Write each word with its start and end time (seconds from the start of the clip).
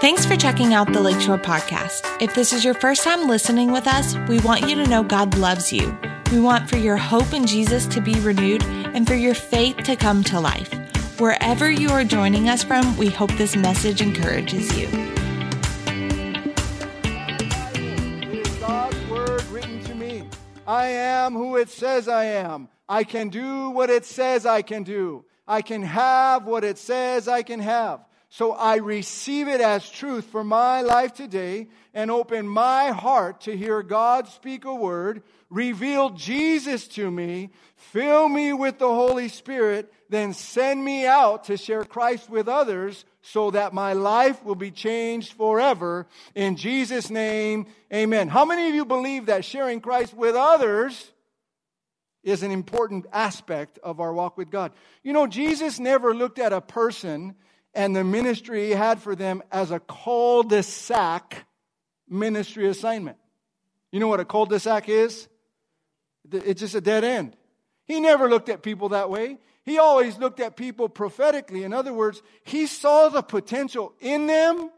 Thanks 0.00 0.24
for 0.24 0.36
checking 0.36 0.72
out 0.72 0.92
the 0.92 1.00
Lakeshore 1.00 1.38
Podcast. 1.38 2.22
If 2.22 2.34
this 2.34 2.52
is 2.52 2.64
your 2.64 2.74
first 2.74 3.02
time 3.02 3.26
listening 3.26 3.72
with 3.72 3.88
us, 3.88 4.14
we 4.28 4.38
want 4.40 4.68
you 4.68 4.76
to 4.76 4.86
know 4.86 5.02
God 5.02 5.36
loves 5.36 5.72
you. 5.72 5.98
We 6.30 6.38
want 6.38 6.70
for 6.70 6.76
your 6.76 6.96
hope 6.96 7.32
in 7.32 7.46
Jesus 7.46 7.86
to 7.86 8.00
be 8.00 8.14
renewed 8.20 8.62
and 8.64 9.06
for 9.06 9.14
your 9.14 9.34
faith 9.34 9.78
to 9.78 9.96
come 9.96 10.22
to 10.24 10.38
life. 10.38 10.72
Wherever 11.18 11.70
you 11.70 11.88
are 11.90 12.04
joining 12.04 12.48
us 12.48 12.62
from, 12.62 12.96
we 12.96 13.08
hope 13.08 13.32
this 13.32 13.56
message 13.56 14.00
encourages 14.02 14.76
you. 14.78 14.86
God's 18.60 19.08
word 19.08 19.44
written 19.46 19.82
to 19.84 19.94
me. 19.94 20.28
I 20.66 20.86
am 20.86 21.32
who 21.32 21.56
it 21.56 21.68
says 21.68 22.06
I 22.06 22.26
am. 22.26 22.68
I 22.88 23.02
can 23.02 23.28
do 23.28 23.70
what 23.70 23.88
it 23.88 24.04
says 24.04 24.46
I 24.46 24.62
can 24.62 24.82
do. 24.82 25.24
I 25.46 25.62
can 25.62 25.82
have 25.82 26.44
what 26.44 26.64
it 26.64 26.78
says 26.78 27.28
I 27.28 27.42
can 27.42 27.60
have. 27.60 28.00
So 28.28 28.52
I 28.52 28.76
receive 28.76 29.48
it 29.48 29.60
as 29.60 29.88
truth 29.88 30.26
for 30.26 30.42
my 30.42 30.82
life 30.82 31.14
today 31.14 31.68
and 31.94 32.10
open 32.10 32.46
my 32.46 32.90
heart 32.90 33.42
to 33.42 33.56
hear 33.56 33.82
God 33.82 34.28
speak 34.28 34.64
a 34.64 34.74
word, 34.74 35.22
reveal 35.48 36.10
Jesus 36.10 36.88
to 36.88 37.10
me, 37.10 37.50
fill 37.76 38.28
me 38.28 38.52
with 38.52 38.78
the 38.78 38.88
Holy 38.88 39.28
Spirit, 39.28 39.92
then 40.08 40.34
send 40.34 40.84
me 40.84 41.06
out 41.06 41.44
to 41.44 41.56
share 41.56 41.84
Christ 41.84 42.28
with 42.28 42.48
others 42.48 43.04
so 43.22 43.50
that 43.52 43.72
my 43.72 43.92
life 43.92 44.44
will 44.44 44.54
be 44.54 44.70
changed 44.70 45.32
forever. 45.32 46.06
In 46.34 46.56
Jesus' 46.56 47.10
name, 47.10 47.66
amen. 47.92 48.28
How 48.28 48.44
many 48.44 48.68
of 48.68 48.74
you 48.74 48.84
believe 48.84 49.26
that 49.26 49.44
sharing 49.44 49.80
Christ 49.80 50.14
with 50.14 50.34
others 50.34 51.12
is 52.26 52.42
an 52.42 52.50
important 52.50 53.06
aspect 53.12 53.78
of 53.82 54.00
our 54.00 54.12
walk 54.12 54.36
with 54.36 54.50
God? 54.50 54.72
You 55.04 55.12
know, 55.12 55.26
Jesus 55.26 55.78
never 55.78 56.12
looked 56.12 56.40
at 56.40 56.52
a 56.52 56.60
person 56.60 57.36
and 57.72 57.94
the 57.94 58.02
ministry 58.02 58.66
he 58.66 58.72
had 58.72 59.00
for 59.00 59.14
them 59.14 59.42
as 59.52 59.70
a 59.70 59.78
cul 59.78 60.42
de 60.42 60.62
sac 60.62 61.46
ministry 62.08 62.68
assignment. 62.68 63.16
You 63.92 64.00
know 64.00 64.08
what 64.08 64.18
a 64.18 64.24
cul 64.24 64.46
de 64.46 64.58
sac 64.58 64.88
is? 64.88 65.28
It's 66.32 66.60
just 66.60 66.74
a 66.74 66.80
dead 66.80 67.04
end. 67.04 67.36
He 67.84 68.00
never 68.00 68.28
looked 68.28 68.48
at 68.48 68.62
people 68.62 68.88
that 68.88 69.08
way. 69.08 69.38
He 69.62 69.78
always 69.78 70.18
looked 70.18 70.40
at 70.40 70.56
people 70.56 70.88
prophetically. 70.88 71.62
In 71.62 71.72
other 71.72 71.92
words, 71.92 72.22
he 72.42 72.66
saw 72.66 73.08
the 73.08 73.22
potential 73.22 73.92
in 74.00 74.26
them, 74.26 74.70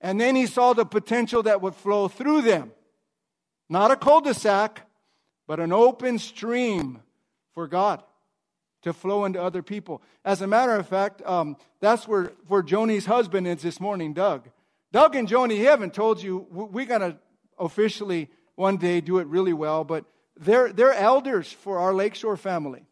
and 0.00 0.20
then 0.20 0.34
he 0.34 0.46
saw 0.46 0.72
the 0.72 0.84
potential 0.84 1.44
that 1.44 1.60
would 1.60 1.76
flow 1.76 2.08
through 2.08 2.42
them. 2.42 2.72
Not 3.68 3.92
a 3.92 3.96
cul 3.96 4.22
de 4.22 4.34
sac, 4.34 4.85
but 5.46 5.60
an 5.60 5.72
open 5.72 6.18
stream 6.18 7.02
for 7.54 7.66
God 7.66 8.02
to 8.82 8.92
flow 8.92 9.24
into 9.24 9.42
other 9.42 9.62
people. 9.62 10.02
As 10.24 10.42
a 10.42 10.46
matter 10.46 10.76
of 10.76 10.86
fact, 10.86 11.22
um, 11.26 11.56
that's 11.80 12.06
where, 12.06 12.32
where 12.46 12.62
Joni's 12.62 13.06
husband 13.06 13.46
is 13.46 13.62
this 13.62 13.80
morning, 13.80 14.12
Doug. 14.12 14.48
Doug 14.92 15.16
and 15.16 15.28
Joni, 15.28 15.58
haven't 15.64 15.94
told 15.94 16.22
you, 16.22 16.46
we're 16.50 16.86
going 16.86 17.00
to 17.00 17.16
officially 17.58 18.28
one 18.54 18.76
day 18.76 19.00
do 19.00 19.18
it 19.18 19.26
really 19.26 19.52
well, 19.52 19.84
but 19.84 20.04
they're, 20.36 20.72
they're 20.72 20.94
elders 20.94 21.50
for 21.50 21.78
our 21.78 21.94
Lakeshore 21.94 22.36
family. 22.36 22.86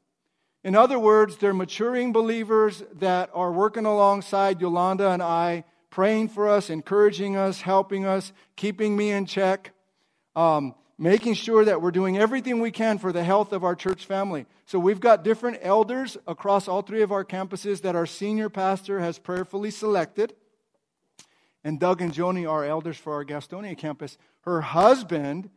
In 0.64 0.74
other 0.74 0.98
words, 0.98 1.36
they're 1.36 1.54
maturing 1.54 2.12
believers 2.12 2.82
that 2.94 3.30
are 3.34 3.52
working 3.52 3.84
alongside 3.84 4.60
Yolanda 4.60 5.10
and 5.10 5.22
I, 5.22 5.64
praying 5.90 6.30
for 6.30 6.48
us, 6.48 6.70
encouraging 6.70 7.36
us, 7.36 7.60
helping 7.60 8.06
us, 8.06 8.32
keeping 8.56 8.96
me 8.96 9.10
in 9.10 9.26
check. 9.26 9.72
Um, 10.34 10.74
making 10.98 11.34
sure 11.34 11.64
that 11.64 11.82
we're 11.82 11.90
doing 11.90 12.16
everything 12.18 12.60
we 12.60 12.70
can 12.70 12.98
for 12.98 13.12
the 13.12 13.24
health 13.24 13.52
of 13.52 13.64
our 13.64 13.74
church 13.74 14.06
family. 14.06 14.46
So 14.66 14.78
we've 14.78 15.00
got 15.00 15.24
different 15.24 15.58
elders 15.62 16.16
across 16.26 16.68
all 16.68 16.82
three 16.82 17.02
of 17.02 17.12
our 17.12 17.24
campuses 17.24 17.82
that 17.82 17.96
our 17.96 18.06
senior 18.06 18.48
pastor 18.48 19.00
has 19.00 19.18
prayerfully 19.18 19.70
selected. 19.70 20.34
And 21.64 21.80
Doug 21.80 22.00
and 22.00 22.12
Joni 22.12 22.48
are 22.48 22.64
elders 22.64 22.96
for 22.96 23.14
our 23.14 23.24
Gastonia 23.24 23.76
campus. 23.76 24.18
Her 24.42 24.60
husband 24.60 25.50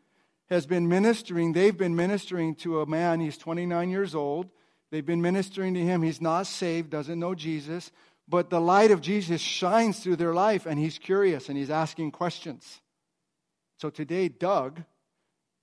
has 0.49 0.65
been 0.65 0.87
ministering. 0.87 1.53
They've 1.53 1.77
been 1.77 1.95
ministering 1.95 2.55
to 2.55 2.81
a 2.81 2.85
man. 2.85 3.19
He's 3.19 3.37
29 3.37 3.89
years 3.89 4.15
old. 4.15 4.49
They've 4.89 5.05
been 5.05 5.21
ministering 5.21 5.73
to 5.73 5.81
him. 5.81 6.01
He's 6.01 6.21
not 6.21 6.47
saved, 6.47 6.89
doesn't 6.89 7.19
know 7.19 7.35
Jesus, 7.35 7.91
but 8.27 8.49
the 8.49 8.61
light 8.61 8.91
of 8.91 9.01
Jesus 9.01 9.41
shines 9.41 9.99
through 9.99 10.15
their 10.15 10.33
life, 10.33 10.65
and 10.65 10.79
he's 10.79 10.97
curious 10.97 11.49
and 11.49 11.57
he's 11.57 11.69
asking 11.69 12.11
questions. 12.11 12.81
So 13.77 13.89
today, 13.89 14.29
Doug 14.29 14.81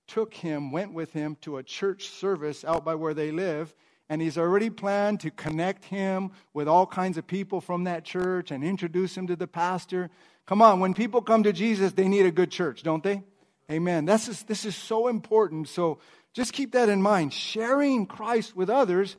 took 0.07 0.33
him, 0.33 0.71
went 0.71 0.93
with 0.93 1.13
him 1.13 1.37
to 1.41 1.57
a 1.57 1.63
church 1.63 2.09
service 2.09 2.63
out 2.63 2.85
by 2.85 2.95
where 2.95 3.13
they 3.13 3.31
live, 3.31 3.73
and 4.09 4.21
he's 4.21 4.37
already 4.37 4.69
planned 4.69 5.19
to 5.21 5.31
connect 5.31 5.85
him 5.85 6.31
with 6.53 6.67
all 6.67 6.85
kinds 6.85 7.17
of 7.17 7.25
people 7.25 7.59
from 7.59 7.85
that 7.85 8.03
church 8.03 8.51
and 8.51 8.63
introduce 8.63 9.17
him 9.17 9.27
to 9.27 9.35
the 9.35 9.47
pastor. 9.47 10.09
Come 10.45 10.61
on, 10.61 10.79
when 10.79 10.93
people 10.93 11.21
come 11.21 11.43
to 11.43 11.53
Jesus, 11.53 11.93
they 11.93 12.07
need 12.07 12.25
a 12.25 12.31
good 12.31 12.51
church, 12.51 12.83
don't 12.83 13.03
they? 13.03 13.23
Amen. 13.71 14.05
This 14.05 14.27
is, 14.27 14.43
this 14.43 14.63
is 14.63 14.75
so 14.75 15.07
important. 15.07 15.67
So 15.69 15.97
just 16.33 16.53
keep 16.53 16.73
that 16.73 16.87
in 16.87 17.01
mind. 17.01 17.33
Sharing 17.33 18.05
Christ 18.05 18.55
with 18.55 18.69
others, 18.69 19.17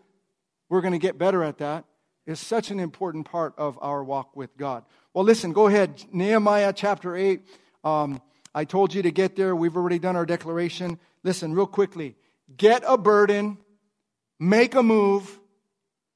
we're 0.68 0.82
going 0.82 0.92
to 0.92 0.98
get 0.98 1.18
better 1.18 1.42
at 1.42 1.58
that, 1.58 1.84
is 2.26 2.38
such 2.38 2.70
an 2.70 2.78
important 2.78 3.26
part 3.26 3.54
of 3.58 3.78
our 3.82 4.04
walk 4.04 4.36
with 4.36 4.56
God. 4.56 4.84
Well, 5.14 5.24
listen, 5.24 5.52
go 5.52 5.66
ahead. 5.66 6.04
Nehemiah 6.12 6.72
chapter 6.72 7.16
8. 7.16 7.40
Um, 7.82 8.20
I 8.56 8.64
told 8.64 8.94
you 8.94 9.02
to 9.02 9.10
get 9.10 9.36
there. 9.36 9.54
We've 9.54 9.76
already 9.76 9.98
done 9.98 10.16
our 10.16 10.24
declaration. 10.24 10.98
Listen, 11.22 11.52
real 11.52 11.66
quickly 11.66 12.16
get 12.56 12.82
a 12.86 12.96
burden, 12.96 13.58
make 14.40 14.74
a 14.74 14.82
move, 14.82 15.38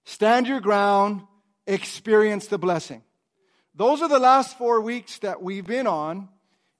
stand 0.06 0.48
your 0.48 0.60
ground, 0.60 1.20
experience 1.66 2.46
the 2.46 2.56
blessing. 2.56 3.02
Those 3.74 4.00
are 4.00 4.08
the 4.08 4.18
last 4.18 4.56
four 4.56 4.80
weeks 4.80 5.18
that 5.18 5.42
we've 5.42 5.66
been 5.66 5.86
on 5.86 6.30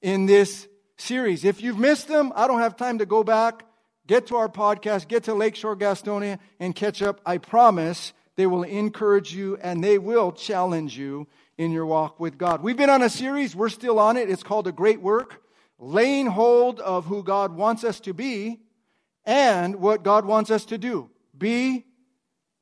in 0.01 0.25
this 0.25 0.67
series. 0.97 1.45
If 1.45 1.61
you've 1.63 1.79
missed 1.79 2.09
them, 2.09 2.33
I 2.35 2.47
don't 2.47 2.61
have 2.61 2.77
time 2.79 2.99
to 2.99 3.07
go 3.07 3.23
back. 3.23 3.67
Get 4.07 4.29
to 4.29 4.37
our 4.37 4.49
podcast, 4.49 5.09
get 5.09 5.25
to 5.25 5.35
Lakeshore 5.35 5.77
Gastonia, 5.77 6.39
and 6.59 6.75
catch 6.75 7.03
up. 7.03 7.21
I 7.27 7.37
promise 7.37 8.15
they 8.37 8.47
will 8.47 8.63
encourage 8.63 9.35
you 9.35 9.59
and 9.59 9.85
they 9.85 9.99
will 9.99 10.33
challenge 10.33 10.97
you 10.97 11.27
in 11.59 11.71
your 11.71 11.85
walk 11.85 12.19
with 12.19 12.39
God. 12.39 12.63
We've 12.63 12.79
been 12.79 12.89
on 12.89 13.03
a 13.03 13.11
series, 13.11 13.55
we're 13.55 13.69
still 13.69 13.99
on 13.99 14.17
it. 14.17 14.31
It's 14.31 14.43
called 14.43 14.67
A 14.67 14.73
Great 14.73 15.03
Work 15.03 15.40
laying 15.81 16.27
hold 16.27 16.79
of 16.79 17.07
who 17.07 17.23
God 17.23 17.57
wants 17.57 17.83
us 17.83 17.99
to 18.01 18.13
be 18.13 18.61
and 19.25 19.77
what 19.77 20.05
God 20.05 20.25
wants 20.25 20.51
us 20.51 20.65
to 20.67 20.79
do. 20.79 21.11
Be 21.37 21.87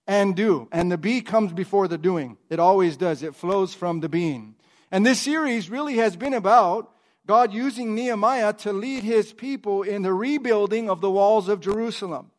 and 0.06 0.34
do. 0.34 0.68
And 0.72 0.90
the 0.90 0.96
be 0.96 1.20
comes 1.20 1.52
before 1.52 1.88
the 1.88 1.98
doing. 1.98 2.38
It 2.48 2.60
always 2.60 2.96
does. 2.96 3.22
It 3.22 3.34
flows 3.34 3.74
from 3.74 4.00
the 4.00 4.08
being. 4.08 4.54
And 4.90 5.04
this 5.04 5.20
series 5.20 5.68
really 5.68 5.96
has 5.96 6.16
been 6.16 6.32
about 6.32 6.90
God 7.26 7.52
using 7.52 7.94
Nehemiah 7.94 8.54
to 8.54 8.72
lead 8.72 9.02
his 9.02 9.34
people 9.34 9.82
in 9.82 10.00
the 10.02 10.14
rebuilding 10.14 10.88
of 10.88 11.02
the 11.02 11.10
walls 11.10 11.48
of 11.48 11.60
Jerusalem. 11.60 12.30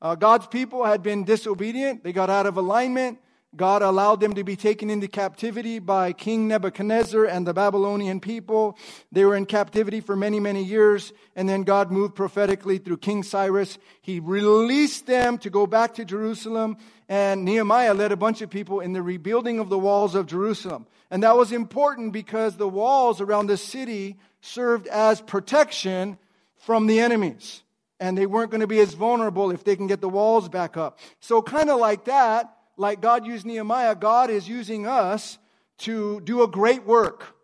Uh, 0.00 0.14
God's 0.14 0.46
people 0.46 0.84
had 0.84 1.02
been 1.02 1.24
disobedient. 1.24 2.02
They 2.02 2.12
got 2.12 2.30
out 2.30 2.46
of 2.46 2.56
alignment. 2.56 3.18
God 3.56 3.82
allowed 3.82 4.20
them 4.20 4.34
to 4.34 4.44
be 4.44 4.54
taken 4.54 4.90
into 4.90 5.08
captivity 5.08 5.80
by 5.80 6.12
King 6.12 6.46
Nebuchadnezzar 6.46 7.24
and 7.24 7.44
the 7.44 7.52
Babylonian 7.52 8.20
people. 8.20 8.78
They 9.10 9.24
were 9.24 9.34
in 9.34 9.44
captivity 9.44 10.00
for 10.00 10.14
many, 10.14 10.38
many 10.38 10.62
years. 10.62 11.12
And 11.34 11.48
then 11.48 11.64
God 11.64 11.90
moved 11.90 12.14
prophetically 12.14 12.78
through 12.78 12.98
King 12.98 13.24
Cyrus. 13.24 13.76
He 14.02 14.20
released 14.20 15.06
them 15.06 15.36
to 15.38 15.50
go 15.50 15.66
back 15.66 15.94
to 15.94 16.04
Jerusalem. 16.04 16.76
And 17.08 17.44
Nehemiah 17.44 17.94
led 17.94 18.12
a 18.12 18.16
bunch 18.16 18.40
of 18.40 18.50
people 18.50 18.78
in 18.78 18.92
the 18.92 19.02
rebuilding 19.02 19.58
of 19.58 19.68
the 19.68 19.78
walls 19.78 20.14
of 20.14 20.26
Jerusalem. 20.26 20.86
And 21.10 21.24
that 21.24 21.36
was 21.36 21.50
important 21.50 22.12
because 22.12 22.56
the 22.56 22.68
walls 22.68 23.20
around 23.20 23.48
the 23.48 23.56
city 23.56 24.16
served 24.42 24.86
as 24.86 25.20
protection 25.20 26.18
from 26.56 26.86
the 26.86 27.00
enemies. 27.00 27.64
And 27.98 28.16
they 28.16 28.26
weren't 28.26 28.52
going 28.52 28.60
to 28.60 28.68
be 28.68 28.78
as 28.78 28.94
vulnerable 28.94 29.50
if 29.50 29.64
they 29.64 29.74
can 29.74 29.88
get 29.88 30.00
the 30.00 30.08
walls 30.08 30.48
back 30.48 30.76
up. 30.76 31.00
So 31.18 31.42
kind 31.42 31.68
of 31.68 31.80
like 31.80 32.04
that, 32.04 32.56
like 32.80 33.02
God 33.02 33.26
used 33.26 33.44
Nehemiah, 33.44 33.94
God 33.94 34.30
is 34.30 34.48
using 34.48 34.86
us 34.86 35.38
to 35.80 36.20
do 36.22 36.42
a 36.42 36.48
great 36.48 36.86
work. 36.86 37.36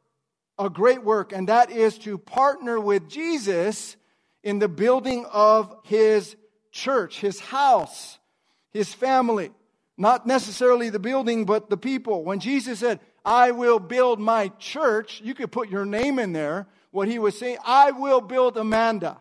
A 0.58 0.70
great 0.70 1.04
work, 1.04 1.32
and 1.32 1.50
that 1.50 1.70
is 1.70 1.98
to 1.98 2.16
partner 2.16 2.80
with 2.80 3.10
Jesus 3.10 3.96
in 4.42 4.58
the 4.58 4.68
building 4.68 5.26
of 5.30 5.76
his 5.84 6.34
church, 6.72 7.20
his 7.20 7.38
house, 7.38 8.18
his 8.70 8.94
family. 8.94 9.50
Not 9.98 10.26
necessarily 10.26 10.88
the 10.88 10.98
building, 10.98 11.44
but 11.44 11.68
the 11.68 11.76
people. 11.76 12.24
When 12.24 12.40
Jesus 12.40 12.78
said, 12.78 13.00
I 13.22 13.50
will 13.50 13.78
build 13.78 14.18
my 14.18 14.48
church, 14.58 15.20
you 15.22 15.34
could 15.34 15.52
put 15.52 15.68
your 15.68 15.84
name 15.84 16.18
in 16.18 16.32
there. 16.32 16.66
What 16.90 17.08
he 17.08 17.18
was 17.18 17.38
saying, 17.38 17.58
I 17.62 17.90
will 17.90 18.22
build 18.22 18.56
Amanda. 18.56 19.18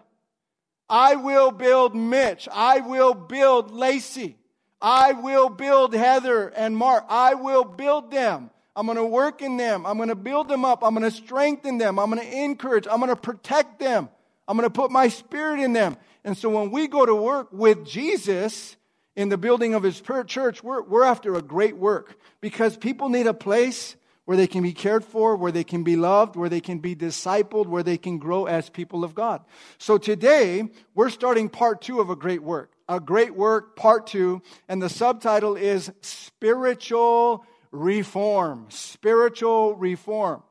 I 0.90 1.16
will 1.16 1.52
build 1.52 1.94
Mitch. 1.94 2.48
I 2.50 2.80
will 2.80 3.14
build 3.14 3.72
Lacey. 3.72 4.38
I 4.86 5.14
will 5.14 5.50
build 5.50 5.96
Heather 5.96 6.50
and 6.50 6.78
Mark. 6.78 7.06
I 7.10 7.34
will 7.34 7.64
build 7.64 8.12
them. 8.12 8.52
I'm 8.76 8.86
going 8.86 9.00
to 9.00 9.06
work 9.06 9.42
in 9.42 9.58
them. 9.58 9.84
I'm 9.84 9.98
going 9.98 10.10
to 10.10 10.16
build 10.16 10.48
them 10.48 10.64
up. 10.64 10.84
I'm 10.84 10.94
going 10.94 11.10
to 11.10 11.18
strengthen 11.18 11.80
them. 11.80 11.98
I'm 11.98 12.12
going 12.12 12.22
to 12.22 12.38
encourage. 12.44 12.86
I'm 12.86 13.00
going 13.00 13.10
to 13.10 13.16
protect 13.16 13.80
them. 13.80 14.10
I'm 14.48 14.56
going 14.56 14.70
to 14.70 14.74
put 14.74 14.92
my 14.92 15.08
spirit 15.08 15.60
in 15.60 15.74
them. 15.74 15.98
And 16.24 16.38
so 16.38 16.52
when 16.52 16.70
we 16.70 16.88
go 16.88 17.04
to 17.04 17.16
work 17.16 17.48
with 17.52 17.84
Jesus 17.84 18.78
in 19.16 19.30
the 19.30 19.40
building 19.40 19.74
of 19.74 19.82
his 19.82 20.00
church, 20.28 20.64
we're, 20.64 20.84
we're 20.84 21.04
after 21.04 21.34
a 21.34 21.42
great 21.42 21.78
work 21.78 22.20
because 22.40 22.78
people 22.78 23.10
need 23.10 23.26
a 23.26 23.34
place 23.34 23.96
where 24.26 24.38
they 24.38 24.46
can 24.46 24.62
be 24.62 24.74
cared 24.74 25.04
for, 25.04 25.36
where 25.36 25.52
they 25.52 25.64
can 25.64 25.84
be 25.84 25.96
loved, 25.96 26.36
where 26.36 26.50
they 26.50 26.62
can 26.62 26.78
be 26.78 26.96
discipled, 26.96 27.66
where 27.66 27.82
they 27.82 27.98
can 27.98 28.20
grow 28.20 28.46
as 28.46 28.70
people 28.70 29.04
of 29.04 29.16
God. 29.16 29.44
So 29.80 29.98
today, 29.98 30.70
we're 30.94 31.10
starting 31.10 31.50
part 31.50 31.82
two 31.82 32.02
of 32.02 32.12
a 32.12 32.16
great 32.16 32.44
work. 32.44 32.75
A 32.88 33.00
great 33.00 33.36
work, 33.36 33.76
part 33.76 34.06
two, 34.06 34.42
and 34.70 34.82
the 34.82 34.90
subtitle 34.90 35.56
is 35.56 35.92
Spiritual 36.02 37.44
Reform. 37.72 38.68
Spiritual 38.70 39.76
Reform. 39.76 40.44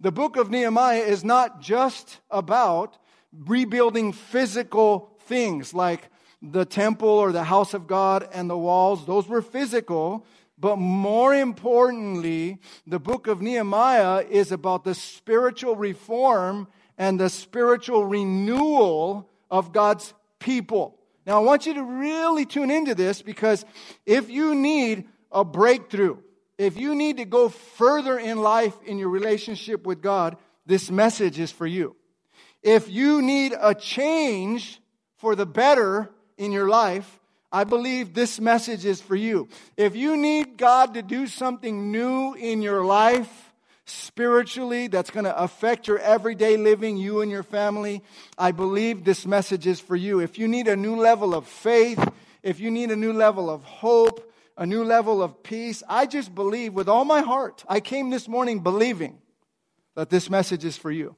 The 0.00 0.12
book 0.12 0.36
of 0.36 0.50
Nehemiah 0.50 1.02
is 1.02 1.24
not 1.24 1.60
just 1.60 2.20
about 2.30 2.98
rebuilding 3.32 4.12
physical 4.12 5.16
things 5.26 5.74
like 5.74 6.08
the 6.40 6.64
temple 6.64 7.08
or 7.08 7.32
the 7.32 7.44
house 7.44 7.74
of 7.74 7.86
God 7.86 8.28
and 8.32 8.48
the 8.48 8.58
walls. 8.58 9.06
Those 9.06 9.28
were 9.28 9.42
physical. 9.42 10.26
But 10.58 10.76
more 10.76 11.34
importantly, 11.34 12.58
the 12.86 13.00
book 13.00 13.26
of 13.26 13.42
Nehemiah 13.42 14.24
is 14.28 14.52
about 14.52 14.84
the 14.84 14.94
spiritual 14.94 15.74
reform 15.74 16.68
and 16.96 17.18
the 17.18 17.30
spiritual 17.30 18.04
renewal 18.04 19.28
of 19.50 19.72
God's 19.72 20.14
people. 20.38 20.98
Now, 21.26 21.36
I 21.36 21.44
want 21.44 21.66
you 21.66 21.74
to 21.74 21.82
really 21.82 22.46
tune 22.46 22.70
into 22.70 22.94
this 22.94 23.22
because 23.22 23.64
if 24.06 24.28
you 24.28 24.54
need 24.54 25.06
a 25.30 25.44
breakthrough, 25.44 26.18
if 26.58 26.76
you 26.76 26.94
need 26.94 27.18
to 27.18 27.24
go 27.24 27.48
further 27.48 28.18
in 28.18 28.40
life 28.40 28.74
in 28.84 28.98
your 28.98 29.08
relationship 29.08 29.86
with 29.86 30.02
God, 30.02 30.36
this 30.66 30.90
message 30.90 31.38
is 31.38 31.50
for 31.50 31.66
you. 31.66 31.96
If 32.62 32.88
you 32.88 33.22
need 33.22 33.54
a 33.58 33.74
change 33.74 34.80
for 35.16 35.34
the 35.34 35.46
better 35.46 36.10
in 36.36 36.52
your 36.52 36.68
life, 36.68 37.20
I 37.50 37.64
believe 37.64 38.14
this 38.14 38.40
message 38.40 38.84
is 38.84 39.00
for 39.00 39.14
you. 39.14 39.48
If 39.76 39.94
you 39.94 40.16
need 40.16 40.56
God 40.56 40.94
to 40.94 41.02
do 41.02 41.26
something 41.26 41.92
new 41.92 42.34
in 42.34 42.62
your 42.62 42.84
life, 42.84 43.51
spiritually, 43.84 44.86
that's 44.86 45.10
going 45.10 45.24
to 45.24 45.36
affect 45.36 45.88
your 45.88 45.98
everyday 45.98 46.56
living, 46.56 46.96
you 46.96 47.20
and 47.20 47.30
your 47.30 47.42
family, 47.42 48.02
I 48.38 48.52
believe 48.52 49.04
this 49.04 49.26
message 49.26 49.66
is 49.66 49.80
for 49.80 49.96
you. 49.96 50.20
If 50.20 50.38
you 50.38 50.48
need 50.48 50.68
a 50.68 50.76
new 50.76 50.96
level 50.96 51.34
of 51.34 51.46
faith, 51.46 52.02
if 52.42 52.60
you 52.60 52.70
need 52.70 52.90
a 52.90 52.96
new 52.96 53.12
level 53.12 53.50
of 53.50 53.62
hope, 53.64 54.32
a 54.56 54.66
new 54.66 54.84
level 54.84 55.22
of 55.22 55.42
peace, 55.42 55.82
I 55.88 56.06
just 56.06 56.34
believe 56.34 56.74
with 56.74 56.88
all 56.88 57.04
my 57.04 57.22
heart. 57.22 57.64
I 57.68 57.80
came 57.80 58.10
this 58.10 58.28
morning 58.28 58.60
believing 58.60 59.18
that 59.94 60.10
this 60.10 60.30
message 60.30 60.64
is 60.64 60.76
for 60.76 60.90
you. 60.90 61.16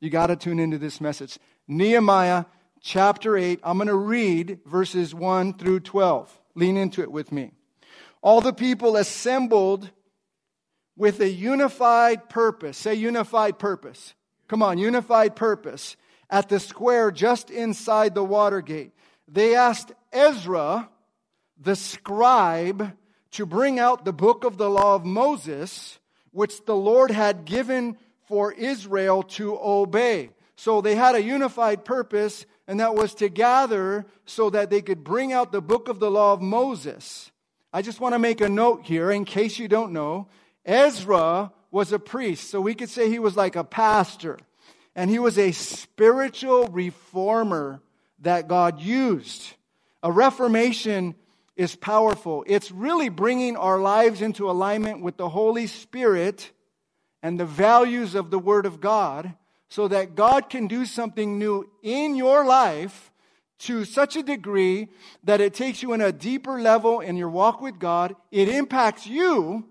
You 0.00 0.10
got 0.10 0.28
to 0.28 0.36
tune 0.36 0.58
into 0.58 0.78
this 0.78 1.00
message. 1.00 1.38
Nehemiah 1.66 2.44
chapter 2.80 3.36
8. 3.36 3.60
I'm 3.62 3.78
going 3.78 3.88
to 3.88 3.94
read 3.94 4.60
verses 4.64 5.14
1 5.14 5.54
through 5.54 5.80
12. 5.80 6.40
Lean 6.54 6.76
into 6.76 7.02
it 7.02 7.10
with 7.10 7.32
me. 7.32 7.52
All 8.22 8.40
the 8.40 8.52
people 8.52 8.96
assembled 8.96 9.90
with 10.98 11.20
a 11.20 11.30
unified 11.30 12.28
purpose. 12.28 12.76
Say 12.76 12.94
unified 12.94 13.58
purpose. 13.58 14.14
Come 14.48 14.62
on, 14.62 14.76
unified 14.76 15.36
purpose. 15.36 15.96
At 16.28 16.50
the 16.50 16.60
square 16.60 17.10
just 17.10 17.50
inside 17.50 18.14
the 18.14 18.24
water 18.24 18.60
gate. 18.60 18.92
They 19.26 19.54
asked 19.54 19.92
Ezra, 20.12 20.90
the 21.58 21.76
scribe, 21.76 22.92
to 23.30 23.46
bring 23.46 23.78
out 23.78 24.04
the 24.04 24.12
book 24.12 24.44
of 24.44 24.58
the 24.58 24.68
law 24.68 24.94
of 24.94 25.06
Moses, 25.06 25.98
which 26.32 26.64
the 26.66 26.76
Lord 26.76 27.10
had 27.10 27.46
given 27.46 27.96
for 28.26 28.52
Israel 28.52 29.22
to 29.22 29.58
obey. 29.58 30.30
So 30.56 30.80
they 30.80 30.96
had 30.96 31.14
a 31.14 31.22
unified 31.22 31.84
purpose 31.84 32.44
and 32.66 32.80
that 32.80 32.94
was 32.94 33.14
to 33.14 33.30
gather 33.30 34.04
so 34.26 34.50
that 34.50 34.68
they 34.68 34.82
could 34.82 35.02
bring 35.02 35.32
out 35.32 35.52
the 35.52 35.62
book 35.62 35.88
of 35.88 36.00
the 36.00 36.10
law 36.10 36.34
of 36.34 36.42
Moses. 36.42 37.32
I 37.72 37.80
just 37.80 37.98
want 37.98 38.14
to 38.14 38.18
make 38.18 38.42
a 38.42 38.48
note 38.48 38.84
here 38.84 39.10
in 39.10 39.24
case 39.24 39.58
you 39.58 39.68
don't 39.68 39.92
know. 39.92 40.28
Ezra 40.68 41.50
was 41.70 41.92
a 41.92 41.98
priest, 41.98 42.50
so 42.50 42.60
we 42.60 42.74
could 42.74 42.90
say 42.90 43.08
he 43.08 43.18
was 43.18 43.36
like 43.36 43.56
a 43.56 43.64
pastor. 43.64 44.38
And 44.94 45.10
he 45.10 45.18
was 45.18 45.38
a 45.38 45.52
spiritual 45.52 46.66
reformer 46.68 47.80
that 48.20 48.48
God 48.48 48.80
used. 48.80 49.54
A 50.02 50.12
reformation 50.12 51.14
is 51.56 51.74
powerful. 51.74 52.44
It's 52.46 52.70
really 52.70 53.08
bringing 53.08 53.56
our 53.56 53.80
lives 53.80 54.20
into 54.20 54.50
alignment 54.50 55.00
with 55.02 55.16
the 55.16 55.28
Holy 55.28 55.66
Spirit 55.66 56.52
and 57.22 57.40
the 57.40 57.46
values 57.46 58.14
of 58.14 58.30
the 58.30 58.38
Word 58.38 58.66
of 58.66 58.80
God 58.80 59.34
so 59.68 59.88
that 59.88 60.14
God 60.14 60.50
can 60.50 60.66
do 60.66 60.84
something 60.84 61.38
new 61.38 61.68
in 61.82 62.14
your 62.14 62.44
life 62.44 63.12
to 63.60 63.84
such 63.84 64.16
a 64.16 64.22
degree 64.22 64.88
that 65.24 65.40
it 65.40 65.54
takes 65.54 65.82
you 65.82 65.92
in 65.92 66.00
a 66.00 66.12
deeper 66.12 66.60
level 66.60 67.00
in 67.00 67.16
your 67.16 67.28
walk 67.28 67.60
with 67.60 67.78
God. 67.78 68.14
It 68.30 68.48
impacts 68.48 69.06
you 69.06 69.67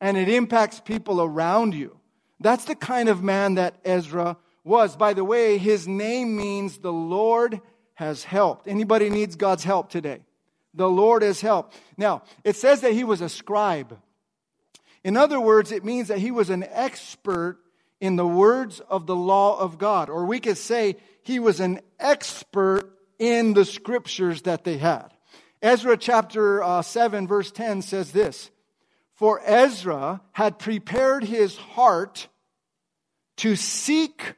and 0.00 0.16
it 0.16 0.28
impacts 0.28 0.80
people 0.80 1.20
around 1.20 1.74
you. 1.74 1.96
That's 2.40 2.64
the 2.64 2.74
kind 2.74 3.08
of 3.08 3.22
man 3.22 3.54
that 3.56 3.76
Ezra 3.84 4.36
was. 4.64 4.96
By 4.96 5.12
the 5.12 5.24
way, 5.24 5.58
his 5.58 5.86
name 5.86 6.36
means 6.36 6.78
the 6.78 6.92
Lord 6.92 7.60
has 7.94 8.24
helped. 8.24 8.66
Anybody 8.66 9.10
needs 9.10 9.36
God's 9.36 9.64
help 9.64 9.90
today? 9.90 10.20
The 10.72 10.88
Lord 10.88 11.22
has 11.22 11.40
helped. 11.40 11.74
Now, 11.96 12.22
it 12.44 12.56
says 12.56 12.80
that 12.80 12.92
he 12.92 13.04
was 13.04 13.20
a 13.20 13.28
scribe. 13.28 13.98
In 15.04 15.16
other 15.16 15.40
words, 15.40 15.72
it 15.72 15.84
means 15.84 16.08
that 16.08 16.18
he 16.18 16.30
was 16.30 16.48
an 16.50 16.64
expert 16.70 17.58
in 18.00 18.16
the 18.16 18.26
words 18.26 18.80
of 18.80 19.06
the 19.06 19.16
law 19.16 19.58
of 19.58 19.76
God. 19.76 20.08
Or 20.08 20.24
we 20.24 20.40
could 20.40 20.56
say 20.56 20.96
he 21.22 21.38
was 21.38 21.60
an 21.60 21.80
expert 21.98 22.90
in 23.18 23.52
the 23.52 23.64
scriptures 23.64 24.42
that 24.42 24.64
they 24.64 24.78
had. 24.78 25.08
Ezra 25.60 25.96
chapter 25.96 26.62
uh, 26.62 26.80
7, 26.80 27.26
verse 27.26 27.52
10 27.52 27.82
says 27.82 28.12
this 28.12 28.50
For 29.20 29.42
Ezra 29.44 30.22
had 30.32 30.58
prepared 30.58 31.24
his 31.24 31.54
heart 31.54 32.28
to 33.36 33.54
seek 33.54 34.32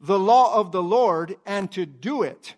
the 0.00 0.16
law 0.16 0.60
of 0.60 0.70
the 0.70 0.80
Lord 0.80 1.34
and 1.44 1.68
to 1.72 1.84
do 1.84 2.22
it, 2.22 2.54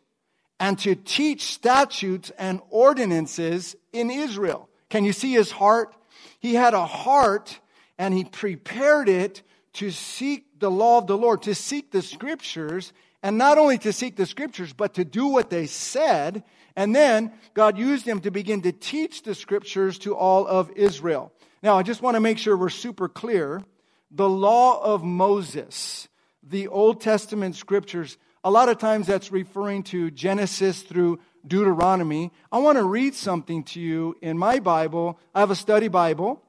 and 0.59 0.79
to 0.81 0.95
teach 0.95 1.47
statutes 1.47 2.31
and 2.37 2.61
ordinances 2.69 3.77
in 3.95 4.11
Israel. 4.11 4.69
Can 4.91 5.07
you 5.07 5.15
see 5.15 5.33
his 5.33 5.51
heart? 5.51 5.95
He 6.39 6.55
had 6.55 6.75
a 6.75 6.85
heart 6.85 7.59
and 7.97 8.13
he 8.13 8.25
prepared 8.25 9.09
it 9.09 9.43
to 9.73 9.91
seek 9.91 10.61
the 10.61 10.71
law 10.71 10.99
of 10.99 11.07
the 11.07 11.17
Lord, 11.17 11.41
to 11.45 11.55
seek 11.55 11.93
the 11.93 12.03
scriptures, 12.03 12.93
and 13.23 13.39
not 13.39 13.57
only 13.57 13.79
to 13.79 13.95
seek 13.95 14.17
the 14.17 14.27
scriptures, 14.27 14.75
but 14.75 14.93
to 14.95 15.05
do 15.07 15.29
what 15.29 15.49
they 15.49 15.67
said. 15.67 16.45
And 16.77 16.95
then 16.95 17.33
God 17.55 17.79
used 17.79 18.05
him 18.05 18.21
to 18.21 18.31
begin 18.31 18.61
to 18.63 18.73
teach 18.73 19.23
the 19.23 19.35
scriptures 19.35 19.99
to 20.01 20.15
all 20.15 20.47
of 20.47 20.71
Israel. 20.73 21.33
Now, 21.63 21.77
I 21.77 21.83
just 21.83 22.01
want 22.01 22.15
to 22.15 22.21
make 22.21 22.39
sure 22.39 22.57
we're 22.57 22.71
super 22.71 23.07
clear. 23.07 23.63
The 24.11 24.29
law 24.29 24.83
of 24.83 25.05
Moses, 25.05 26.09
the 26.43 26.69
Old 26.69 27.03
Testament 27.03 27.55
scriptures, 27.55 28.17
a 28.43 28.51
lot 28.51 28.71
of 28.71 28.79
times 28.79 29.07
that's 29.07 29.31
referring 29.31 29.83
to 29.85 30.11
Genesis 30.11 30.81
through 30.81 31.21
Deuteronomy. 31.47 32.33
I 32.51 32.59
want 32.59 32.79
to 32.79 32.85
read 32.85 33.15
something 33.15 33.65
to 33.65 33.81
you 33.81 34.17
in 34.23 34.39
my 34.39 34.59
Bible. 34.59 35.21
I 35.35 35.41
have 35.41 35.51
a 35.51 35.55
study 35.57 35.89
Bible, 35.89 36.43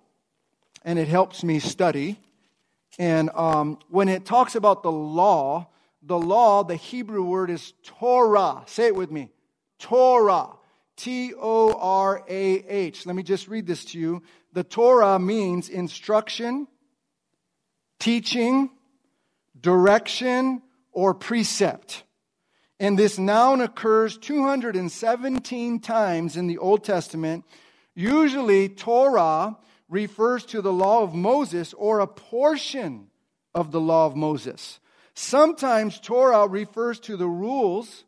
and 0.86 0.98
it 0.98 1.10
helps 1.10 1.44
me 1.44 1.60
study. 1.60 2.18
And 2.98 3.30
um, 3.32 3.80
when 3.89 4.08
it 4.08 4.24
talks 4.24 4.56
about 4.56 4.82
the 4.82 4.91
law, 4.91 5.68
the 6.01 6.18
law, 6.18 6.63
the 6.63 6.77
Hebrew 6.77 7.24
word 7.24 7.50
is 7.50 7.74
Torah. 7.84 8.63
Say 8.65 8.88
it 8.88 8.96
with 8.96 9.12
me 9.12 9.30
Torah. 9.77 10.51
T 10.98 11.34
O 11.36 11.74
R 11.74 12.24
A 12.30 12.53
H. 12.68 13.08
Let 13.08 13.15
me 13.15 13.24
just 13.24 13.48
read 13.48 13.65
this 13.65 13.86
to 13.86 14.00
you. 14.00 14.22
The 14.53 14.63
Torah 14.63 15.17
means 15.17 15.70
instruction, 15.70 16.67
teaching, 18.00 18.70
direction, 19.60 20.62
or 20.91 21.13
precept. 21.13 22.03
And 22.79 22.98
this 22.98 23.17
noun 23.17 23.62
occurs 23.62 24.17
217 24.17 25.79
times 25.79 26.36
in 26.36 26.48
the 26.48 26.58
Old 26.58 26.84
Testament. 26.84 27.46
Usually, 27.93 28.67
Torah 28.70 29.58
refers 29.88 30.46
to 30.46 30.62
the 30.62 30.74
law 30.74 31.03
of 31.03 31.13
Moses 31.13 31.74
or 31.74 32.00
a 32.00 32.08
portion 32.08 33.08
of 33.53 33.72
the 33.72 33.81
law 33.81 34.05
of 34.05 34.15
Moses. 34.15 34.79
Sometimes 35.13 36.00
Torah 36.00 36.48
refers 36.48 37.00
to 37.01 37.17
the 37.17 37.27
rules 37.27 38.05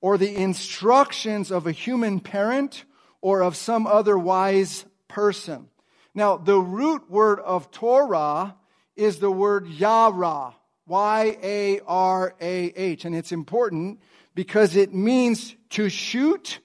or 0.00 0.18
the 0.18 0.34
instructions 0.34 1.50
of 1.50 1.66
a 1.66 1.72
human 1.72 2.20
parent 2.20 2.84
or 3.20 3.42
of 3.42 3.56
some 3.56 3.86
other 3.86 4.18
wise 4.18 4.84
person. 5.06 5.68
Now, 6.14 6.36
the 6.36 6.58
root 6.58 7.10
word 7.10 7.40
of 7.40 7.70
Torah 7.70 8.56
is 8.96 9.18
the 9.18 9.30
word 9.30 9.68
Yara, 9.68 10.54
Y 10.86 11.36
A 11.42 11.80
R 11.86 12.34
A 12.40 12.72
H. 12.74 13.04
And 13.04 13.14
it's 13.14 13.32
important 13.32 14.00
because 14.34 14.76
it 14.76 14.92
means 14.92 15.54
to 15.70 15.88
shoot 15.88 16.58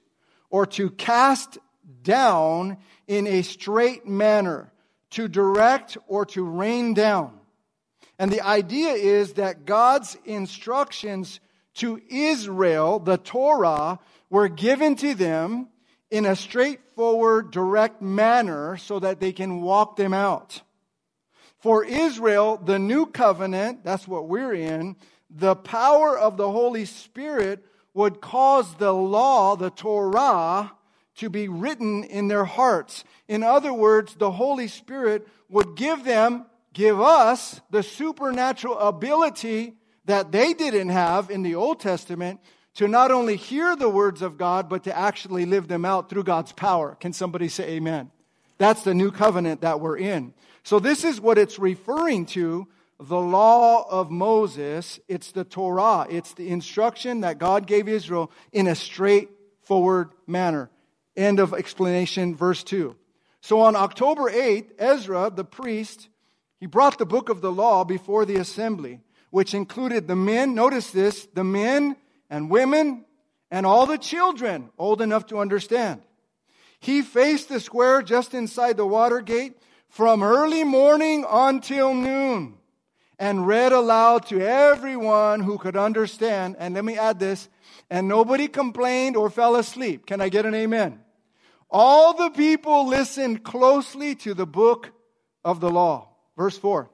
or 0.49 0.65
to 0.67 0.89
cast 0.91 1.57
down 2.03 2.77
in 3.07 3.27
a 3.27 3.41
straight 3.41 4.07
manner, 4.07 4.71
to 5.11 5.27
direct 5.27 5.97
or 6.07 6.25
to 6.27 6.43
rain 6.43 6.93
down. 6.93 7.39
And 8.19 8.31
the 8.31 8.41
idea 8.41 8.93
is 8.93 9.33
that 9.33 9.65
God's 9.65 10.17
instructions 10.25 11.39
to 11.75 11.99
Israel, 12.09 12.99
the 12.99 13.17
Torah, 13.17 13.99
were 14.29 14.47
given 14.47 14.95
to 14.97 15.15
them 15.15 15.67
in 16.13 16.27
a 16.27 16.35
straightforward, 16.35 17.49
direct 17.49 17.99
manner 17.99 18.77
so 18.77 18.99
that 18.99 19.19
they 19.19 19.31
can 19.31 19.61
walk 19.61 19.95
them 19.95 20.13
out. 20.13 20.61
For 21.57 21.83
Israel, 21.83 22.61
the 22.63 22.77
new 22.77 23.07
covenant, 23.07 23.83
that's 23.83 24.07
what 24.07 24.27
we're 24.27 24.53
in, 24.53 24.95
the 25.31 25.55
power 25.55 26.15
of 26.15 26.37
the 26.37 26.51
Holy 26.51 26.85
Spirit 26.85 27.65
would 27.95 28.21
cause 28.21 28.75
the 28.75 28.93
law, 28.93 29.55
the 29.55 29.71
Torah, 29.71 30.73
to 31.15 31.31
be 31.31 31.47
written 31.47 32.03
in 32.03 32.27
their 32.27 32.45
hearts. 32.45 33.03
In 33.27 33.41
other 33.41 33.73
words, 33.73 34.13
the 34.13 34.29
Holy 34.29 34.67
Spirit 34.67 35.27
would 35.49 35.75
give 35.75 36.03
them, 36.03 36.45
give 36.73 37.01
us, 37.01 37.59
the 37.71 37.81
supernatural 37.81 38.77
ability 38.77 39.73
that 40.05 40.31
they 40.31 40.53
didn't 40.53 40.89
have 40.89 41.31
in 41.31 41.41
the 41.41 41.55
Old 41.55 41.79
Testament 41.79 42.39
to 42.75 42.87
not 42.87 43.11
only 43.11 43.35
hear 43.35 43.75
the 43.75 43.89
words 43.89 44.21
of 44.21 44.37
God, 44.37 44.67
but 44.69 44.83
to 44.85 44.97
actually 44.97 45.45
live 45.45 45.67
them 45.67 45.85
out 45.85 46.09
through 46.09 46.23
God's 46.23 46.51
power. 46.51 46.95
Can 46.99 47.13
somebody 47.13 47.47
say 47.47 47.75
amen? 47.75 48.11
That's 48.57 48.83
the 48.83 48.93
new 48.93 49.11
covenant 49.11 49.61
that 49.61 49.79
we're 49.79 49.97
in. 49.97 50.33
So 50.63 50.79
this 50.79 51.03
is 51.03 51.19
what 51.19 51.37
it's 51.37 51.59
referring 51.59 52.25
to 52.27 52.67
the 52.99 53.19
law 53.19 53.85
of 53.89 54.09
Moses. 54.09 54.99
It's 55.07 55.31
the 55.31 55.43
Torah. 55.43 56.07
It's 56.09 56.33
the 56.33 56.49
instruction 56.49 57.21
that 57.21 57.37
God 57.37 57.67
gave 57.67 57.87
Israel 57.87 58.31
in 58.51 58.67
a 58.67 58.75
straightforward 58.75 60.11
manner. 60.25 60.69
End 61.15 61.39
of 61.39 61.53
explanation, 61.53 62.35
verse 62.35 62.63
2. 62.63 62.95
So 63.41 63.59
on 63.59 63.75
October 63.75 64.31
8th, 64.31 64.71
Ezra, 64.79 65.29
the 65.29 65.43
priest, 65.43 66.07
he 66.59 66.65
brought 66.65 66.97
the 66.97 67.05
book 67.05 67.29
of 67.29 67.41
the 67.41 67.51
law 67.51 67.83
before 67.83 68.25
the 68.25 68.37
assembly, 68.37 69.01
which 69.31 69.53
included 69.53 70.07
the 70.07 70.15
men, 70.15 70.55
notice 70.55 70.91
this, 70.91 71.27
the 71.33 71.43
men 71.43 71.97
and 72.33 72.49
women 72.49 73.05
and 73.51 73.63
all 73.63 73.85
the 73.85 73.99
children 73.99 74.71
old 74.79 75.01
enough 75.01 75.27
to 75.27 75.37
understand. 75.37 76.01
He 76.79 77.03
faced 77.03 77.47
the 77.47 77.59
square 77.59 78.01
just 78.01 78.33
inside 78.33 78.75
the 78.75 78.87
water 78.87 79.21
gate 79.21 79.55
from 79.87 80.23
early 80.23 80.63
morning 80.63 81.25
until 81.29 81.93
noon 81.93 82.55
and 83.19 83.45
read 83.45 83.71
aloud 83.71 84.25
to 84.25 84.41
everyone 84.41 85.41
who 85.41 85.59
could 85.59 85.77
understand. 85.77 86.55
And 86.57 86.73
let 86.73 86.83
me 86.83 86.97
add 86.97 87.19
this, 87.19 87.47
and 87.91 88.07
nobody 88.07 88.47
complained 88.47 89.15
or 89.15 89.29
fell 89.29 89.55
asleep. 89.55 90.07
Can 90.07 90.19
I 90.19 90.29
get 90.29 90.47
an 90.47 90.55
amen? 90.55 91.01
All 91.69 92.15
the 92.15 92.31
people 92.31 92.87
listened 92.87 93.43
closely 93.43 94.15
to 94.15 94.33
the 94.33 94.47
book 94.47 94.89
of 95.45 95.59
the 95.59 95.69
law. 95.69 96.09
Verse 96.35 96.57
4. 96.57 96.89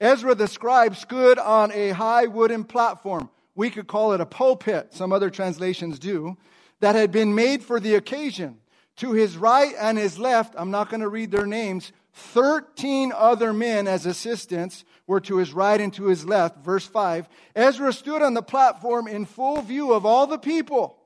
Ezra 0.00 0.36
the 0.36 0.46
scribe 0.46 0.94
stood 0.94 1.40
on 1.40 1.72
a 1.72 1.90
high 1.90 2.26
wooden 2.26 2.62
platform. 2.62 3.28
We 3.58 3.70
could 3.70 3.88
call 3.88 4.12
it 4.12 4.20
a 4.20 4.24
pulpit, 4.24 4.94
some 4.94 5.12
other 5.12 5.30
translations 5.30 5.98
do, 5.98 6.36
that 6.78 6.94
had 6.94 7.10
been 7.10 7.34
made 7.34 7.64
for 7.64 7.80
the 7.80 7.96
occasion. 7.96 8.58
To 8.98 9.10
his 9.10 9.36
right 9.36 9.74
and 9.76 9.98
his 9.98 10.16
left, 10.16 10.54
I'm 10.56 10.70
not 10.70 10.90
going 10.90 11.00
to 11.00 11.08
read 11.08 11.32
their 11.32 11.44
names, 11.44 11.90
13 12.12 13.12
other 13.12 13.52
men 13.52 13.88
as 13.88 14.06
assistants 14.06 14.84
were 15.08 15.18
to 15.22 15.38
his 15.38 15.52
right 15.52 15.80
and 15.80 15.92
to 15.94 16.04
his 16.04 16.24
left. 16.24 16.64
Verse 16.64 16.86
5. 16.86 17.28
Ezra 17.56 17.92
stood 17.92 18.22
on 18.22 18.34
the 18.34 18.42
platform 18.42 19.08
in 19.08 19.24
full 19.24 19.60
view 19.60 19.92
of 19.92 20.06
all 20.06 20.28
the 20.28 20.38
people. 20.38 20.96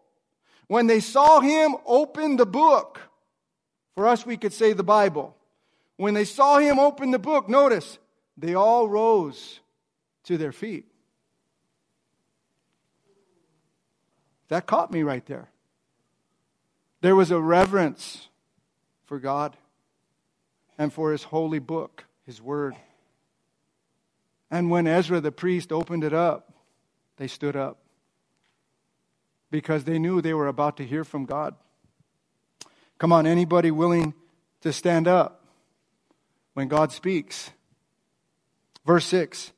When 0.66 0.87
they 0.88 1.00
saw 1.00 1.40
him 1.40 1.76
open 1.87 2.37
the 2.37 2.44
book, 2.44 3.00
for 3.94 4.06
us 4.06 4.26
we 4.26 4.37
could 4.37 4.52
say 4.52 4.75
the 4.75 4.85
Bible. 4.85 5.35
When 5.97 6.12
they 6.12 6.26
saw 6.26 6.59
him 6.59 6.78
open 6.78 7.12
the 7.12 7.18
book, 7.18 7.49
notice, 7.49 7.99
they 8.37 8.52
all 8.52 8.90
rose 8.90 9.61
to 10.25 10.37
their 10.37 10.52
feet. 10.52 10.91
That 14.49 14.66
caught 14.66 14.90
me 14.90 15.02
right 15.02 15.25
there. 15.26 15.49
There 17.00 17.16
was 17.16 17.30
a 17.30 17.40
reverence 17.40 18.28
for 19.04 19.18
God 19.18 19.56
and 20.78 20.92
for 20.92 21.12
his 21.12 21.25
holy 21.25 21.58
book, 21.58 22.04
his 22.25 22.40
word. 22.40 22.76
And 24.50 24.70
when 24.70 24.87
Ezra 24.87 25.20
the 25.20 25.32
priest 25.32 25.72
opened 25.72 26.04
it 26.04 26.12
up, 26.12 26.52
they 27.16 27.26
stood 27.26 27.56
up 27.56 27.78
because 29.50 29.84
they 29.84 29.99
knew 29.99 30.20
they 30.20 30.34
were 30.34 30.49
about 30.49 30.76
to 30.78 30.87
hear 30.87 31.04
from 31.04 31.25
God. 31.25 31.54
Come 32.99 33.12
on, 33.12 33.26
anybody 33.26 33.70
willing 33.70 34.14
to 34.61 34.72
stand 34.72 35.08
up 35.08 35.44
when 36.54 36.68
God 36.68 36.92
speaks? 36.92 37.50
Verse 38.87 39.06
6 39.06 39.52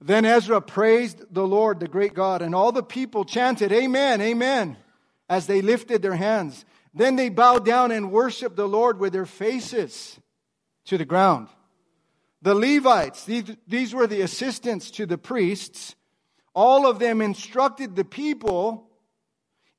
Then 0.00 0.24
Ezra 0.24 0.60
praised 0.60 1.22
the 1.30 1.46
Lord, 1.46 1.80
the 1.80 1.88
great 1.88 2.14
God, 2.14 2.40
and 2.40 2.54
all 2.54 2.72
the 2.72 2.82
people 2.82 3.24
chanted, 3.24 3.70
Amen, 3.70 4.20
Amen, 4.20 4.76
as 5.28 5.46
they 5.46 5.60
lifted 5.60 6.00
their 6.00 6.16
hands. 6.16 6.64
Then 6.94 7.16
they 7.16 7.28
bowed 7.28 7.64
down 7.64 7.92
and 7.92 8.10
worshiped 8.10 8.56
the 8.56 8.68
Lord 8.68 8.98
with 8.98 9.12
their 9.12 9.26
faces 9.26 10.18
to 10.86 10.96
the 10.96 11.04
ground. 11.04 11.48
The 12.42 12.54
Levites, 12.54 13.24
these, 13.24 13.44
these 13.68 13.94
were 13.94 14.06
the 14.06 14.22
assistants 14.22 14.90
to 14.92 15.04
the 15.04 15.18
priests, 15.18 15.94
all 16.54 16.86
of 16.86 16.98
them 16.98 17.20
instructed 17.20 17.94
the 17.94 18.04
people 18.04 18.88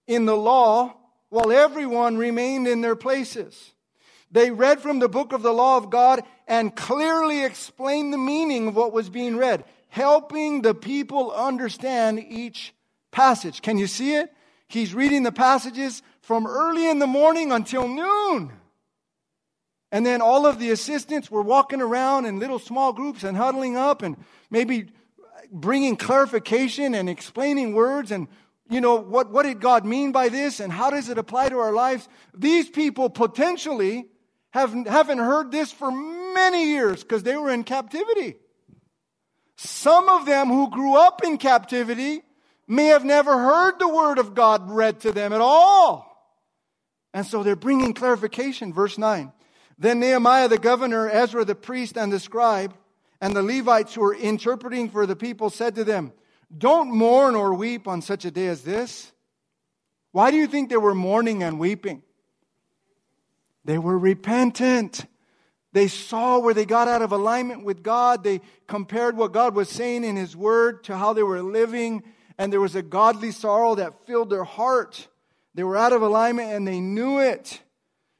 in 0.08 0.26
the 0.26 0.38
law 0.38 0.96
while 1.30 1.52
everyone 1.52 2.18
remained 2.18 2.68
in 2.68 2.82
their 2.82 2.96
places. 2.96 3.74
They 4.32 4.52
read 4.52 4.80
from 4.80 5.00
the 5.00 5.10
book 5.10 5.34
of 5.34 5.42
the 5.42 5.54
law 5.54 5.78
of 5.78 5.90
God 5.90 6.24
and 6.48 6.76
clearly 6.76 7.44
explained 7.44 8.14
the 8.14 8.18
meaning 8.18 8.70
of 8.70 8.76
what 8.76 8.94
was 8.94 9.10
being 9.10 9.36
read, 9.36 9.66
helping 9.92 10.62
the 10.62 10.74
people 10.74 11.34
understand 11.34 12.18
each 12.18 12.74
passage. 13.12 13.62
Can 13.62 13.78
you 13.78 13.88
see 13.88 14.16
it? 14.16 14.34
He's 14.70 14.94
reading 14.96 15.24
the 15.24 15.34
passages 15.34 16.02
from 16.22 16.48
early 16.48 16.90
in 16.90 17.00
the 17.00 17.08
morning 17.08 17.52
until 17.52 17.90
noon. 17.90 18.54
And 19.92 20.06
then 20.06 20.22
all 20.22 20.46
of 20.46 20.60
the 20.60 20.72
assistants 20.72 21.30
were 21.30 21.42
walking 21.42 21.82
around 21.82 22.26
in 22.26 22.40
little 22.40 22.58
small 22.58 22.94
groups 22.94 23.26
and 23.26 23.36
huddling 23.36 23.76
up 23.76 24.02
and 24.02 24.16
maybe 24.50 24.88
bringing 25.52 25.98
clarification 25.98 26.96
and 26.96 27.10
explaining 27.10 27.74
words 27.74 28.12
and 28.12 28.30
you 28.70 28.80
know, 28.80 28.96
what, 28.96 29.30
what 29.30 29.44
did 29.44 29.60
God 29.60 29.84
mean 29.84 30.14
by 30.14 30.30
this 30.30 30.62
and 30.62 30.72
how 30.72 30.90
does 30.90 31.10
it 31.10 31.18
apply 31.18 31.50
to 31.50 31.58
our 31.58 31.74
lives? 31.74 32.08
These 32.34 32.70
people 32.70 33.10
potentially 33.10 34.06
have, 34.52 34.72
haven't 34.88 35.18
heard 35.18 35.52
this 35.52 35.74
for 35.74 35.92
many 35.92 36.70
years 36.70 37.04
because 37.04 37.24
they 37.24 37.36
were 37.36 37.50
in 37.50 37.66
captivity. 37.66 38.38
Some 39.64 40.10
of 40.10 40.26
them 40.26 40.48
who 40.48 40.72
grew 40.72 40.98
up 40.98 41.24
in 41.24 41.38
captivity 41.38 42.24
may 42.68 42.86
have 42.88 43.06
never 43.06 43.38
heard 43.38 43.78
the 43.78 43.88
word 43.88 44.18
of 44.18 44.34
God 44.34 44.72
read 44.72 45.02
to 45.02 45.12
them 45.12 45.34
at 45.34 45.40
all. 45.42 46.08
And 47.14 47.28
so 47.28 47.44
they're 47.44 47.56
bringing 47.56 47.94
clarification. 47.94 48.74
Verse 48.74 48.98
9. 48.98 49.32
Then 49.78 50.00
Nehemiah 50.00 50.48
the 50.48 50.58
governor, 50.58 51.08
Ezra 51.08 51.46
the 51.46 51.54
priest 51.54 51.96
and 51.96 52.12
the 52.12 52.20
scribe, 52.20 52.74
and 53.22 53.36
the 53.36 53.44
Levites 53.44 53.94
who 53.94 54.02
were 54.02 54.16
interpreting 54.16 54.90
for 54.90 55.06
the 55.06 55.16
people 55.16 55.52
said 55.52 55.76
to 55.76 55.84
them, 55.84 56.12
don't 56.58 56.92
mourn 56.92 57.36
or 57.36 57.54
weep 57.54 57.88
on 57.88 58.02
such 58.02 58.26
a 58.26 58.32
day 58.32 58.48
as 58.48 58.64
this. 58.64 59.12
Why 60.12 60.32
do 60.32 60.38
you 60.38 60.48
think 60.48 60.72
they 60.72 60.78
were 60.78 60.96
mourning 60.96 61.44
and 61.44 61.60
weeping? 61.60 62.02
They 63.64 63.78
were 63.78 64.00
repentant. 64.00 65.06
They 65.74 65.88
saw 65.88 66.40
where 66.40 66.54
they 66.54 66.66
got 66.66 66.88
out 66.88 67.02
of 67.02 67.12
alignment 67.12 67.64
with 67.64 67.82
God. 67.84 68.24
They 68.24 68.42
compared 68.68 69.16
what 69.16 69.32
God 69.32 69.56
was 69.56 69.70
saying 69.70 70.04
in 70.04 70.16
His 70.16 70.36
Word 70.36 70.84
to 70.86 70.98
how 70.98 71.14
they 71.14 71.24
were 71.24 71.42
living, 71.42 72.04
and 72.38 72.52
there 72.52 72.60
was 72.60 72.76
a 72.76 72.82
godly 72.82 73.32
sorrow 73.32 73.76
that 73.76 74.06
filled 74.06 74.30
their 74.30 74.44
heart. 74.44 75.08
They 75.54 75.64
were 75.64 75.78
out 75.78 75.94
of 75.94 76.02
alignment 76.02 76.52
and 76.52 76.68
they 76.68 76.80
knew 76.80 77.20
it. 77.20 77.62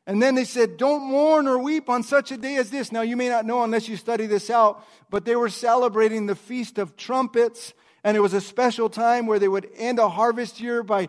And 0.08 0.22
then 0.22 0.36
they 0.36 0.44
said, 0.44 0.78
Don't 0.78 1.04
mourn 1.04 1.48
or 1.48 1.60
weep 1.60 1.90
on 1.90 2.04
such 2.04 2.32
a 2.32 2.38
day 2.38 2.56
as 2.56 2.70
this. 2.70 2.92
Now, 2.92 3.02
you 3.02 3.16
may 3.16 3.30
not 3.30 3.46
know 3.46 3.64
unless 3.64 3.88
you 3.88 3.96
study 3.96 4.26
this 4.26 4.50
out, 4.50 4.86
but 5.10 5.26
they 5.26 5.36
were 5.36 5.50
celebrating 5.50 6.26
the 6.26 6.36
Feast 6.36 6.78
of 6.78 6.98
Trumpets. 6.98 7.74
And 8.04 8.18
it 8.18 8.20
was 8.20 8.34
a 8.34 8.42
special 8.42 8.90
time 8.90 9.28
where 9.28 9.40
they 9.40 9.48
would 9.48 9.70
end 9.78 10.00
a 10.00 10.10
harvest 10.10 10.60
year 10.60 10.82
by, 10.82 11.08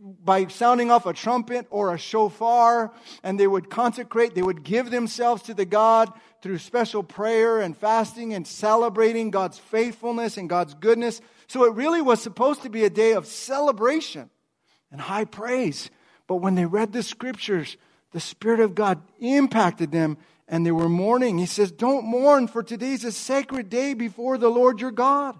by 0.00 0.46
sounding 0.46 0.90
off 0.90 1.06
a 1.06 1.12
trumpet 1.12 1.66
or 1.70 1.94
a 1.94 1.98
shofar. 1.98 2.92
And 3.22 3.38
they 3.38 3.46
would 3.46 3.70
consecrate, 3.70 4.34
they 4.34 4.42
would 4.42 4.62
give 4.62 4.90
themselves 4.90 5.42
to 5.44 5.54
the 5.54 5.64
God 5.64 6.12
through 6.42 6.58
special 6.58 7.02
prayer 7.02 7.60
and 7.60 7.76
fasting 7.76 8.34
and 8.34 8.46
celebrating 8.46 9.30
God's 9.30 9.58
faithfulness 9.58 10.36
and 10.36 10.48
God's 10.48 10.74
goodness. 10.74 11.20
So 11.46 11.64
it 11.64 11.74
really 11.74 12.02
was 12.02 12.22
supposed 12.22 12.62
to 12.62 12.70
be 12.70 12.84
a 12.84 12.90
day 12.90 13.12
of 13.12 13.26
celebration 13.26 14.30
and 14.90 15.00
high 15.00 15.24
praise. 15.24 15.90
But 16.26 16.36
when 16.36 16.54
they 16.54 16.66
read 16.66 16.92
the 16.92 17.02
scriptures, 17.02 17.76
the 18.12 18.20
Spirit 18.20 18.60
of 18.60 18.74
God 18.74 19.02
impacted 19.18 19.90
them 19.92 20.18
and 20.46 20.64
they 20.64 20.72
were 20.72 20.88
mourning. 20.88 21.38
He 21.38 21.46
says, 21.46 21.70
Don't 21.70 22.04
mourn, 22.04 22.48
for 22.48 22.62
today's 22.62 23.04
a 23.04 23.12
sacred 23.12 23.68
day 23.68 23.94
before 23.94 24.38
the 24.38 24.48
Lord 24.48 24.80
your 24.80 24.90
God. 24.90 25.38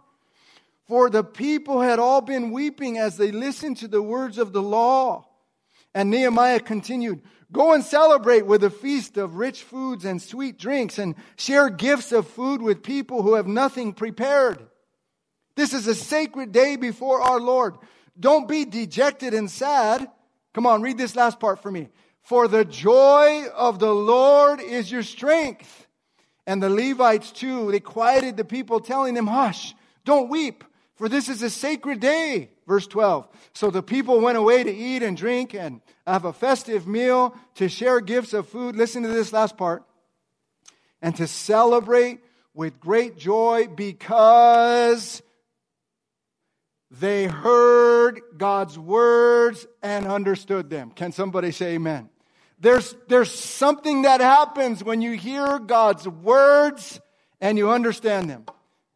For 0.88 1.10
the 1.10 1.22
people 1.22 1.80
had 1.80 1.98
all 1.98 2.20
been 2.20 2.50
weeping 2.50 2.98
as 2.98 3.16
they 3.16 3.30
listened 3.30 3.76
to 3.78 3.88
the 3.88 4.02
words 4.02 4.38
of 4.38 4.52
the 4.52 4.62
law. 4.62 5.28
And 5.94 6.10
Nehemiah 6.10 6.60
continued, 6.60 7.22
Go 7.52 7.72
and 7.72 7.84
celebrate 7.84 8.46
with 8.46 8.64
a 8.64 8.70
feast 8.70 9.16
of 9.16 9.36
rich 9.36 9.62
foods 9.62 10.04
and 10.04 10.20
sweet 10.20 10.58
drinks 10.58 10.98
and 10.98 11.14
share 11.36 11.70
gifts 11.70 12.12
of 12.12 12.26
food 12.26 12.60
with 12.60 12.82
people 12.82 13.22
who 13.22 13.34
have 13.34 13.46
nothing 13.46 13.92
prepared. 13.92 14.66
This 15.56 15.72
is 15.72 15.86
a 15.86 15.94
sacred 15.94 16.52
day 16.52 16.76
before 16.76 17.22
our 17.22 17.40
Lord. 17.40 17.76
Don't 18.18 18.48
be 18.48 18.64
dejected 18.64 19.32
and 19.32 19.50
sad 19.50 20.08
Come 20.58 20.66
on, 20.66 20.82
read 20.82 20.98
this 20.98 21.14
last 21.14 21.38
part 21.38 21.62
for 21.62 21.70
me. 21.70 21.88
For 22.22 22.48
the 22.48 22.64
joy 22.64 23.44
of 23.54 23.78
the 23.78 23.94
Lord 23.94 24.60
is 24.60 24.90
your 24.90 25.04
strength. 25.04 25.86
And 26.48 26.60
the 26.60 26.68
Levites 26.68 27.30
too, 27.30 27.70
they 27.70 27.78
quieted 27.78 28.36
the 28.36 28.44
people, 28.44 28.80
telling 28.80 29.14
them, 29.14 29.28
Hush, 29.28 29.74
don't 30.04 30.28
weep, 30.28 30.64
for 30.98 31.08
this 31.08 31.28
is 31.28 31.42
a 31.42 31.50
sacred 31.50 32.00
day. 32.00 32.50
Verse 32.66 32.86
12. 32.88 33.28
So 33.54 33.70
the 33.70 33.82
people 33.84 34.20
went 34.20 34.36
away 34.36 34.64
to 34.64 34.74
eat 34.74 35.02
and 35.02 35.16
drink 35.16 35.54
and 35.54 35.80
have 36.06 36.24
a 36.24 36.32
festive 36.32 36.88
meal, 36.88 37.36
to 37.54 37.68
share 37.68 38.00
gifts 38.00 38.32
of 38.34 38.48
food. 38.48 38.74
Listen 38.74 39.04
to 39.04 39.08
this 39.08 39.32
last 39.32 39.56
part. 39.56 39.84
And 41.00 41.14
to 41.16 41.28
celebrate 41.28 42.18
with 42.52 42.80
great 42.80 43.16
joy 43.16 43.68
because 43.68 45.22
they 46.90 47.26
heard 47.26 48.20
God's 48.36 48.76
words 48.76 49.66
and 49.80 50.06
understood 50.06 50.68
them. 50.68 50.90
Can 50.90 51.12
somebody 51.12 51.52
say 51.52 51.74
amen? 51.74 52.10
There's, 52.58 52.96
there's 53.06 53.32
something 53.32 54.02
that 54.02 54.20
happens 54.20 54.82
when 54.82 55.00
you 55.00 55.12
hear 55.12 55.60
God's 55.60 56.08
words 56.08 57.00
and 57.40 57.56
you 57.56 57.70
understand 57.70 58.28
them. 58.28 58.46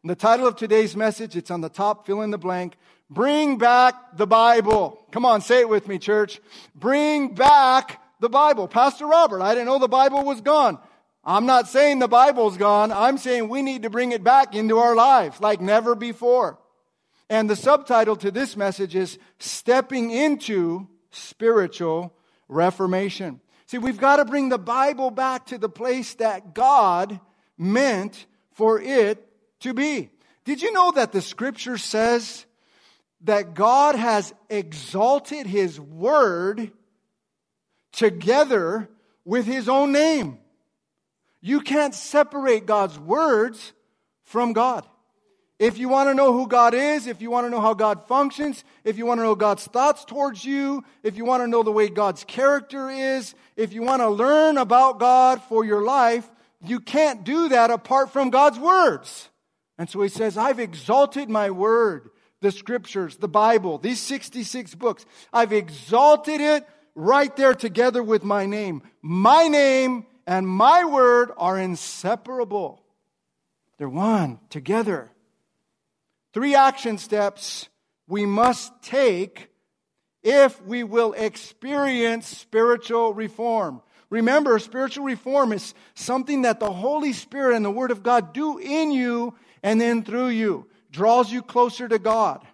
And 0.03 0.09
the 0.09 0.15
title 0.15 0.45
of 0.45 0.57
today's 0.57 0.97
message, 0.97 1.37
it's 1.37 1.49
on 1.49 1.61
the 1.61 1.69
top, 1.69 2.05
fill 2.05 2.21
in 2.21 2.31
the 2.31 2.37
blank. 2.37 2.75
Bring 3.09 3.57
back 3.57 4.17
the 4.17 4.27
Bible. 4.27 4.99
Come 5.11 5.25
on, 5.25 5.39
say 5.39 5.61
it 5.61 5.69
with 5.69 5.87
me, 5.87 5.97
church. 5.97 6.41
Bring 6.75 7.33
back 7.33 8.01
the 8.19 8.27
Bible. 8.27 8.67
Pastor 8.67 9.07
Robert, 9.07 9.41
I 9.41 9.53
didn't 9.53 9.67
know 9.67 9.79
the 9.79 9.87
Bible 9.87 10.25
was 10.25 10.41
gone. 10.41 10.77
I'm 11.23 11.45
not 11.45 11.69
saying 11.69 11.99
the 11.99 12.09
Bible's 12.09 12.57
gone. 12.57 12.91
I'm 12.91 13.17
saying 13.17 13.47
we 13.47 13.61
need 13.61 13.83
to 13.83 13.89
bring 13.89 14.11
it 14.11 14.25
back 14.25 14.53
into 14.53 14.77
our 14.79 14.93
lives 14.93 15.39
like 15.39 15.61
never 15.61 15.95
before. 15.95 16.59
And 17.29 17.49
the 17.49 17.55
subtitle 17.55 18.17
to 18.17 18.29
this 18.29 18.57
message 18.57 18.95
is 18.95 19.17
Stepping 19.39 20.11
into 20.11 20.89
Spiritual 21.11 22.13
Reformation. 22.49 23.39
See, 23.67 23.77
we've 23.77 23.97
got 23.97 24.17
to 24.17 24.25
bring 24.25 24.49
the 24.49 24.57
Bible 24.57 25.11
back 25.11 25.45
to 25.45 25.57
the 25.57 25.69
place 25.69 26.15
that 26.15 26.53
God 26.53 27.21
meant 27.57 28.25
for 28.51 28.81
it 28.81 29.29
to 29.63 29.73
be. 29.73 30.09
Did 30.45 30.61
you 30.61 30.71
know 30.71 30.91
that 30.91 31.11
the 31.11 31.21
scripture 31.21 31.77
says 31.77 32.45
that 33.21 33.53
God 33.53 33.95
has 33.95 34.33
exalted 34.49 35.47
his 35.47 35.79
word 35.79 36.71
together 37.91 38.89
with 39.25 39.45
his 39.45 39.67
own 39.67 39.91
name? 39.91 40.39
You 41.41 41.61
can't 41.61 41.95
separate 41.95 42.65
God's 42.65 42.97
words 42.99 43.73
from 44.23 44.53
God. 44.53 44.85
If 45.59 45.77
you 45.77 45.87
want 45.87 46.09
to 46.09 46.13
know 46.13 46.33
who 46.33 46.47
God 46.47 46.73
is, 46.73 47.07
if 47.07 47.21
you 47.21 47.31
want 47.31 47.45
to 47.45 47.49
know 47.49 47.61
how 47.61 47.73
God 47.73 48.05
functions, 48.07 48.65
if 48.83 48.97
you 48.97 49.05
want 49.05 49.19
to 49.19 49.23
know 49.23 49.35
God's 49.35 49.65
thoughts 49.65 50.03
towards 50.03 50.43
you, 50.43 50.83
if 51.03 51.15
you 51.15 51.23
want 51.23 51.41
to 51.43 51.47
know 51.47 51.63
the 51.63 51.71
way 51.71 51.87
God's 51.87 52.23
character 52.25 52.89
is, 52.89 53.33
if 53.55 53.71
you 53.71 53.81
want 53.81 54.01
to 54.01 54.09
learn 54.09 54.57
about 54.57 54.99
God 54.99 55.41
for 55.43 55.63
your 55.63 55.83
life, 55.83 56.29
you 56.65 56.79
can't 56.79 57.23
do 57.23 57.49
that 57.49 57.71
apart 57.71 58.11
from 58.11 58.29
God's 58.29 58.59
words. 58.59 59.29
And 59.77 59.89
so 59.89 60.01
he 60.01 60.09
says, 60.09 60.37
I've 60.37 60.59
exalted 60.59 61.29
my 61.29 61.51
word, 61.51 62.09
the 62.41 62.51
scriptures, 62.51 63.17
the 63.17 63.27
Bible, 63.27 63.77
these 63.77 63.99
66 63.99 64.75
books. 64.75 65.05
I've 65.31 65.53
exalted 65.53 66.41
it 66.41 66.67
right 66.95 67.35
there 67.35 67.53
together 67.53 68.03
with 68.03 68.23
my 68.23 68.45
name. 68.45 68.83
My 69.01 69.47
name 69.47 70.05
and 70.27 70.47
my 70.47 70.85
word 70.85 71.31
are 71.37 71.57
inseparable. 71.57 72.83
They're 73.77 73.89
one 73.89 74.39
together. 74.49 75.11
Three 76.33 76.55
action 76.55 76.97
steps 76.97 77.69
we 78.07 78.25
must 78.25 78.71
take 78.81 79.49
if 80.23 80.61
we 80.63 80.83
will 80.83 81.13
experience 81.13 82.27
spiritual 82.27 83.13
reform. 83.13 83.81
Remember, 84.09 84.57
spiritual 84.59 85.05
reform 85.05 85.51
is 85.51 85.73
something 85.95 86.43
that 86.43 86.59
the 86.59 86.71
Holy 86.71 87.13
Spirit 87.13 87.55
and 87.55 87.65
the 87.65 87.71
Word 87.71 87.91
of 87.91 88.03
God 88.03 88.33
do 88.33 88.59
in 88.59 88.91
you 88.91 89.33
and 89.63 89.81
then 89.81 90.03
through 90.03 90.27
you, 90.27 90.67
draws 90.91 91.31
you 91.31 91.41
closer 91.41 91.87
to 91.87 91.97
God, 91.97 92.45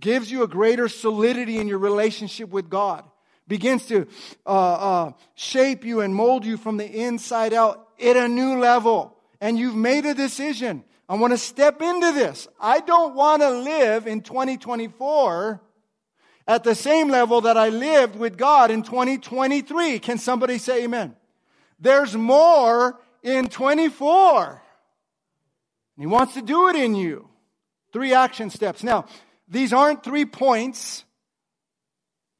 gives 0.00 0.30
you 0.30 0.44
a 0.44 0.48
greater 0.48 0.88
solidity 0.88 1.58
in 1.58 1.68
your 1.68 1.78
relationship 1.78 2.48
with 2.48 2.70
God 2.70 3.04
begins 3.48 3.86
to 3.86 4.06
uh, 4.46 4.50
uh, 4.50 5.12
shape 5.34 5.84
you 5.84 6.00
and 6.00 6.14
mold 6.14 6.44
you 6.44 6.56
from 6.56 6.76
the 6.76 6.86
inside 6.86 7.52
out 7.52 7.88
at 8.00 8.16
a 8.16 8.28
new 8.28 8.58
level. 8.58 9.16
And 9.40 9.58
you've 9.58 9.74
made 9.74 10.04
a 10.04 10.14
decision. 10.14 10.84
I 11.08 11.16
want 11.16 11.32
to 11.32 11.38
step 11.38 11.80
into 11.80 12.12
this. 12.12 12.46
I 12.60 12.80
don't 12.80 13.14
want 13.14 13.42
to 13.42 13.50
live 13.50 14.06
in 14.06 14.20
2024 14.20 15.60
at 16.46 16.64
the 16.64 16.74
same 16.74 17.08
level 17.08 17.40
that 17.42 17.56
I 17.56 17.70
lived 17.70 18.16
with 18.16 18.36
God 18.36 18.70
in 18.70 18.82
2023. 18.82 19.98
Can 19.98 20.18
somebody 20.18 20.58
say 20.58 20.84
amen? 20.84 21.16
There's 21.80 22.16
more 22.16 23.00
in 23.22 23.48
24. 23.48 24.62
He 25.98 26.06
wants 26.06 26.34
to 26.34 26.42
do 26.42 26.68
it 26.68 26.76
in 26.76 26.94
you. 26.94 27.28
Three 27.92 28.14
action 28.14 28.50
steps. 28.50 28.82
Now, 28.82 29.06
these 29.48 29.72
aren't 29.72 30.04
three 30.04 30.24
points. 30.24 31.04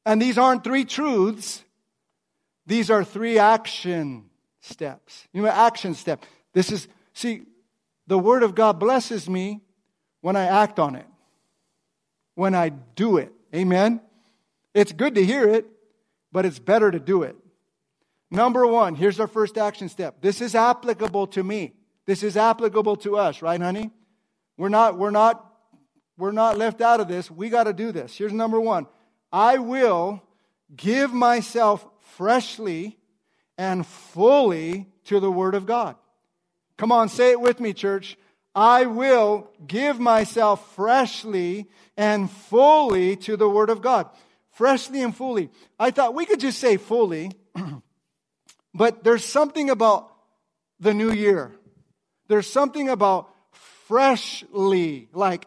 And 0.08 0.22
these 0.22 0.38
aren't 0.38 0.64
three 0.64 0.86
truths, 0.86 1.62
these 2.66 2.90
are 2.90 3.04
three 3.04 3.38
action 3.38 4.24
steps. 4.62 5.28
You 5.34 5.42
know, 5.42 5.48
action 5.48 5.92
step. 5.94 6.24
This 6.54 6.72
is, 6.72 6.88
see, 7.12 7.42
the 8.06 8.18
Word 8.18 8.42
of 8.42 8.54
God 8.54 8.78
blesses 8.78 9.28
me 9.28 9.60
when 10.22 10.34
I 10.34 10.44
act 10.44 10.78
on 10.78 10.96
it, 10.96 11.04
when 12.36 12.54
I 12.54 12.70
do 12.70 13.18
it. 13.18 13.32
Amen? 13.54 14.00
It's 14.72 14.92
good 14.92 15.16
to 15.16 15.24
hear 15.24 15.46
it, 15.46 15.66
but 16.32 16.46
it's 16.46 16.58
better 16.58 16.90
to 16.90 16.98
do 16.98 17.22
it. 17.22 17.36
Number 18.30 18.66
one, 18.66 18.94
here's 18.94 19.20
our 19.20 19.26
first 19.26 19.58
action 19.58 19.90
step. 19.90 20.22
This 20.22 20.40
is 20.40 20.54
applicable 20.54 21.26
to 21.28 21.44
me. 21.44 21.74
This 22.08 22.22
is 22.22 22.38
applicable 22.38 22.96
to 22.96 23.18
us, 23.18 23.42
right, 23.42 23.60
honey? 23.60 23.90
We're 24.56 24.70
not, 24.70 24.96
we're 24.96 25.10
not, 25.10 25.44
we're 26.16 26.32
not 26.32 26.56
left 26.56 26.80
out 26.80 27.00
of 27.00 27.08
this. 27.08 27.30
We 27.30 27.50
got 27.50 27.64
to 27.64 27.74
do 27.74 27.92
this. 27.92 28.16
Here's 28.16 28.32
number 28.32 28.58
one. 28.58 28.86
I 29.30 29.58
will 29.58 30.22
give 30.74 31.12
myself 31.12 31.86
freshly 32.16 32.96
and 33.58 33.86
fully 33.86 34.86
to 35.04 35.20
the 35.20 35.30
Word 35.30 35.54
of 35.54 35.66
God. 35.66 35.96
Come 36.78 36.92
on, 36.92 37.10
say 37.10 37.32
it 37.32 37.42
with 37.42 37.60
me, 37.60 37.74
church. 37.74 38.16
I 38.54 38.86
will 38.86 39.50
give 39.66 40.00
myself 40.00 40.74
freshly 40.74 41.68
and 41.94 42.30
fully 42.30 43.16
to 43.16 43.36
the 43.36 43.50
Word 43.50 43.68
of 43.68 43.82
God. 43.82 44.08
Freshly 44.52 45.02
and 45.02 45.14
fully. 45.14 45.50
I 45.78 45.90
thought 45.90 46.14
we 46.14 46.24
could 46.24 46.40
just 46.40 46.58
say 46.58 46.78
fully, 46.78 47.32
but 48.74 49.04
there's 49.04 49.26
something 49.26 49.68
about 49.68 50.10
the 50.80 50.94
new 50.94 51.10
year. 51.10 51.52
There's 52.28 52.50
something 52.50 52.88
about 52.88 53.30
freshly, 53.86 55.08
like 55.12 55.46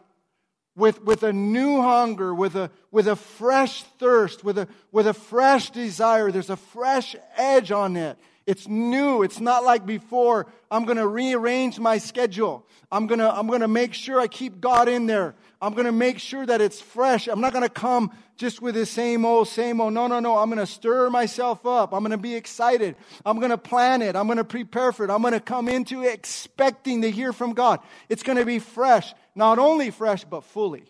with, 0.76 1.02
with 1.02 1.22
a 1.22 1.32
new 1.32 1.80
hunger, 1.80 2.34
with 2.34 2.56
a, 2.56 2.70
with 2.90 3.06
a 3.08 3.16
fresh 3.16 3.82
thirst, 3.98 4.44
with 4.44 4.58
a, 4.58 4.68
with 4.90 5.06
a 5.06 5.14
fresh 5.14 5.70
desire. 5.70 6.30
There's 6.30 6.50
a 6.50 6.56
fresh 6.56 7.14
edge 7.36 7.70
on 7.70 7.96
it. 7.96 8.18
It's 8.46 8.66
new. 8.66 9.22
It's 9.22 9.40
not 9.40 9.64
like 9.64 9.86
before. 9.86 10.46
I'm 10.70 10.84
going 10.84 10.96
to 10.96 11.06
rearrange 11.06 11.78
my 11.78 11.98
schedule. 11.98 12.66
I'm 12.90 13.06
going 13.06 13.20
to, 13.20 13.32
I'm 13.32 13.46
going 13.46 13.60
to 13.60 13.68
make 13.68 13.94
sure 13.94 14.20
I 14.20 14.26
keep 14.26 14.60
God 14.60 14.88
in 14.88 15.06
there. 15.06 15.36
I'm 15.62 15.74
going 15.74 15.86
to 15.86 15.92
make 15.92 16.18
sure 16.18 16.44
that 16.44 16.60
it's 16.60 16.80
fresh. 16.80 17.28
I'm 17.28 17.40
not 17.40 17.52
going 17.52 17.62
to 17.62 17.70
come 17.70 18.10
just 18.36 18.60
with 18.60 18.74
the 18.74 18.84
same 18.84 19.24
old, 19.24 19.46
same 19.46 19.80
old. 19.80 19.94
No, 19.94 20.08
no, 20.08 20.18
no. 20.18 20.36
I'm 20.36 20.48
going 20.48 20.58
to 20.58 20.66
stir 20.66 21.08
myself 21.08 21.64
up. 21.64 21.94
I'm 21.94 22.00
going 22.00 22.10
to 22.10 22.18
be 22.18 22.34
excited. 22.34 22.96
I'm 23.24 23.38
going 23.38 23.50
to 23.50 23.58
plan 23.58 24.02
it. 24.02 24.16
I'm 24.16 24.26
going 24.26 24.38
to 24.38 24.44
prepare 24.44 24.90
for 24.90 25.04
it. 25.04 25.10
I'm 25.10 25.22
going 25.22 25.34
to 25.34 25.40
come 25.40 25.68
into 25.68 26.02
expecting 26.02 27.02
to 27.02 27.10
hear 27.12 27.32
from 27.32 27.52
God. 27.52 27.78
It's 28.08 28.24
going 28.24 28.38
to 28.38 28.44
be 28.44 28.58
fresh. 28.58 29.14
Not 29.36 29.60
only 29.60 29.92
fresh, 29.92 30.24
but 30.24 30.42
fully. 30.42 30.82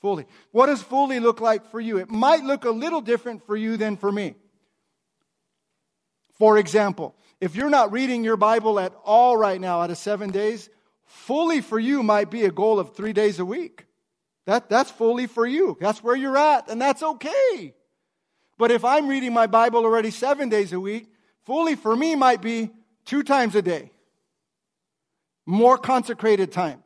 Fully. 0.00 0.26
What 0.50 0.66
does 0.66 0.82
fully 0.82 1.20
look 1.20 1.40
like 1.40 1.70
for 1.70 1.78
you? 1.80 1.98
It 1.98 2.10
might 2.10 2.42
look 2.42 2.64
a 2.64 2.70
little 2.70 3.00
different 3.00 3.46
for 3.46 3.56
you 3.56 3.76
than 3.76 3.96
for 3.96 4.10
me. 4.10 4.34
For 6.38 6.58
example, 6.58 7.14
if 7.40 7.54
you're 7.54 7.70
not 7.70 7.92
reading 7.92 8.24
your 8.24 8.36
Bible 8.36 8.80
at 8.80 8.92
all 9.04 9.36
right 9.36 9.60
now 9.60 9.80
out 9.80 9.92
of 9.92 9.96
seven 9.96 10.30
days, 10.30 10.68
fully 11.16 11.60
for 11.60 11.78
you 11.78 12.02
might 12.02 12.30
be 12.30 12.44
a 12.44 12.50
goal 12.50 12.78
of 12.78 12.94
three 12.94 13.12
days 13.12 13.38
a 13.38 13.44
week. 13.44 13.86
That, 14.44 14.68
that's 14.68 14.90
fully 14.90 15.26
for 15.26 15.46
you. 15.46 15.76
That's 15.80 16.02
where 16.02 16.14
you're 16.14 16.36
at, 16.36 16.68
and 16.70 16.80
that's 16.80 17.02
okay. 17.02 17.74
But 18.58 18.70
if 18.70 18.84
I'm 18.84 19.08
reading 19.08 19.32
my 19.32 19.46
Bible 19.46 19.84
already 19.84 20.10
seven 20.10 20.48
days 20.48 20.72
a 20.72 20.78
week, 20.78 21.08
fully 21.44 21.74
for 21.74 21.96
me 21.96 22.14
might 22.14 22.40
be 22.40 22.70
two 23.04 23.22
times 23.22 23.54
a 23.54 23.62
day. 23.62 23.90
More 25.46 25.78
consecrated 25.78 26.52
time. 26.52 26.82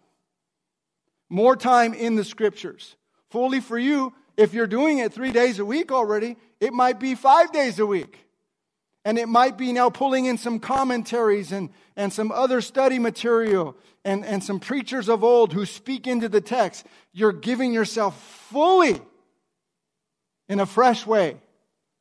More 1.29 1.55
time 1.55 1.93
in 1.93 2.17
the 2.17 2.25
scriptures. 2.25 2.97
Fully 3.31 3.61
for 3.61 3.79
you, 3.79 4.13
if 4.37 4.55
you're 4.55 4.67
doing 4.67 4.99
it 4.99 5.13
three 5.13 5.33
days 5.33 5.59
a 5.59 5.65
week 5.65 5.93
already, 5.93 6.37
it 6.61 6.73
might 6.73 6.99
be 6.99 7.15
five 7.15 7.53
days 7.53 7.79
a 7.79 7.87
week. 7.87 8.19
And 9.05 9.19
it 9.19 9.29
might 9.29 9.57
be 9.57 9.73
now 9.73 9.89
pulling 9.89 10.27
in 10.27 10.37
some 10.37 10.59
commentaries 10.59 11.53
and, 11.53 11.71
and 11.97 12.13
some 12.13 12.31
other 12.31 12.61
study 12.61 12.99
material 12.99 13.77
and, 14.05 14.25
and 14.25 14.45
some 14.45 14.61
preachers 14.61 15.09
of 15.09 15.25
old 15.25 15.53
who 15.53 15.65
speak 15.65 16.07
into 16.07 16.29
the 16.29 16.41
text. 16.41 16.87
You're 17.13 17.33
giving 17.33 17.73
yourself 17.73 18.21
fully 18.51 19.01
in 20.49 20.61
a 20.61 20.67
fresh 20.67 21.07
way 21.07 21.37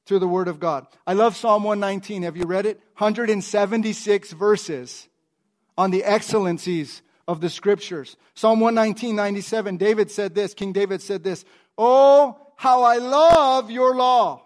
to 0.08 0.20
the 0.20 0.28
Word 0.28 0.48
of 0.48 0.60
God. 0.60 0.88
I 1.06 1.14
love 1.14 1.38
Psalm 1.38 1.64
119. 1.64 2.24
Have 2.24 2.36
you 2.36 2.46
read 2.46 2.66
it? 2.66 2.80
176 2.98 4.32
verses 4.34 5.08
on 5.78 5.92
the 5.92 6.04
excellencies 6.04 7.02
of 7.28 7.42
the 7.42 7.50
Scriptures. 7.50 8.18
Psalm 8.34 8.60
119, 8.60 9.16
97, 9.16 9.78
David 9.78 10.10
said 10.10 10.34
this, 10.34 10.54
King 10.54 10.74
David 10.74 11.02
said 11.02 11.24
this, 11.24 11.46
Oh, 11.78 12.38
how 12.56 12.84
I 12.84 12.98
love 12.98 13.72
your 13.72 13.96
law. 13.96 14.42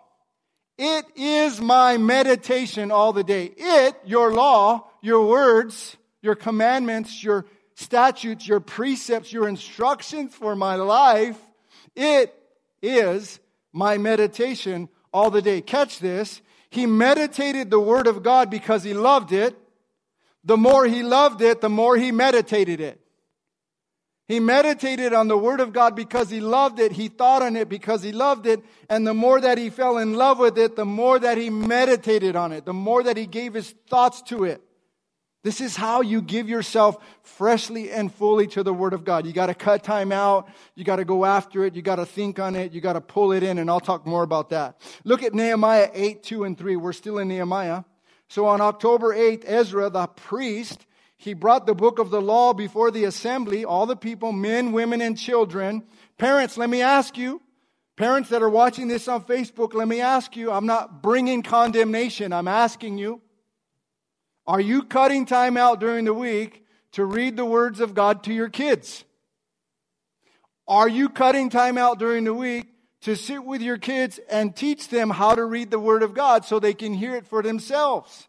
It 0.78 1.06
is 1.16 1.62
my 1.62 1.98
meditation 1.98 2.92
all 2.92 3.14
the 3.14 3.24
day. 3.24 3.52
It, 3.56 3.96
your 4.06 4.34
law, 4.34 4.88
your 5.02 5.28
words, 5.28 5.98
your 6.22 6.36
commandments, 6.36 7.24
your 7.24 7.46
statutes, 7.76 8.48
your 8.48 8.60
precepts, 8.60 9.32
your 9.32 9.48
instructions 9.48 10.34
for 10.34 10.56
my 10.56 10.76
life, 10.76 11.38
it 11.96 12.34
is 12.82 13.40
my 13.72 13.98
meditation 13.98 14.90
all 15.12 15.30
the 15.30 15.42
day. 15.42 15.62
Catch 15.62 16.00
this. 16.00 16.42
He 16.70 16.86
meditated 16.86 17.70
the 17.70 17.80
Word 17.80 18.08
of 18.08 18.24
God 18.24 18.50
because 18.50 18.84
he 18.84 18.94
loved 18.94 19.32
it. 19.32 19.56
The 20.44 20.58
more 20.58 20.86
he 20.86 21.04
loved 21.04 21.42
it, 21.42 21.62
the 21.62 21.70
more 21.70 21.96
he 21.98 22.12
meditated 22.12 22.82
it. 22.82 23.00
He 24.28 24.40
meditated 24.40 25.14
on 25.14 25.28
the 25.28 25.38
Word 25.38 25.60
of 25.60 25.74
God 25.74 25.96
because 25.96 26.30
he 26.30 26.40
loved 26.40 26.80
it. 26.80 26.94
He 26.94 27.10
thought 27.10 27.42
on 27.42 27.58
it 27.58 27.68
because 27.68 28.02
he 28.02 28.14
loved 28.14 28.46
it. 28.46 28.64
And 28.90 29.06
the 29.06 29.14
more 29.14 29.42
that 29.42 29.58
he 29.58 29.70
fell 29.70 29.98
in 29.98 30.14
love 30.14 30.40
with 30.40 30.58
it, 30.58 30.76
the 30.76 30.86
more 30.86 31.20
that 31.20 31.38
he 31.38 31.50
meditated 31.50 32.36
on 32.36 32.54
it, 32.54 32.66
the 32.66 32.74
more 32.74 33.04
that 33.04 33.18
he 33.18 33.26
gave 33.26 33.54
his 33.54 33.76
thoughts 33.90 34.22
to 34.24 34.46
it. 34.46 34.62
This 35.44 35.60
is 35.60 35.76
how 35.76 36.00
you 36.00 36.22
give 36.22 36.48
yourself 36.48 36.96
freshly 37.22 37.92
and 37.92 38.14
fully 38.14 38.48
to 38.48 38.64
the 38.64 38.74
Word 38.74 38.94
of 38.94 39.04
God. 39.04 39.26
You 39.26 39.34
got 39.34 39.48
to 39.48 39.54
cut 39.54 39.84
time 39.84 40.14
out. 40.14 40.48
You 40.74 40.86
got 40.86 40.96
to 40.96 41.06
go 41.06 41.26
after 41.26 41.66
it. 41.66 41.76
You 41.76 41.82
got 41.82 41.98
to 41.98 42.06
think 42.06 42.40
on 42.40 42.56
it. 42.56 42.72
You 42.72 42.80
got 42.80 42.94
to 42.94 43.02
pull 43.02 43.34
it 43.34 43.44
in, 43.44 43.58
and 43.58 43.70
I'll 43.70 43.82
talk 43.82 44.08
more 44.08 44.24
about 44.24 44.52
that. 44.52 44.80
Look 45.04 45.22
at 45.22 45.34
Nehemiah 45.34 45.92
8, 45.94 46.24
2 46.24 46.46
and 46.46 46.58
3. 46.58 46.78
We're 46.78 46.94
still 46.94 47.18
in 47.18 47.28
Nehemiah. 47.28 47.84
So 48.30 48.46
on 48.46 48.62
October 48.62 49.14
8th, 49.14 49.44
Ezra, 49.46 49.90
the 49.90 50.08
priest, 50.08 50.86
he 51.24 51.34
brought 51.34 51.66
the 51.66 51.74
book 51.74 52.00
of 52.00 52.10
the 52.10 52.22
law 52.22 52.52
before 52.52 52.92
the 52.92 53.06
assembly, 53.06 53.64
all 53.64 53.86
the 53.86 53.96
people, 53.96 54.34
men, 54.34 54.74
women, 54.74 55.00
and 55.00 55.18
children. 55.18 55.84
Parents, 56.18 56.58
let 56.58 56.70
me 56.70 56.82
ask 56.82 57.18
you, 57.18 57.42
parents 57.96 58.28
that 58.30 58.44
are 58.44 58.50
watching 58.50 58.90
this 58.90 59.08
on 59.08 59.24
Facebook, 59.24 59.74
let 59.74 59.88
me 59.88 60.02
ask 60.02 60.36
you, 60.36 60.52
I'm 60.52 60.66
not 60.66 61.02
bringing 61.02 61.42
condemnation. 61.42 62.34
I'm 62.34 62.50
asking 62.50 62.98
you, 62.98 63.22
are 64.46 64.60
you 64.60 64.84
cutting 64.84 65.26
time 65.26 65.56
out 65.56 65.80
during 65.80 66.04
the 66.04 66.14
week 66.14 66.66
to 66.92 67.06
read 67.06 67.38
the 67.38 67.46
words 67.46 67.80
of 67.80 67.94
God 67.94 68.26
to 68.26 68.34
your 68.34 68.50
kids? 68.50 69.06
Are 70.68 70.90
you 70.90 71.08
cutting 71.08 71.50
time 71.50 71.78
out 71.78 72.00
during 72.00 72.26
the 72.26 72.34
week 72.34 72.68
to 73.02 73.16
sit 73.16 73.46
with 73.46 73.62
your 73.62 73.78
kids 73.78 74.20
and 74.30 74.54
teach 74.54 74.90
them 74.90 75.10
how 75.10 75.36
to 75.36 75.46
read 75.46 75.72
the 75.72 75.80
Word 75.80 76.04
of 76.04 76.14
God 76.14 76.44
so 76.44 76.60
they 76.60 76.74
can 76.74 76.94
hear 76.94 77.16
it 77.16 77.26
for 77.26 77.42
themselves? 77.42 78.28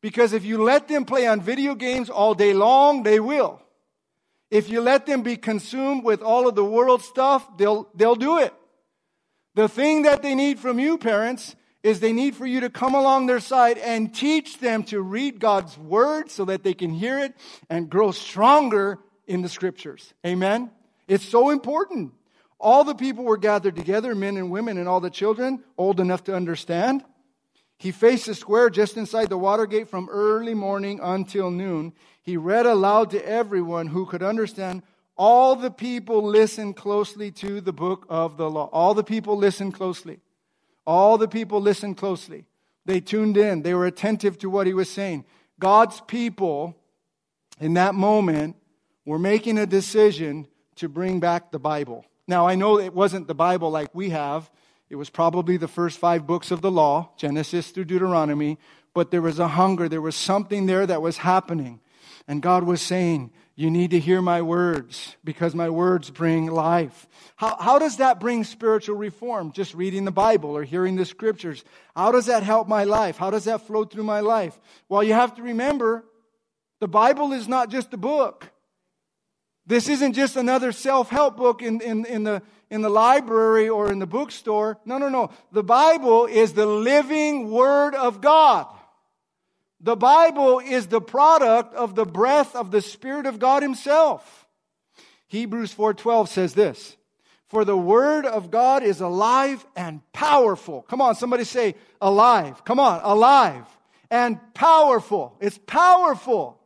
Because 0.00 0.32
if 0.32 0.44
you 0.44 0.62
let 0.62 0.88
them 0.88 1.04
play 1.04 1.26
on 1.26 1.40
video 1.40 1.74
games 1.74 2.08
all 2.08 2.34
day 2.34 2.54
long, 2.54 3.02
they 3.02 3.20
will. 3.20 3.60
If 4.50 4.68
you 4.68 4.80
let 4.80 5.06
them 5.06 5.22
be 5.22 5.36
consumed 5.36 6.04
with 6.04 6.22
all 6.22 6.48
of 6.48 6.54
the 6.54 6.64
world 6.64 7.02
stuff, 7.02 7.46
they'll, 7.56 7.88
they'll 7.94 8.16
do 8.16 8.38
it. 8.38 8.52
The 9.54 9.68
thing 9.68 10.02
that 10.02 10.22
they 10.22 10.34
need 10.34 10.58
from 10.58 10.78
you, 10.78 10.98
parents, 10.98 11.54
is 11.82 12.00
they 12.00 12.12
need 12.12 12.34
for 12.34 12.46
you 12.46 12.60
to 12.60 12.70
come 12.70 12.94
along 12.94 13.26
their 13.26 13.40
side 13.40 13.78
and 13.78 14.14
teach 14.14 14.58
them 14.58 14.82
to 14.84 15.00
read 15.00 15.38
God's 15.38 15.76
word 15.78 16.30
so 16.30 16.44
that 16.46 16.62
they 16.62 16.74
can 16.74 16.90
hear 16.90 17.18
it 17.18 17.34
and 17.68 17.88
grow 17.88 18.10
stronger 18.10 18.98
in 19.26 19.42
the 19.42 19.48
scriptures. 19.48 20.12
Amen? 20.26 20.70
It's 21.08 21.24
so 21.24 21.50
important. 21.50 22.12
All 22.58 22.84
the 22.84 22.94
people 22.94 23.24
were 23.24 23.38
gathered 23.38 23.76
together, 23.76 24.14
men 24.14 24.36
and 24.36 24.50
women 24.50 24.76
and 24.76 24.88
all 24.88 25.00
the 25.00 25.10
children, 25.10 25.64
old 25.78 26.00
enough 26.00 26.24
to 26.24 26.36
understand. 26.36 27.02
He 27.80 27.92
faced 27.92 28.26
the 28.26 28.34
square 28.34 28.68
just 28.68 28.98
inside 28.98 29.30
the 29.30 29.38
water 29.38 29.64
gate 29.64 29.88
from 29.88 30.10
early 30.10 30.52
morning 30.52 31.00
until 31.02 31.50
noon. 31.50 31.94
He 32.20 32.36
read 32.36 32.66
aloud 32.66 33.10
to 33.12 33.26
everyone 33.26 33.86
who 33.86 34.04
could 34.04 34.22
understand. 34.22 34.82
All 35.16 35.56
the 35.56 35.70
people 35.70 36.22
listened 36.22 36.76
closely 36.76 37.30
to 37.30 37.62
the 37.62 37.72
book 37.72 38.04
of 38.10 38.36
the 38.36 38.50
law. 38.50 38.68
All 38.70 38.92
the 38.92 39.02
people 39.02 39.34
listened 39.34 39.72
closely. 39.72 40.20
All 40.86 41.16
the 41.16 41.26
people 41.26 41.58
listened 41.58 41.96
closely. 41.96 42.44
They 42.84 43.00
tuned 43.00 43.38
in. 43.38 43.62
They 43.62 43.72
were 43.72 43.86
attentive 43.86 44.36
to 44.40 44.50
what 44.50 44.66
he 44.66 44.74
was 44.74 44.90
saying. 44.90 45.24
God's 45.58 46.02
people, 46.02 46.76
in 47.60 47.72
that 47.74 47.94
moment, 47.94 48.56
were 49.06 49.18
making 49.18 49.56
a 49.56 49.64
decision 49.64 50.46
to 50.76 50.90
bring 50.90 51.18
back 51.18 51.50
the 51.50 51.58
Bible. 51.58 52.04
Now, 52.28 52.46
I 52.46 52.56
know 52.56 52.78
it 52.78 52.92
wasn't 52.92 53.26
the 53.26 53.34
Bible 53.34 53.70
like 53.70 53.94
we 53.94 54.10
have. 54.10 54.50
It 54.90 54.96
was 54.96 55.08
probably 55.08 55.56
the 55.56 55.68
first 55.68 55.98
five 55.98 56.26
books 56.26 56.50
of 56.50 56.62
the 56.62 56.70
law, 56.70 57.10
Genesis 57.16 57.70
through 57.70 57.84
Deuteronomy, 57.84 58.58
but 58.92 59.12
there 59.12 59.22
was 59.22 59.38
a 59.38 59.46
hunger. 59.46 59.88
There 59.88 60.00
was 60.00 60.16
something 60.16 60.66
there 60.66 60.84
that 60.84 61.00
was 61.00 61.18
happening. 61.18 61.80
And 62.26 62.42
God 62.42 62.64
was 62.64 62.82
saying, 62.82 63.30
You 63.54 63.70
need 63.70 63.92
to 63.92 64.00
hear 64.00 64.20
my 64.20 64.42
words 64.42 65.16
because 65.22 65.54
my 65.54 65.70
words 65.70 66.10
bring 66.10 66.46
life. 66.46 67.06
How, 67.36 67.56
how 67.56 67.78
does 67.78 67.98
that 67.98 68.18
bring 68.18 68.42
spiritual 68.42 68.96
reform? 68.96 69.52
Just 69.52 69.74
reading 69.74 70.04
the 70.04 70.10
Bible 70.10 70.56
or 70.56 70.64
hearing 70.64 70.96
the 70.96 71.04
scriptures. 71.04 71.64
How 71.94 72.10
does 72.10 72.26
that 72.26 72.42
help 72.42 72.66
my 72.66 72.82
life? 72.82 73.16
How 73.16 73.30
does 73.30 73.44
that 73.44 73.66
flow 73.68 73.84
through 73.84 74.04
my 74.04 74.20
life? 74.20 74.58
Well, 74.88 75.04
you 75.04 75.14
have 75.14 75.36
to 75.36 75.42
remember 75.42 76.04
the 76.80 76.88
Bible 76.88 77.32
is 77.32 77.46
not 77.46 77.70
just 77.70 77.94
a 77.94 77.96
book. 77.96 78.50
This 79.66 79.88
isn't 79.88 80.14
just 80.14 80.34
another 80.34 80.72
self 80.72 81.10
help 81.10 81.36
book 81.36 81.62
in, 81.62 81.80
in, 81.80 82.04
in, 82.06 82.24
the, 82.24 82.42
in 82.70 82.82
the 82.82 82.88
library 82.88 83.68
or 83.68 83.90
in 83.90 83.98
the 83.98 84.06
bookstore. 84.06 84.78
No, 84.84 84.98
no, 84.98 85.08
no. 85.08 85.30
The 85.52 85.64
Bible 85.64 86.26
is 86.26 86.52
the 86.52 86.66
living 86.66 87.50
Word 87.50 87.94
of 87.94 88.20
God. 88.20 88.66
The 89.80 89.96
Bible 89.96 90.60
is 90.60 90.86
the 90.86 91.00
product 91.00 91.74
of 91.74 91.94
the 91.94 92.04
breath 92.04 92.54
of 92.54 92.70
the 92.70 92.82
Spirit 92.82 93.26
of 93.26 93.38
God 93.38 93.62
Himself. 93.62 94.46
Hebrews 95.26 95.72
4:12 95.72 96.28
says 96.28 96.54
this, 96.54 96.96
"For 97.46 97.64
the 97.64 97.76
word 97.76 98.26
of 98.26 98.50
God 98.50 98.82
is 98.82 99.00
alive 99.00 99.64
and 99.76 100.00
powerful." 100.12 100.82
Come 100.82 101.00
on, 101.00 101.14
somebody 101.14 101.44
say 101.44 101.76
alive. 102.00 102.64
Come 102.64 102.80
on, 102.80 103.00
alive 103.02 103.64
and 104.10 104.38
powerful. 104.54 105.36
It's 105.40 105.58
powerful. 105.58 106.58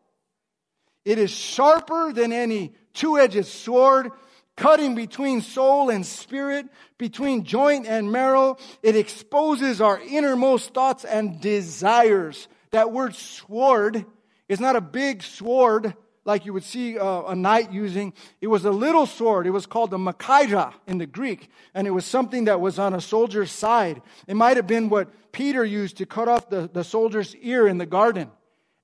It 1.05 1.19
is 1.19 1.31
sharper 1.31 2.13
than 2.13 2.33
any 2.33 2.75
two-edged 2.95 3.47
sword, 3.47 4.11
cutting 4.57 4.95
between 4.95 5.41
soul 5.41 5.91
and 5.91 6.05
spirit, 6.07 6.67
between 6.99 7.45
joint 7.45 7.87
and 7.87 8.11
marrow. 8.11 8.57
It 8.83 8.97
exposes 8.97 9.81
our 9.81 10.01
innermost 10.01 10.75
thoughts 10.75 11.05
and 11.05 11.41
desires. 11.41 12.49
That 12.71 12.93
word 12.93 13.15
sword 13.15 14.05
is 14.49 14.61
not 14.61 14.77
a 14.77 14.81
big 14.81 15.23
sword 15.23 15.95
like 16.25 16.47
you 16.47 16.53
would 16.53 16.65
see 16.65 16.99
uh, 16.99 17.23
a 17.23 17.35
knight 17.35 17.73
using. 17.73 18.13
It 18.41 18.47
was 18.47 18.65
a 18.65 18.71
little 18.71 19.07
sword. 19.07 19.47
It 19.47 19.51
was 19.51 19.67
called 19.67 19.91
the 19.91 19.99
Machaira 19.99 20.73
in 20.87 20.99
the 20.99 21.07
Greek, 21.07 21.51
and 21.75 21.87
it 21.87 21.91
was 21.91 22.05
something 22.05 22.47
that 22.47 22.61
was 22.61 22.79
on 22.79 22.95
a 22.95 23.01
soldier's 23.01 23.53
side. 23.53 24.01
It 24.27 24.35
might 24.35 24.57
have 24.57 24.67
been 24.67 24.89
what 24.89 25.33
Peter 25.33 25.65
used 25.65 25.99
to 25.99 26.07
cut 26.07 26.29
off 26.29 26.49
the, 26.49 26.71
the 26.73 26.85
soldier's 26.85 27.35
ear 27.37 27.67
in 27.67 27.79
the 27.79 27.87
garden. 27.87 28.31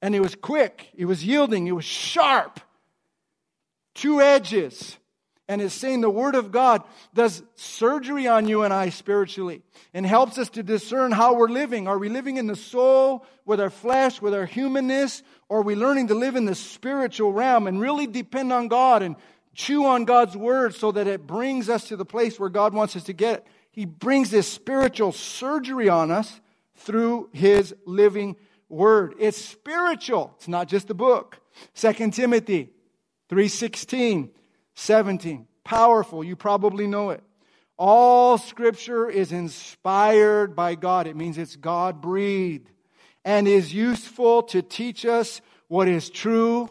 And 0.03 0.15
it 0.15 0.21
was 0.21 0.35
quick, 0.35 0.89
it 0.95 1.05
was 1.05 1.25
yielding, 1.25 1.67
it 1.67 1.73
was 1.73 1.85
sharp. 1.85 2.61
Two 3.95 4.21
edges 4.21 4.97
and 5.51 5.61
is 5.61 5.75
saying 5.75 6.01
the 6.01 6.09
Word 6.09 6.37
of 6.37 6.53
God 6.53 6.85
does 7.13 7.43
surgery 7.57 8.29
on 8.29 8.47
you 8.47 8.63
and 8.63 8.73
I 8.73 8.91
spiritually 8.91 9.63
and 9.93 10.07
helps 10.07 10.39
us 10.39 10.49
to 10.51 10.63
discern 10.63 11.11
how 11.11 11.35
we're 11.35 11.49
living. 11.49 11.89
Are 11.89 11.99
we 11.99 12.09
living 12.09 12.37
in 12.37 12.47
the 12.47 12.55
soul 12.55 13.27
with 13.45 13.61
our 13.61 13.69
flesh, 13.69 14.23
with 14.23 14.33
our 14.33 14.47
humanness, 14.47 15.25
or 15.49 15.59
are 15.59 15.63
we 15.63 15.75
learning 15.75 16.07
to 16.07 16.15
live 16.15 16.37
in 16.37 16.45
the 16.45 16.55
spiritual 16.55 17.33
realm 17.33 17.67
and 17.67 17.81
really 17.81 18.07
depend 18.07 18.53
on 18.53 18.69
God 18.69 19.03
and 19.03 19.17
chew 19.53 19.87
on 19.87 20.05
God's 20.05 20.37
Word 20.37 20.77
so 20.77 20.93
that 20.93 21.09
it 21.09 21.27
brings 21.27 21.69
us 21.69 21.89
to 21.89 21.97
the 21.97 22.05
place 22.05 22.39
where 22.39 22.49
God 22.49 22.73
wants 22.73 22.95
us 22.95 23.03
to 23.05 23.13
get? 23.13 23.45
He 23.73 23.87
brings 23.87 24.31
this 24.31 24.47
spiritual 24.47 25.11
surgery 25.11 25.89
on 25.89 26.13
us 26.13 26.41
through 26.77 27.29
His 27.33 27.75
living 27.87 28.37
Word. 28.69 29.15
It's 29.19 29.45
spiritual. 29.45 30.33
It's 30.37 30.47
not 30.47 30.69
just 30.69 30.91
a 30.91 30.95
book. 30.95 31.41
Second 31.75 32.15
Timothy 32.15 32.71
316 33.29 34.31
17. 34.75 35.47
Powerful. 35.65 36.25
You 36.25 36.37
probably 36.37 36.87
know 36.87 37.11
it. 37.11 37.23
All 37.79 38.37
scripture 38.37 39.09
is 39.09 39.33
inspired 39.33 40.55
by 40.55 40.75
God. 40.75 41.07
It 41.07 41.17
means 41.17 41.39
it's 41.39 41.57
God 41.57 42.01
breathed 42.01 42.71
and 43.25 43.49
is 43.49 43.73
useful 43.73 44.43
to 44.45 44.63
teach 44.63 45.07
us 45.07 45.41
what 45.69 45.89
is 45.89 46.11
true 46.11 46.69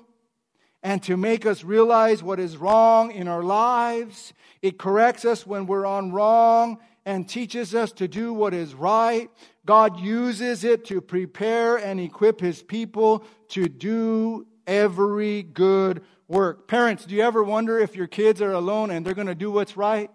and 0.84 1.02
to 1.04 1.18
make 1.18 1.46
us 1.46 1.64
realize 1.64 2.24
what 2.24 2.40
is 2.40 2.58
wrong 2.58 3.12
in 3.12 3.28
our 3.28 3.44
lives. 3.44 4.34
It 4.62 4.78
corrects 4.78 5.26
us 5.26 5.46
when 5.46 5.66
we're 5.66 5.86
on 5.86 6.12
wrong 6.12 6.78
and 7.06 7.28
teaches 7.28 7.74
us 7.74 7.92
to 7.94 8.08
do 8.08 8.34
what 8.34 8.54
is 8.54 8.76
right. 8.76 9.30
God 9.66 10.00
uses 10.00 10.64
it 10.64 10.86
to 10.86 11.02
prepare 11.02 11.78
and 11.78 12.00
equip 12.00 12.40
his 12.40 12.62
people 12.62 13.24
to 13.50 13.68
do 13.68 14.46
every 14.68 15.44
good 15.44 16.04
work. 16.30 16.68
Parents, 16.68 17.04
do 17.04 17.15
you 17.15 17.24
ever 17.24 17.44
wonder 17.44 17.78
if 17.78 17.96
your 17.96 18.08
kids 18.08 18.42
are 18.42 18.54
alone 18.54 18.92
and 18.92 19.06
they're 19.06 19.13
going 19.13 19.28
to 19.28 19.36
do 19.36 19.52
what's 19.52 19.76
right? 19.76 20.10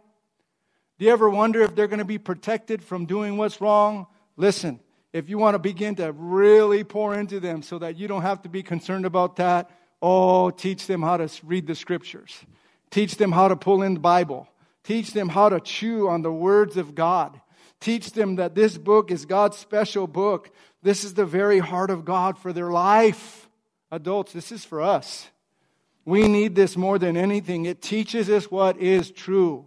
Do 0.99 1.05
you 1.05 1.11
ever 1.11 1.29
wonder 1.29 1.61
if 1.61 1.75
they're 1.75 1.89
going 1.89 1.99
to 1.99 2.05
be 2.05 2.19
protected 2.19 2.83
from 2.83 3.05
doing 3.05 3.37
what's 3.37 3.61
wrong? 3.61 4.07
Listen, 4.37 4.81
if 5.13 5.29
you 5.29 5.39
want 5.39 5.57
to 5.57 5.59
begin 5.59 5.97
to 5.97 6.13
really 6.13 6.85
pour 6.85 7.15
into 7.15 7.41
them 7.41 7.63
so 7.63 7.79
that 7.81 7.99
you 7.99 8.09
don't 8.09 8.23
have 8.23 8.43
to 8.43 8.49
be 8.49 8.63
concerned 8.63 9.05
about 9.05 9.37
that, 9.37 9.71
oh, 10.01 10.51
teach 10.51 10.87
them 10.87 11.03
how 11.03 11.17
to 11.17 11.29
read 11.45 11.67
the 11.67 11.75
scriptures. 11.75 12.33
Teach 12.91 13.17
them 13.17 13.33
how 13.33 13.49
to 13.49 13.57
pull 13.57 13.83
in 13.83 13.95
the 13.95 14.01
Bible. 14.01 14.49
Teach 14.85 15.13
them 15.13 15.29
how 15.29 15.49
to 15.49 15.61
chew 15.61 16.09
on 16.09 16.23
the 16.23 16.33
words 16.33 16.77
of 16.77 16.95
God. 16.95 17.41
Teach 17.81 18.13
them 18.13 18.37
that 18.37 18.55
this 18.55 18.79
book 18.79 19.11
is 19.11 19.27
God's 19.27 19.57
special 19.57 20.07
book. 20.07 20.51
This 20.83 21.03
is 21.03 21.15
the 21.15 21.27
very 21.27 21.59
heart 21.59 21.91
of 21.91 22.05
God 22.05 22.39
for 22.39 22.53
their 22.53 22.71
life. 22.71 23.49
Adults, 23.91 24.33
this 24.33 24.53
is 24.53 24.65
for 24.65 24.81
us. 24.81 25.29
We 26.05 26.29
need 26.29 26.55
this 26.55 26.77
more 26.77 26.99
than 26.99 27.17
anything. 27.17 27.65
It 27.65 27.81
teaches 27.81 28.29
us 28.29 28.51
what 28.51 28.77
is 28.79 29.11
true. 29.11 29.67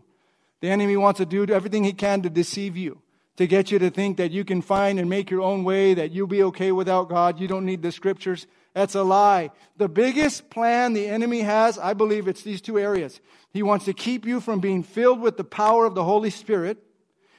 The 0.62 0.69
enemy 0.69 0.97
wants 0.97 1.17
to 1.19 1.26
do 1.26 1.45
everything 1.45 1.84
he 1.84 1.93
can 1.93 2.21
to 2.23 2.30
deceive 2.30 2.78
you, 2.78 3.02
to 3.38 3.47
get 3.47 3.71
you 3.71 3.80
to 3.80 3.89
think 3.89 4.17
that 4.17 4.32
you 4.32 4.43
can 4.43 4.62
find 4.62 5.00
and 5.00 5.10
make 5.10 5.30
your 5.30 5.41
own 5.41 5.63
way, 5.63 5.93
that 5.93 6.12
you'll 6.12 6.28
be 6.28 6.43
okay 6.43 6.71
without 6.71 7.10
God. 7.10 7.39
You 7.39 7.47
don't 7.47 7.65
need 7.65 7.82
the 7.82 7.91
scriptures. 7.91 8.47
That's 8.73 8.95
a 8.95 9.04
lie. 9.04 9.52
The 9.78 9.89
biggest 9.89 10.50
plan 10.52 10.93
the 10.93 11.08
enemy 11.08 11.41
has, 11.41 11.80
I 11.80 11.93
believe 11.93 12.28
it's 12.28 12.43
these 12.43 12.62
two 12.62 12.78
areas. 12.78 13.19
He 13.52 13.63
wants 13.63 13.86
to 13.86 13.93
keep 13.93 14.26
you 14.26 14.39
from 14.39 14.60
being 14.60 14.84
filled 14.84 15.19
with 15.19 15.38
the 15.38 15.43
power 15.43 15.86
of 15.86 15.95
the 15.95 16.04
Holy 16.04 16.30
Spirit, 16.30 16.78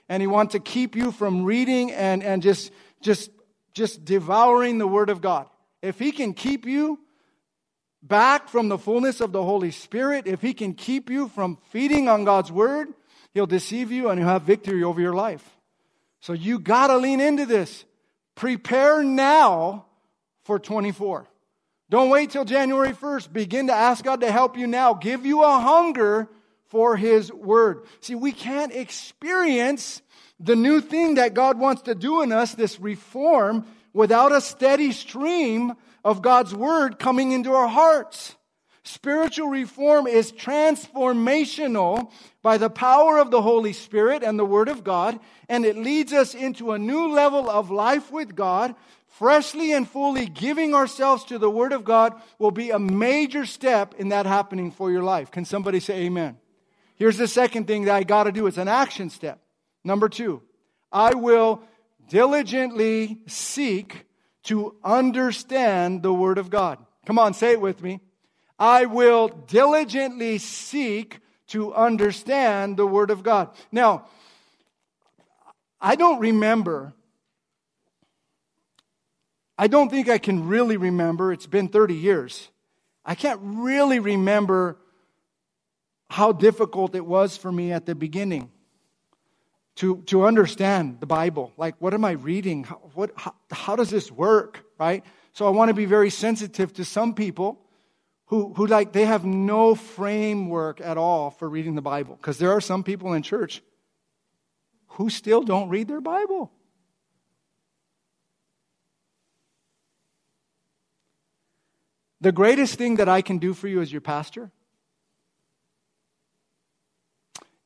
and 0.09 0.21
he 0.21 0.27
wants 0.27 0.53
to 0.53 0.61
keep 0.61 0.97
you 0.97 1.13
from 1.13 1.45
reading 1.45 1.93
and, 1.93 2.25
and 2.25 2.43
just, 2.43 2.73
just, 3.01 3.31
just 3.73 4.05
devouring 4.05 4.79
the 4.79 4.89
Word 4.89 5.11
of 5.11 5.21
God. 5.21 5.47
If 5.81 6.01
he 6.01 6.11
can 6.11 6.35
keep 6.35 6.67
you 6.67 6.99
back 8.03 8.49
from 8.49 8.69
the 8.69 8.79
fullness 8.79 9.21
of 9.21 9.33
the 9.33 9.43
Holy 9.43 9.71
Spirit, 9.71 10.27
if 10.27 10.41
He 10.41 10.55
can 10.55 10.75
keep 10.75 11.11
you 11.11 11.29
from 11.29 11.59
feeding 11.71 12.09
on 12.09 12.25
God's 12.25 12.53
Word, 12.53 12.89
He'll 13.35 13.47
deceive 13.47 13.93
you 13.93 14.09
and 14.09 14.19
He'll 14.19 14.29
have 14.29 14.43
victory 14.43 14.83
over 14.83 15.01
your 15.01 15.15
life. 15.15 15.49
So 16.21 16.33
you 16.33 16.59
got 16.59 16.89
to 16.89 16.97
lean 16.97 17.21
into 17.21 17.47
this. 17.47 17.85
Prepare 18.35 19.03
now 19.03 19.87
for 20.45 20.59
24. 20.59 21.27
Don't 21.91 22.11
wait 22.11 22.31
till 22.31 22.45
January 22.45 22.93
1st. 22.93 23.33
Begin 23.33 23.69
to 23.69 23.73
ask 23.73 24.05
God 24.05 24.21
to 24.21 24.31
help 24.31 24.57
you 24.59 24.67
now. 24.67 24.95
Give 24.95 25.25
you 25.25 25.43
a 25.43 25.59
hunger 25.59 26.29
for 26.67 26.97
His 26.97 27.33
Word. 27.33 27.85
See, 28.01 28.15
we 28.15 28.33
can't 28.33 28.75
experience 28.75 30.03
the 30.39 30.57
new 30.57 30.81
thing 30.81 31.15
that 31.15 31.35
God 31.35 31.59
wants 31.59 31.83
to 31.83 31.95
do 31.95 32.23
in 32.23 32.31
us, 32.31 32.55
this 32.55 32.79
reform, 32.79 33.67
without 33.93 34.33
a 34.33 34.41
steady 34.41 34.93
stream 34.93 35.75
of 36.05 36.23
God's 36.23 36.55
Word 36.55 36.99
coming 36.99 37.33
into 37.33 37.53
our 37.53 37.69
hearts. 37.69 38.37
Spiritual 38.89 39.49
reform 39.49 40.07
is 40.07 40.33
transformational 40.33 42.11
by 42.43 42.57
the 42.57 42.71
power 42.71 43.19
of 43.19 43.31
the 43.31 43.43
Holy 43.43 43.75
Spirit 43.75 44.23
and 44.23 44.39
the 44.39 44.47
Word 44.47 44.69
of 44.69 44.83
God, 44.83 45.21
and 45.49 45.67
it 45.67 45.77
leads 45.77 46.13
us 46.13 46.35
into 46.35 46.73
a 46.73 46.79
new 46.79 47.09
level 47.09 47.51
of 47.51 47.71
life 47.71 48.11
with 48.11 48.35
God. 48.35 48.75
Freshly 49.09 49.73
and 49.73 49.89
fully 49.89 50.27
giving 50.27 50.75
ourselves 50.75 51.25
to 51.25 51.39
the 51.39 51.51
Word 51.51 51.73
of 51.73 51.85
God 51.85 52.15
will 52.39 52.51
be 52.51 52.71
a 52.71 52.79
major 52.79 53.45
step 53.45 53.95
in 53.99 54.09
that 54.11 54.27
happening 54.27 54.71
for 54.71 54.91
your 54.91 55.03
life. 55.03 55.31
Can 55.31 55.45
somebody 55.45 55.81
say 55.81 56.05
amen? 56.05 56.39
Here's 56.95 57.19
the 57.19 57.29
second 57.29 57.67
thing 57.67 57.85
that 57.85 57.95
I 57.95 58.05
got 58.05 58.25
to 58.25 58.33
do 58.33 58.47
it's 58.47 58.59
an 58.59 58.69
action 58.69 59.11
step. 59.11 59.41
Number 59.85 60.09
two, 60.09 60.43
I 60.91 61.15
will 61.15 61.63
diligently 62.09 63.19
seek 63.27 64.07
to 64.49 64.75
understand 64.83 66.03
the 66.03 66.13
Word 66.13 66.39
of 66.39 66.49
God. 66.49 66.79
Come 67.05 67.19
on, 67.19 67.35
say 67.35 67.53
it 67.53 67.61
with 67.61 67.83
me. 67.83 68.01
I 68.59 68.87
will 68.87 69.29
diligently 69.29 70.39
seek 70.39 71.21
to 71.49 71.75
understand 71.75 72.79
the 72.79 72.87
Word 72.87 73.11
of 73.11 73.23
God. 73.23 73.51
Now, 73.71 74.07
I 75.83 75.97
don't 75.97 76.19
remember. 76.19 76.95
I 79.59 79.67
don't 79.67 79.91
think 79.91 80.09
I 80.09 80.17
can 80.17 80.49
really 80.49 80.79
remember. 80.79 81.31
It's 81.31 81.47
been 81.47 81.69
30 81.69 81.95
years. 81.95 82.49
I 83.05 83.15
can't 83.15 83.41
really 83.43 83.99
remember 83.99 84.79
how 86.09 86.33
difficult 86.33 86.95
it 86.95 87.05
was 87.05 87.37
for 87.37 87.53
me 87.53 87.71
at 87.71 87.85
the 87.85 87.95
beginning 87.95 88.51
to, 89.79 90.03
to 90.07 90.25
understand 90.25 90.99
the 90.99 91.07
Bible. 91.07 91.53
Like, 91.57 91.77
what 91.79 91.95
am 91.95 92.05
I 92.05 92.13
reading? 92.13 92.65
How, 92.65 92.77
what, 92.95 93.13
how, 93.17 93.35
how 93.53 93.77
does 93.77 93.91
this 93.91 94.11
work, 94.11 94.65
right? 94.77 95.05
So 95.33 95.47
I 95.47 95.51
want 95.51 95.69
to 95.69 95.75
be 95.75 95.85
very 95.85 96.11
sensitive 96.11 96.73
to 96.75 96.85
some 96.85 97.15
people 97.15 97.61
who, 98.27 98.53
who 98.55 98.67
like, 98.67 98.93
they 98.93 99.05
have 99.05 99.25
no 99.25 99.77
framework 99.77 100.81
at 100.81 100.99
all 100.99 101.31
for 101.31 101.49
reading 101.49 101.77
the 101.77 101.83
Bible. 101.83 102.17
Because 102.17 102.39
there 102.39 102.51
are 102.51 102.61
some 102.61 102.83
people 102.83 103.13
in 103.13 103.23
church 103.23 103.63
who 104.89 105.11
still 105.11 105.43
don't 105.43 105.69
read 105.69 105.87
their 105.87 106.01
Bible. 106.01 106.51
The 112.21 112.33
greatest 112.33 112.75
thing 112.75 112.97
that 112.97 113.09
I 113.09 113.23
can 113.23 113.39
do 113.39 113.55
for 113.55 113.69
you 113.69 113.81
as 113.81 113.93
your 113.93 114.01
pastor 114.01 114.51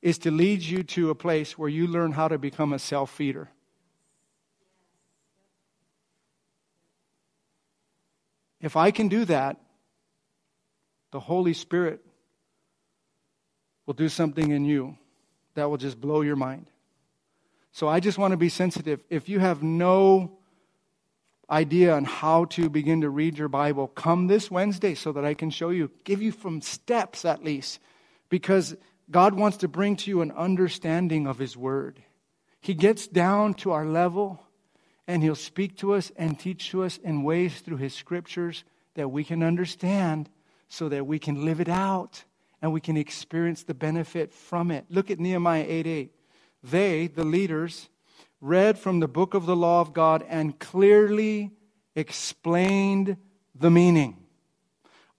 is 0.02 0.18
to 0.18 0.30
lead 0.30 0.60
you 0.60 0.82
to 0.82 1.10
a 1.10 1.14
place 1.14 1.56
where 1.56 1.68
you 1.68 1.86
learn 1.86 2.12
how 2.12 2.28
to 2.28 2.36
become 2.36 2.72
a 2.72 2.78
self 2.78 3.10
feeder. 3.10 3.48
If 8.60 8.76
I 8.76 8.90
can 8.90 9.08
do 9.08 9.24
that, 9.24 9.58
the 11.12 11.20
Holy 11.20 11.54
Spirit 11.54 12.00
will 13.86 13.94
do 13.94 14.08
something 14.08 14.50
in 14.50 14.64
you 14.64 14.96
that 15.54 15.68
will 15.68 15.76
just 15.76 16.00
blow 16.00 16.22
your 16.22 16.36
mind. 16.36 16.66
So 17.72 17.88
I 17.88 18.00
just 18.00 18.18
want 18.18 18.32
to 18.32 18.36
be 18.36 18.48
sensitive. 18.48 19.02
If 19.10 19.28
you 19.28 19.40
have 19.40 19.62
no 19.62 20.38
idea 21.50 21.94
on 21.94 22.04
how 22.04 22.44
to 22.46 22.70
begin 22.70 23.00
to 23.00 23.10
read 23.10 23.36
your 23.36 23.48
Bible, 23.48 23.88
come 23.88 24.26
this 24.26 24.50
Wednesday 24.50 24.94
so 24.94 25.12
that 25.12 25.24
I 25.24 25.34
can 25.34 25.50
show 25.50 25.70
you, 25.70 25.90
give 26.04 26.22
you 26.22 26.32
some 26.32 26.60
steps 26.60 27.24
at 27.24 27.42
least. 27.42 27.80
Because 28.28 28.76
God 29.12 29.34
wants 29.34 29.58
to 29.58 29.68
bring 29.68 29.96
to 29.96 30.10
you 30.10 30.22
an 30.22 30.32
understanding 30.32 31.26
of 31.26 31.38
His 31.38 31.56
Word. 31.56 32.02
He 32.60 32.74
gets 32.74 33.06
down 33.06 33.54
to 33.54 33.70
our 33.70 33.84
level 33.84 34.42
and 35.06 35.22
He'll 35.22 35.34
speak 35.34 35.76
to 35.78 35.94
us 35.94 36.10
and 36.16 36.38
teach 36.38 36.70
to 36.70 36.82
us 36.82 36.96
in 36.96 37.22
ways 37.22 37.60
through 37.60 37.76
His 37.76 37.94
scriptures 37.94 38.64
that 38.94 39.10
we 39.10 39.22
can 39.22 39.42
understand 39.42 40.30
so 40.68 40.88
that 40.88 41.06
we 41.06 41.18
can 41.18 41.44
live 41.44 41.60
it 41.60 41.68
out 41.68 42.24
and 42.62 42.72
we 42.72 42.80
can 42.80 42.96
experience 42.96 43.62
the 43.64 43.74
benefit 43.74 44.32
from 44.32 44.70
it. 44.70 44.86
Look 44.88 45.10
at 45.10 45.20
Nehemiah 45.20 45.66
8 45.68 45.86
8. 45.86 46.12
They, 46.62 47.06
the 47.08 47.24
leaders, 47.24 47.88
read 48.40 48.78
from 48.78 49.00
the 49.00 49.08
book 49.08 49.34
of 49.34 49.46
the 49.46 49.56
law 49.56 49.80
of 49.80 49.92
God 49.92 50.24
and 50.28 50.58
clearly 50.58 51.50
explained 51.94 53.16
the 53.54 53.70
meaning 53.70 54.16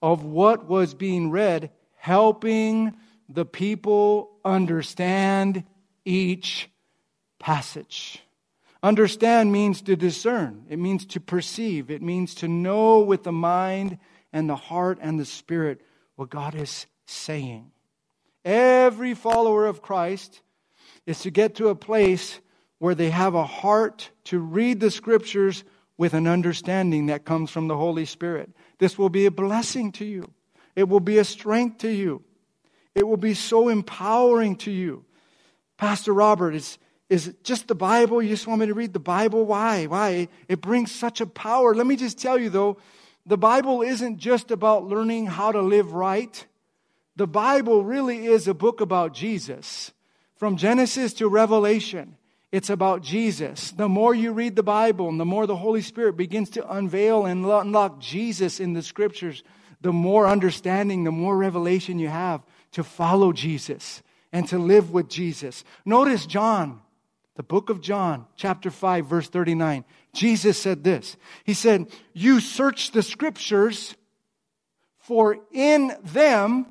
of 0.02 0.24
what 0.24 0.66
was 0.66 0.94
being 0.94 1.30
read, 1.30 1.70
helping 1.96 2.96
the 3.30 3.46
people 3.46 4.32
understand 4.44 5.64
each 6.06 6.70
passage. 7.40 8.22
Understand 8.82 9.52
means 9.52 9.82
to 9.84 9.96
discern, 9.96 10.66
it 10.70 10.78
means 10.78 11.06
to 11.08 11.20
perceive, 11.20 11.90
it 11.90 12.02
means 12.02 12.36
to 12.36 12.48
know 12.48 13.00
with 13.00 13.24
the 13.24 13.32
mind 13.32 13.98
and 14.34 14.50
the 14.50 14.58
heart 14.58 14.98
and 15.02 15.18
the 15.20 15.26
spirit 15.26 15.82
what 16.16 16.30
God 16.30 16.54
is 16.54 16.86
saying. 17.06 17.72
Every 18.44 19.14
follower 19.14 19.68
of 19.68 19.82
Christ 19.82 20.42
is 21.06 21.22
to 21.22 21.32
get 21.32 21.56
to 21.56 21.70
a 21.70 21.76
place 21.76 22.40
where 22.80 22.96
they 22.96 23.10
have 23.10 23.36
a 23.36 23.46
heart 23.46 24.10
to 24.26 24.40
read 24.40 24.82
the 24.82 24.92
scriptures 24.92 25.64
with 25.98 26.14
an 26.14 26.28
understanding 26.28 27.06
that 27.06 27.24
comes 27.24 27.50
from 27.50 27.70
the 27.70 27.78
Holy 27.78 28.04
Spirit. 28.04 28.50
This 28.80 28.98
will 28.98 29.10
be 29.10 29.26
a 29.26 29.32
blessing 29.32 29.94
to 29.94 30.06
you, 30.06 30.30
it 30.76 30.90
will 30.90 31.00
be 31.00 31.20
a 31.20 31.24
strength 31.24 31.80
to 31.80 31.90
you. 31.90 32.24
It 32.96 33.08
will 33.08 33.18
be 33.18 33.34
so 33.34 33.70
empowering 33.70 34.56
to 34.58 34.72
you. 34.72 35.06
Pastor 35.78 36.14
Robert, 36.14 36.54
is, 36.54 36.78
is 37.10 37.30
it 37.30 37.44
just 37.44 37.68
the 37.68 37.76
Bible? 37.76 38.22
You 38.22 38.30
just 38.30 38.48
want 38.48 38.62
me 38.62 38.68
to 38.68 38.74
read 38.74 38.94
the 38.94 39.00
Bible? 39.00 39.46
Why? 39.46 39.86
Why? 39.86 40.28
It 40.48 40.62
brings 40.62 40.92
such 40.92 41.20
a 41.20 41.26
power. 41.26 41.74
Let 41.74 41.88
me 41.88 41.96
just 41.96 42.20
tell 42.20 42.38
you, 42.38 42.50
though, 42.50 42.78
the 43.26 43.38
Bible 43.38 43.82
isn't 43.82 44.18
just 44.18 44.52
about 44.52 44.86
learning 44.86 45.28
how 45.28 45.52
to 45.52 45.62
live 45.62 45.94
right. 45.94 46.46
The 47.16 47.28
Bible 47.28 47.84
really 47.84 48.26
is 48.26 48.48
a 48.48 48.54
book 48.54 48.82
about 48.82 49.14
Jesus. 49.14 49.92
From 50.36 50.58
Genesis 50.58 51.14
to 51.16 51.28
Revelation, 51.28 52.18
it's 52.52 52.70
about 52.70 53.02
Jesus. 53.02 53.72
The 53.72 53.90
more 53.90 54.14
you 54.14 54.34
read 54.34 54.56
the 54.56 54.64
Bible 54.64 55.10
and 55.10 55.20
the 55.20 55.26
more 55.26 55.48
the 55.48 55.56
Holy 55.56 55.82
Spirit 55.82 56.18
begins 56.18 56.52
to 56.52 56.72
unveil 56.72 57.26
and 57.26 57.46
unlock 57.46 58.00
Jesus 58.00 58.60
in 58.60 58.74
the 58.74 58.84
scriptures, 58.84 59.44
the 59.82 59.94
more 59.94 60.28
understanding, 60.28 61.04
the 61.04 61.12
more 61.12 61.36
revelation 61.36 61.98
you 61.98 62.10
have 62.10 62.44
to 62.74 62.84
follow 62.84 63.34
Jesus 63.34 64.02
and 64.32 64.48
to 64.50 64.58
live 64.58 64.92
with 64.92 65.08
Jesus. 65.08 65.64
Notice 65.86 66.26
John, 66.26 66.82
the 67.36 67.44
book 67.44 67.70
of 67.70 67.82
John, 67.82 68.26
chapter 68.36 68.70
5, 68.70 69.06
verse 69.06 69.30
39. 69.30 69.86
Jesus 70.14 70.58
said 70.58 70.84
this 70.84 71.18
He 71.44 71.54
said, 71.54 71.88
You 72.14 72.40
search 72.40 72.92
the 72.92 73.04
scriptures, 73.04 73.96
for 75.00 75.38
in 75.52 75.94
them 76.04 76.68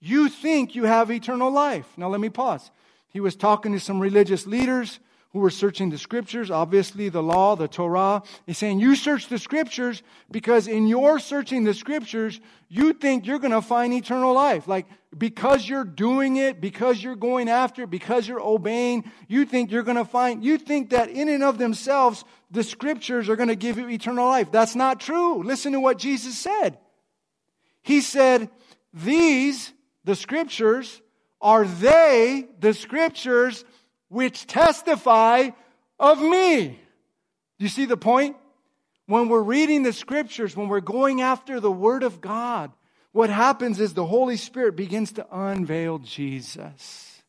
you 0.00 0.28
think 0.28 0.74
you 0.74 0.84
have 0.84 1.10
eternal 1.10 1.50
life. 1.50 1.86
Now 1.96 2.08
let 2.08 2.20
me 2.20 2.30
pause. 2.30 2.70
He 3.10 3.20
was 3.20 3.36
talking 3.36 3.72
to 3.72 3.80
some 3.80 4.00
religious 4.00 4.46
leaders 4.46 5.00
who 5.32 5.40
were 5.40 5.50
searching 5.50 5.90
the 5.90 5.98
scriptures, 5.98 6.50
obviously 6.50 7.08
the 7.08 7.22
law, 7.22 7.54
the 7.54 7.68
Torah. 7.68 8.22
He's 8.46 8.58
saying, 8.58 8.80
you 8.80 8.96
search 8.96 9.28
the 9.28 9.38
scriptures 9.38 10.02
because 10.30 10.66
in 10.66 10.88
your 10.88 11.18
searching 11.20 11.64
the 11.64 11.74
scriptures, 11.74 12.40
you 12.68 12.92
think 12.92 13.26
you're 13.26 13.38
going 13.38 13.52
to 13.52 13.62
find 13.62 13.92
eternal 13.92 14.32
life. 14.32 14.66
Like, 14.66 14.86
because 15.16 15.68
you're 15.68 15.84
doing 15.84 16.36
it, 16.36 16.60
because 16.60 17.02
you're 17.02 17.16
going 17.16 17.48
after 17.48 17.82
it, 17.82 17.90
because 17.90 18.28
you're 18.28 18.40
obeying, 18.40 19.10
you 19.28 19.44
think 19.44 19.70
you're 19.70 19.82
going 19.82 19.96
to 19.96 20.04
find, 20.04 20.44
you 20.44 20.56
think 20.56 20.90
that 20.90 21.10
in 21.10 21.28
and 21.28 21.42
of 21.42 21.58
themselves, 21.58 22.24
the 22.50 22.62
scriptures 22.62 23.28
are 23.28 23.36
going 23.36 23.48
to 23.48 23.56
give 23.56 23.76
you 23.76 23.88
eternal 23.88 24.26
life. 24.26 24.52
That's 24.52 24.76
not 24.76 25.00
true. 25.00 25.42
Listen 25.42 25.72
to 25.72 25.80
what 25.80 25.98
Jesus 25.98 26.38
said. 26.38 26.78
He 27.82 28.00
said, 28.00 28.50
these, 28.92 29.72
the 30.04 30.14
scriptures, 30.14 31.00
are 31.40 31.64
they, 31.64 32.46
the 32.60 32.74
scriptures, 32.74 33.64
which 34.08 34.46
testify 34.46 35.50
of 35.98 36.20
me. 36.20 36.78
You 37.58 37.68
see 37.68 37.84
the 37.84 37.96
point? 37.96 38.36
When 39.06 39.28
we're 39.28 39.42
reading 39.42 39.82
the 39.82 39.92
scriptures, 39.92 40.56
when 40.56 40.68
we're 40.68 40.80
going 40.80 41.20
after 41.20 41.58
the 41.58 41.70
word 41.70 42.04
of 42.04 42.20
God, 42.20 42.70
what 43.12 43.30
happens 43.30 43.80
is 43.80 43.94
the 43.94 44.06
Holy 44.06 44.36
Spirit 44.36 44.76
begins 44.76 45.12
to 45.12 45.26
unveil 45.30 45.98
Jesus. 45.98 47.22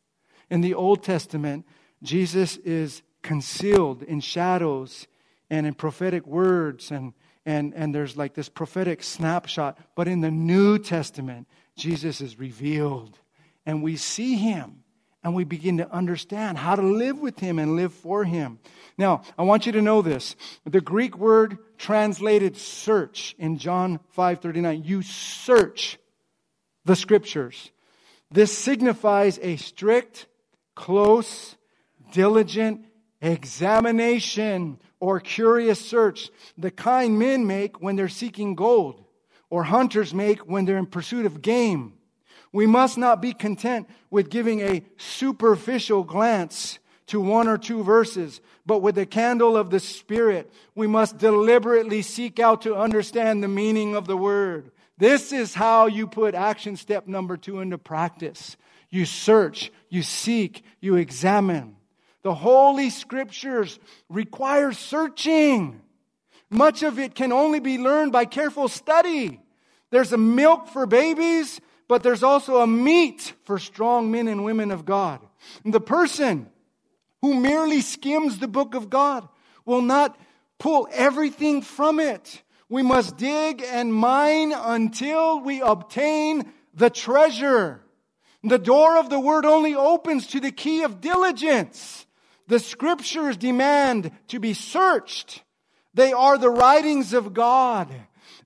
In 0.50 0.60
the 0.60 0.74
Old 0.74 1.02
Testament, 1.02 1.66
Jesus 2.02 2.56
is 2.58 3.02
concealed 3.22 4.02
in 4.02 4.20
shadows 4.20 5.06
and 5.50 5.66
in 5.66 5.74
prophetic 5.74 6.26
words, 6.26 6.90
and, 6.90 7.12
and, 7.44 7.74
and 7.74 7.94
there's 7.94 8.16
like 8.16 8.34
this 8.34 8.48
prophetic 8.48 9.02
snapshot. 9.02 9.78
But 9.94 10.08
in 10.08 10.20
the 10.20 10.30
New 10.30 10.78
Testament, 10.78 11.48
Jesus 11.76 12.20
is 12.20 12.38
revealed, 12.38 13.18
and 13.66 13.82
we 13.82 13.96
see 13.96 14.34
him 14.34 14.82
and 15.24 15.34
we 15.34 15.44
begin 15.44 15.78
to 15.78 15.90
understand 15.92 16.58
how 16.58 16.74
to 16.74 16.82
live 16.82 17.20
with 17.20 17.38
him 17.38 17.58
and 17.58 17.76
live 17.76 17.92
for 17.92 18.24
him. 18.24 18.58
Now, 18.98 19.22
I 19.38 19.42
want 19.42 19.66
you 19.66 19.72
to 19.72 19.82
know 19.82 20.02
this. 20.02 20.34
The 20.64 20.80
Greek 20.80 21.16
word 21.16 21.58
translated 21.82 22.56
search 22.56 23.34
in 23.38 23.58
John 23.58 23.98
5:39, 24.16 24.84
you 24.84 25.02
search 25.02 25.98
the 26.84 26.94
scriptures. 26.94 27.72
This 28.30 28.56
signifies 28.56 29.40
a 29.42 29.56
strict, 29.56 30.28
close, 30.76 31.56
diligent 32.12 32.86
examination 33.20 34.78
or 35.00 35.18
curious 35.18 35.80
search, 35.80 36.30
the 36.56 36.70
kind 36.70 37.18
men 37.18 37.48
make 37.48 37.82
when 37.82 37.96
they're 37.96 38.08
seeking 38.08 38.54
gold 38.54 39.04
or 39.50 39.64
hunters 39.64 40.14
make 40.14 40.38
when 40.48 40.64
they're 40.64 40.78
in 40.78 40.86
pursuit 40.86 41.26
of 41.26 41.42
game. 41.42 41.94
We 42.52 42.64
must 42.64 42.96
not 42.96 43.20
be 43.20 43.32
content 43.32 43.88
with 44.08 44.30
giving 44.30 44.60
a 44.60 44.84
superficial 44.98 46.04
glance 46.04 46.78
to 47.06 47.20
one 47.20 47.48
or 47.48 47.58
two 47.58 47.82
verses, 47.82 48.40
but 48.64 48.82
with 48.82 48.94
the 48.94 49.06
candle 49.06 49.56
of 49.56 49.70
the 49.70 49.80
Spirit, 49.80 50.52
we 50.74 50.86
must 50.86 51.18
deliberately 51.18 52.02
seek 52.02 52.38
out 52.38 52.62
to 52.62 52.76
understand 52.76 53.42
the 53.42 53.48
meaning 53.48 53.96
of 53.96 54.06
the 54.06 54.16
word. 54.16 54.70
This 54.98 55.32
is 55.32 55.54
how 55.54 55.86
you 55.86 56.06
put 56.06 56.34
action 56.34 56.76
step 56.76 57.06
number 57.06 57.36
two 57.36 57.60
into 57.60 57.78
practice. 57.78 58.56
You 58.90 59.04
search, 59.04 59.72
you 59.88 60.02
seek, 60.02 60.64
you 60.80 60.96
examine. 60.96 61.76
The 62.22 62.34
Holy 62.34 62.90
Scriptures 62.90 63.80
require 64.08 64.72
searching. 64.72 65.80
Much 66.50 66.82
of 66.82 66.98
it 66.98 67.14
can 67.14 67.32
only 67.32 67.58
be 67.58 67.78
learned 67.78 68.12
by 68.12 68.26
careful 68.26 68.68
study. 68.68 69.40
There's 69.90 70.12
a 70.12 70.18
milk 70.18 70.68
for 70.68 70.86
babies 70.86 71.60
but 71.92 72.02
there's 72.02 72.22
also 72.22 72.62
a 72.62 72.66
meat 72.66 73.34
for 73.44 73.58
strong 73.58 74.10
men 74.10 74.26
and 74.26 74.44
women 74.44 74.70
of 74.70 74.86
God. 74.86 75.20
And 75.62 75.74
the 75.74 75.80
person 75.80 76.48
who 77.22 77.34
merely 77.34 77.80
skims 77.80 78.38
the 78.38 78.48
book 78.48 78.74
of 78.74 78.90
God 78.90 79.26
will 79.64 79.80
not 79.80 80.18
pull 80.58 80.88
everything 80.92 81.62
from 81.62 81.98
it. 81.98 82.42
We 82.68 82.82
must 82.82 83.16
dig 83.16 83.62
and 83.62 83.94
mine 83.94 84.52
until 84.52 85.40
we 85.40 85.62
obtain 85.62 86.52
the 86.74 86.90
treasure. 86.90 87.80
The 88.44 88.58
door 88.58 88.98
of 88.98 89.08
the 89.08 89.20
word 89.20 89.46
only 89.46 89.74
opens 89.74 90.26
to 90.28 90.40
the 90.40 90.52
key 90.52 90.82
of 90.82 91.00
diligence. 91.00 92.06
The 92.48 92.58
scriptures 92.58 93.36
demand 93.36 94.10
to 94.28 94.40
be 94.40 94.52
searched. 94.52 95.42
They 95.94 96.12
are 96.12 96.36
the 96.36 96.50
writings 96.50 97.12
of 97.12 97.32
God, 97.32 97.88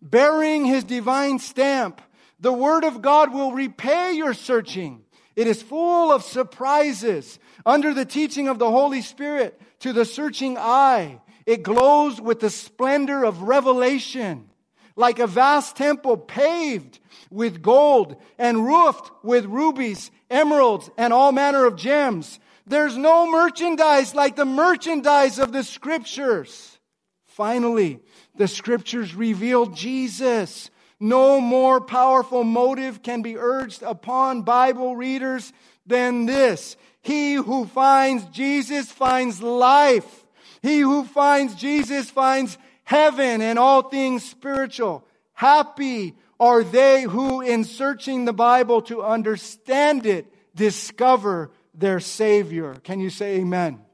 bearing 0.03 0.65
his 0.65 0.85
divine 0.85 1.39
stamp 1.39 2.01
the 2.39 2.53
Word 2.53 2.85
of 2.85 3.01
God 3.01 3.33
will 3.33 3.53
repay 3.53 4.13
your 4.13 4.35
searching. 4.35 5.03
It 5.37 5.47
is 5.47 5.63
full 5.63 6.11
of 6.11 6.25
surprises. 6.25 7.39
Under 7.65 7.93
the 7.93 8.07
teaching 8.07 8.49
of 8.49 8.59
the 8.59 8.71
Holy 8.71 9.03
Spirit, 9.03 9.61
to 9.81 9.93
the 9.93 10.07
searching 10.07 10.57
eye, 10.59 11.21
it 11.45 11.63
glows 11.63 12.21
with 12.21 12.41
the 12.41 12.51
splendor 12.51 13.25
of 13.25 13.43
revelation, 13.43 14.49
like 14.97 15.19
a 15.19 15.27
vast 15.27 15.77
temple 15.77 16.17
paved 16.17 16.99
with 17.31 17.63
gold 17.63 18.17
and 18.39 18.65
roofed 18.67 19.11
with 19.23 19.45
rubies, 19.45 20.11
emeralds, 20.31 20.91
and 20.97 21.13
all 21.13 21.33
manner 21.33 21.67
of 21.67 21.77
gems. 21.77 22.41
There's 22.67 22.97
no 22.97 23.31
merchandise 23.31 24.15
like 24.15 24.37
the 24.37 24.47
merchandise 24.47 25.39
of 25.39 25.53
the 25.53 25.63
scriptures. 25.63 26.79
Finally, 27.27 28.01
the 28.37 28.49
scriptures 28.49 29.15
reveal 29.15 29.67
Jesus 29.67 30.71
no 30.99 31.41
more 31.41 31.81
powerful 31.81 32.45
motive 32.45 33.03
can 33.03 33.23
be 33.23 33.37
urged 33.37 33.83
upon 33.83 34.43
Bible 34.43 34.97
readers 34.97 35.53
than 35.87 36.27
this. 36.27 36.77
He 37.03 37.35
who 37.35 37.67
finds 37.67 38.25
Jesus 38.27 38.91
finds 38.91 39.43
life. 39.43 40.25
He 40.63 40.81
who 40.81 41.05
finds 41.05 41.55
Jesus 41.55 42.11
finds 42.11 42.59
heaven 42.85 43.41
and 43.43 43.59
all 43.59 43.83
things 43.83 44.25
spiritual. 44.25 45.07
Happy 45.35 46.15
are 46.41 46.65
they 46.65 47.03
who, 47.03 47.41
in 47.41 47.65
searching 47.65 48.25
the 48.25 48.33
Bible 48.33 48.83
to 48.83 49.03
understand 49.03 50.07
it, 50.07 50.27
discover 50.55 51.51
their 51.75 52.01
Savior. 52.01 52.75
Can 52.85 53.01
you 53.01 53.11
say 53.11 53.37
amen? 53.37 53.86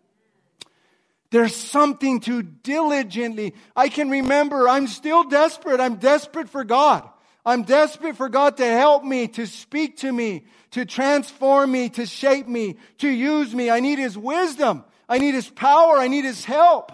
There's 1.32 1.56
something 1.56 2.20
to 2.20 2.42
diligently. 2.42 3.54
I 3.74 3.88
can 3.88 4.10
remember 4.10 4.68
I'm 4.68 4.86
still 4.86 5.24
desperate. 5.24 5.80
I'm 5.80 5.96
desperate 5.96 6.50
for 6.50 6.62
God. 6.62 7.08
I'm 7.44 7.62
desperate 7.62 8.16
for 8.16 8.28
God 8.28 8.58
to 8.58 8.66
help 8.66 9.02
me, 9.02 9.28
to 9.28 9.46
speak 9.46 9.96
to 9.98 10.12
me, 10.12 10.44
to 10.72 10.84
transform 10.84 11.72
me, 11.72 11.88
to 11.88 12.04
shape 12.04 12.46
me, 12.46 12.76
to 12.98 13.08
use 13.08 13.54
me. 13.54 13.70
I 13.70 13.80
need 13.80 13.98
His 13.98 14.16
wisdom. 14.16 14.84
I 15.08 15.16
need 15.16 15.32
His 15.32 15.48
power. 15.48 15.96
I 15.96 16.08
need 16.08 16.26
His 16.26 16.44
help. 16.44 16.92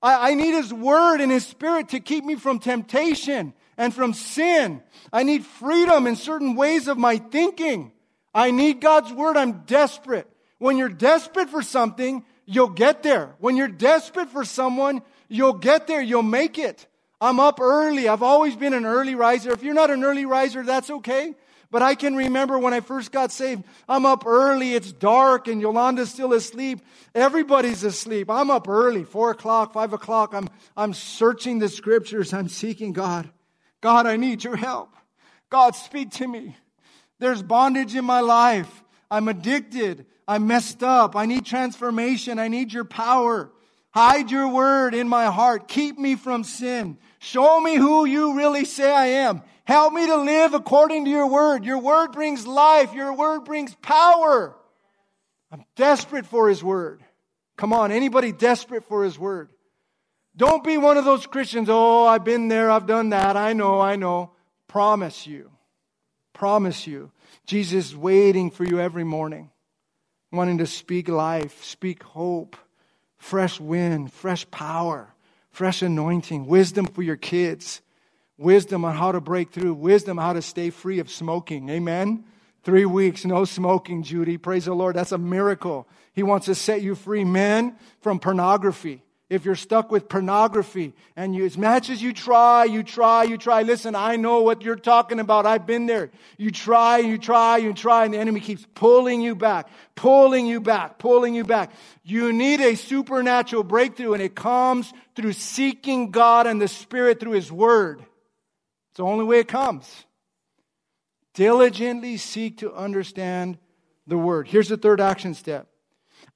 I, 0.00 0.30
I 0.30 0.34
need 0.34 0.52
His 0.54 0.72
word 0.72 1.20
and 1.20 1.32
His 1.32 1.44
spirit 1.44 1.88
to 1.88 1.98
keep 1.98 2.24
me 2.24 2.36
from 2.36 2.60
temptation 2.60 3.52
and 3.76 3.92
from 3.92 4.14
sin. 4.14 4.80
I 5.12 5.24
need 5.24 5.44
freedom 5.44 6.06
in 6.06 6.14
certain 6.14 6.54
ways 6.54 6.86
of 6.86 6.98
my 6.98 7.16
thinking. 7.16 7.90
I 8.32 8.52
need 8.52 8.80
God's 8.80 9.12
word. 9.12 9.36
I'm 9.36 9.64
desperate. 9.64 10.28
When 10.58 10.78
you're 10.78 10.88
desperate 10.88 11.50
for 11.50 11.62
something, 11.62 12.24
you'll 12.46 12.68
get 12.68 13.02
there. 13.02 13.34
When 13.38 13.56
you're 13.56 13.68
desperate 13.68 14.30
for 14.30 14.44
someone, 14.44 15.02
you'll 15.28 15.54
get 15.54 15.86
there. 15.86 16.02
You'll 16.02 16.22
make 16.22 16.58
it. 16.58 16.86
I'm 17.20 17.38
up 17.38 17.60
early. 17.60 18.08
I've 18.08 18.22
always 18.22 18.56
been 18.56 18.74
an 18.74 18.84
early 18.84 19.14
riser. 19.14 19.52
If 19.52 19.62
you're 19.62 19.74
not 19.74 19.90
an 19.90 20.02
early 20.02 20.26
riser, 20.26 20.62
that's 20.62 20.90
okay. 20.90 21.34
But 21.70 21.80
I 21.80 21.94
can 21.94 22.14
remember 22.14 22.58
when 22.58 22.74
I 22.74 22.80
first 22.80 23.12
got 23.12 23.32
saved, 23.32 23.64
I'm 23.88 24.04
up 24.04 24.26
early, 24.26 24.74
it's 24.74 24.92
dark, 24.92 25.48
and 25.48 25.58
Yolanda's 25.58 26.10
still 26.10 26.34
asleep. 26.34 26.80
Everybody's 27.14 27.82
asleep. 27.82 28.28
I'm 28.28 28.50
up 28.50 28.68
early, 28.68 29.04
four 29.04 29.30
o'clock, 29.30 29.72
five 29.72 29.94
o'clock. 29.94 30.34
I'm, 30.34 30.50
I'm 30.76 30.92
searching 30.92 31.60
the 31.60 31.70
scriptures. 31.70 32.34
I'm 32.34 32.50
seeking 32.50 32.92
God. 32.92 33.30
God, 33.80 34.06
I 34.06 34.16
need 34.16 34.44
your 34.44 34.56
help. 34.56 34.90
God, 35.48 35.74
speak 35.74 36.10
to 36.12 36.28
me. 36.28 36.56
There's 37.20 37.42
bondage 37.42 37.94
in 37.94 38.04
my 38.04 38.20
life. 38.20 38.84
I'm 39.10 39.28
addicted. 39.28 40.04
I'm 40.32 40.46
messed 40.46 40.82
up. 40.82 41.14
I 41.14 41.26
need 41.26 41.44
transformation. 41.44 42.38
I 42.38 42.48
need 42.48 42.72
your 42.72 42.86
power. 42.86 43.52
Hide 43.90 44.30
your 44.30 44.48
word 44.48 44.94
in 44.94 45.06
my 45.06 45.26
heart. 45.26 45.68
Keep 45.68 45.98
me 45.98 46.16
from 46.16 46.42
sin. 46.42 46.96
Show 47.18 47.60
me 47.60 47.74
who 47.74 48.06
you 48.06 48.34
really 48.34 48.64
say 48.64 48.90
I 48.90 49.06
am. 49.28 49.42
Help 49.64 49.92
me 49.92 50.06
to 50.06 50.16
live 50.16 50.54
according 50.54 51.04
to 51.04 51.10
your 51.10 51.26
word. 51.26 51.66
Your 51.66 51.78
word 51.78 52.12
brings 52.12 52.46
life. 52.46 52.94
Your 52.94 53.12
word 53.14 53.40
brings 53.40 53.74
power. 53.74 54.56
I'm 55.50 55.64
desperate 55.76 56.24
for 56.24 56.48
his 56.48 56.64
word. 56.64 57.04
Come 57.58 57.74
on, 57.74 57.92
anybody 57.92 58.32
desperate 58.32 58.84
for 58.84 59.04
his 59.04 59.18
word? 59.18 59.52
Don't 60.34 60.64
be 60.64 60.78
one 60.78 60.96
of 60.96 61.04
those 61.04 61.26
Christians, 61.26 61.68
oh, 61.70 62.06
I've 62.06 62.24
been 62.24 62.48
there, 62.48 62.70
I've 62.70 62.86
done 62.86 63.10
that, 63.10 63.36
I 63.36 63.52
know, 63.52 63.78
I 63.78 63.96
know. 63.96 64.32
Promise 64.66 65.26
you. 65.26 65.50
Promise 66.32 66.86
you. 66.86 67.12
Jesus 67.44 67.90
is 67.90 67.96
waiting 67.96 68.50
for 68.50 68.64
you 68.64 68.80
every 68.80 69.04
morning 69.04 69.51
wanting 70.32 70.58
to 70.58 70.66
speak 70.66 71.08
life, 71.08 71.62
speak 71.62 72.02
hope, 72.02 72.56
fresh 73.18 73.60
wind, 73.60 74.12
fresh 74.12 74.50
power, 74.50 75.14
fresh 75.50 75.82
anointing, 75.82 76.46
wisdom 76.46 76.86
for 76.86 77.02
your 77.02 77.16
kids, 77.16 77.82
wisdom 78.38 78.84
on 78.84 78.96
how 78.96 79.12
to 79.12 79.20
break 79.20 79.52
through, 79.52 79.74
wisdom 79.74 80.16
how 80.16 80.32
to 80.32 80.42
stay 80.42 80.70
free 80.70 80.98
of 80.98 81.10
smoking. 81.10 81.68
Amen? 81.68 82.24
Three 82.64 82.86
weeks, 82.86 83.24
no 83.24 83.44
smoking, 83.44 84.02
Judy. 84.02 84.38
Praise 84.38 84.64
the 84.64 84.74
Lord. 84.74 84.96
That's 84.96 85.12
a 85.12 85.18
miracle. 85.18 85.86
He 86.14 86.22
wants 86.22 86.46
to 86.46 86.54
set 86.54 86.82
you 86.82 86.94
free, 86.94 87.24
men, 87.24 87.76
from 88.00 88.18
pornography 88.18 89.02
if 89.32 89.46
you're 89.46 89.54
stuck 89.54 89.90
with 89.90 90.10
pornography 90.10 90.92
and 91.16 91.34
you, 91.34 91.46
as 91.46 91.56
much 91.56 91.88
as 91.88 92.02
you 92.02 92.12
try, 92.12 92.66
you 92.66 92.82
try, 92.82 93.22
you 93.22 93.38
try. 93.38 93.62
Listen, 93.62 93.94
I 93.94 94.16
know 94.16 94.42
what 94.42 94.60
you're 94.60 94.76
talking 94.76 95.20
about. 95.20 95.46
I've 95.46 95.66
been 95.66 95.86
there. 95.86 96.10
You 96.36 96.50
try, 96.50 96.98
you 96.98 97.16
try, 97.16 97.56
you 97.56 97.72
try, 97.72 98.04
and 98.04 98.12
the 98.12 98.18
enemy 98.18 98.40
keeps 98.40 98.66
pulling 98.74 99.22
you 99.22 99.34
back, 99.34 99.68
pulling 99.94 100.44
you 100.44 100.60
back, 100.60 100.98
pulling 100.98 101.34
you 101.34 101.44
back. 101.44 101.72
You 102.04 102.30
need 102.30 102.60
a 102.60 102.74
supernatural 102.74 103.64
breakthrough, 103.64 104.12
and 104.12 104.22
it 104.22 104.34
comes 104.34 104.92
through 105.16 105.32
seeking 105.32 106.10
God 106.10 106.46
and 106.46 106.60
the 106.60 106.68
Spirit 106.68 107.18
through 107.18 107.32
His 107.32 107.50
Word. 107.50 108.00
It's 108.90 108.98
the 108.98 109.04
only 109.04 109.24
way 109.24 109.38
it 109.38 109.48
comes. 109.48 110.04
Diligently 111.32 112.18
seek 112.18 112.58
to 112.58 112.74
understand 112.74 113.56
the 114.06 114.18
Word. 114.18 114.46
Here's 114.46 114.68
the 114.68 114.76
third 114.76 115.00
action 115.00 115.32
step 115.32 115.68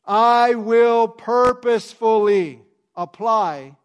I 0.07 0.55
will 0.55 1.09
purposefully 1.09 2.63
apply 2.97 3.77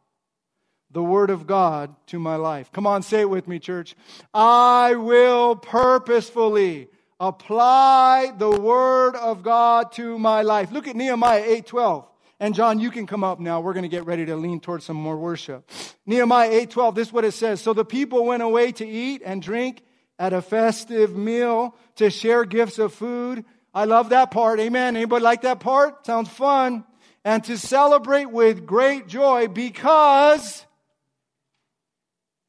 the 0.91 1.03
Word 1.03 1.29
of 1.29 1.47
God 1.47 1.95
to 2.07 2.19
my 2.19 2.35
life. 2.35 2.71
Come 2.71 2.85
on, 2.85 3.01
say 3.01 3.21
it 3.21 3.29
with 3.29 3.47
me, 3.47 3.59
church. 3.59 3.95
I 4.33 4.95
will 4.95 5.55
purposefully 5.55 6.89
apply 7.19 8.33
the 8.37 8.49
Word 8.49 9.15
of 9.15 9.43
God 9.43 9.91
to 9.93 10.17
my 10.19 10.41
life. 10.41 10.71
Look 10.71 10.87
at 10.87 10.95
Nehemiah 10.95 11.43
8:12. 11.43 12.07
And 12.39 12.55
John, 12.55 12.79
you 12.79 12.89
can 12.89 13.05
come 13.05 13.23
up 13.23 13.39
now. 13.39 13.61
We're 13.61 13.73
going 13.73 13.83
to 13.83 13.89
get 13.89 14.05
ready 14.05 14.25
to 14.25 14.35
lean 14.35 14.59
towards 14.59 14.83
some 14.83 14.97
more 14.97 15.15
worship. 15.15 15.69
Nehemiah 16.07 16.49
8:12, 16.49 16.95
this 16.95 17.07
is 17.09 17.13
what 17.13 17.23
it 17.23 17.33
says. 17.33 17.61
So 17.61 17.73
the 17.73 17.85
people 17.85 18.25
went 18.25 18.41
away 18.43 18.71
to 18.73 18.85
eat 18.85 19.21
and 19.23 19.41
drink 19.41 19.83
at 20.17 20.33
a 20.33 20.41
festive 20.41 21.15
meal 21.15 21.75
to 21.97 22.09
share 22.09 22.43
gifts 22.43 22.79
of 22.79 22.93
food. 22.93 23.45
I 23.73 23.85
love 23.85 24.09
that 24.09 24.31
part. 24.31 24.59
Amen. 24.59 24.95
Anybody 24.95 25.23
like 25.23 25.43
that 25.43 25.59
part? 25.59 26.05
Sounds 26.05 26.29
fun 26.29 26.83
and 27.23 27.43
to 27.45 27.57
celebrate 27.57 28.31
with 28.31 28.65
great 28.65 29.07
joy 29.07 29.47
because 29.47 30.65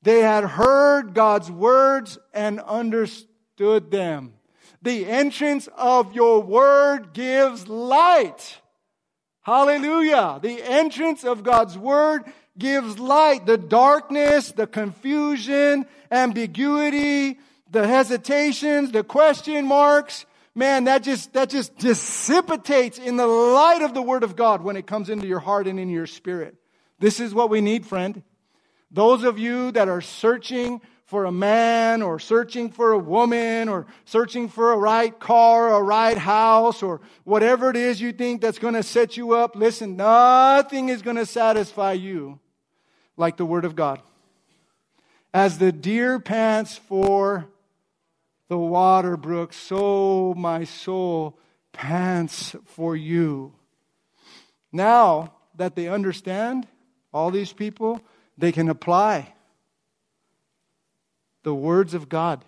they 0.02 0.20
had 0.20 0.44
heard 0.44 1.14
God's 1.14 1.50
words 1.50 2.18
and 2.32 2.60
understood 2.60 3.90
them. 3.90 4.34
The 4.82 5.06
entrance 5.06 5.68
of 5.76 6.14
your 6.14 6.42
word 6.42 7.12
gives 7.12 7.68
light. 7.68 8.60
Hallelujah. 9.42 10.40
The 10.42 10.60
entrance 10.62 11.24
of 11.24 11.44
God's 11.44 11.78
word 11.78 12.24
gives 12.58 12.98
light. 12.98 13.46
The 13.46 13.58
darkness, 13.58 14.52
the 14.52 14.66
confusion, 14.66 15.86
ambiguity, 16.10 17.38
the 17.70 17.86
hesitations, 17.86 18.92
the 18.92 19.04
question 19.04 19.66
marks, 19.66 20.26
man, 20.55 20.84
that 20.84 21.03
just, 21.03 21.32
that 21.32 21.50
just 21.50 21.76
dissipates 21.76 22.98
in 22.98 23.16
the 23.16 23.26
light 23.26 23.82
of 23.82 23.94
the 23.94 24.03
Word 24.03 24.22
of 24.22 24.36
God 24.36 24.62
when 24.62 24.76
it 24.76 24.86
comes 24.86 25.09
into 25.09 25.26
your 25.26 25.40
heart 25.40 25.66
and 25.66 25.78
into 25.78 25.94
your 25.94 26.07
spirit. 26.07 26.57
This 26.98 27.20
is 27.20 27.34
what 27.34 27.50
we 27.50 27.61
need, 27.61 27.86
friend. 27.86 28.22
Those 28.90 29.24
of 29.24 29.38
you 29.38 29.72
that 29.72 29.88
are 29.88 30.00
searching 30.00 30.80
for 31.12 31.24
a 31.24 31.32
man 31.32 32.00
or 32.00 32.18
searching 32.18 32.70
for 32.70 32.92
a 32.92 32.98
woman 32.98 33.68
or 33.68 33.86
searching 34.07 34.48
for 34.48 34.72
a 34.72 34.78
right 34.78 35.18
car 35.20 35.74
a 35.74 35.82
right 35.82 36.16
house 36.16 36.82
or 36.82 37.03
whatever 37.24 37.68
it 37.68 37.76
is 37.76 38.00
you 38.00 38.12
think 38.12 38.40
that's 38.40 38.59
going 38.59 38.72
to 38.72 38.82
set 38.82 39.16
you 39.16 39.34
up, 39.34 39.55
listen, 39.55 39.96
nothing 39.96 40.88
is 40.88 41.03
going 41.03 41.16
to 41.16 41.26
satisfy 41.26 41.92
you 41.92 42.40
like 43.18 43.36
the 43.36 43.44
Word 43.44 43.64
of 43.64 43.76
God. 43.76 44.00
As 45.34 45.59
the 45.59 45.72
deer 45.72 46.18
pants 46.18 46.76
for 46.76 47.46
the 48.49 48.59
water 48.59 49.16
brook, 49.16 49.53
so 49.53 50.34
my 50.36 50.64
soul 50.64 51.38
pants 51.72 52.55
for 52.64 52.95
you. 52.95 53.53
Now 54.70 55.34
that 55.57 55.74
they 55.74 55.88
understand, 55.88 56.66
all 57.12 57.30
these 57.30 57.53
people, 57.53 58.01
they 58.38 58.53
can 58.53 58.68
apply 58.68 59.34
the 61.43 61.55
words 61.55 61.95
of 61.95 62.09
God 62.09 62.45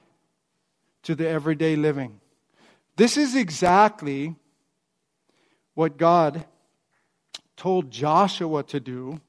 to 1.03 1.15
the 1.15 1.29
everyday 1.29 1.77
living. 1.77 2.21
This 2.97 3.17
is 3.17 3.35
exactly 3.35 4.37
what 5.75 5.97
God 5.97 6.47
told 7.57 7.91
Joshua 7.91 8.63
to 8.65 8.81
do 8.81 9.21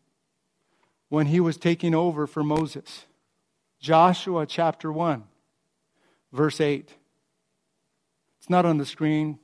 when 1.10 1.28
he 1.28 1.40
was 1.40 1.58
taking 1.58 1.96
over 1.96 2.28
for 2.28 2.44
Moses. 2.44 3.06
Joshua 3.80 4.46
chapter 4.46 4.92
1 4.92 5.24
verse 6.32 6.60
8. 6.62 6.90
It's 8.40 8.50
not 8.50 8.66
on 8.66 8.78
the 8.78 8.86
screen. 8.86 9.40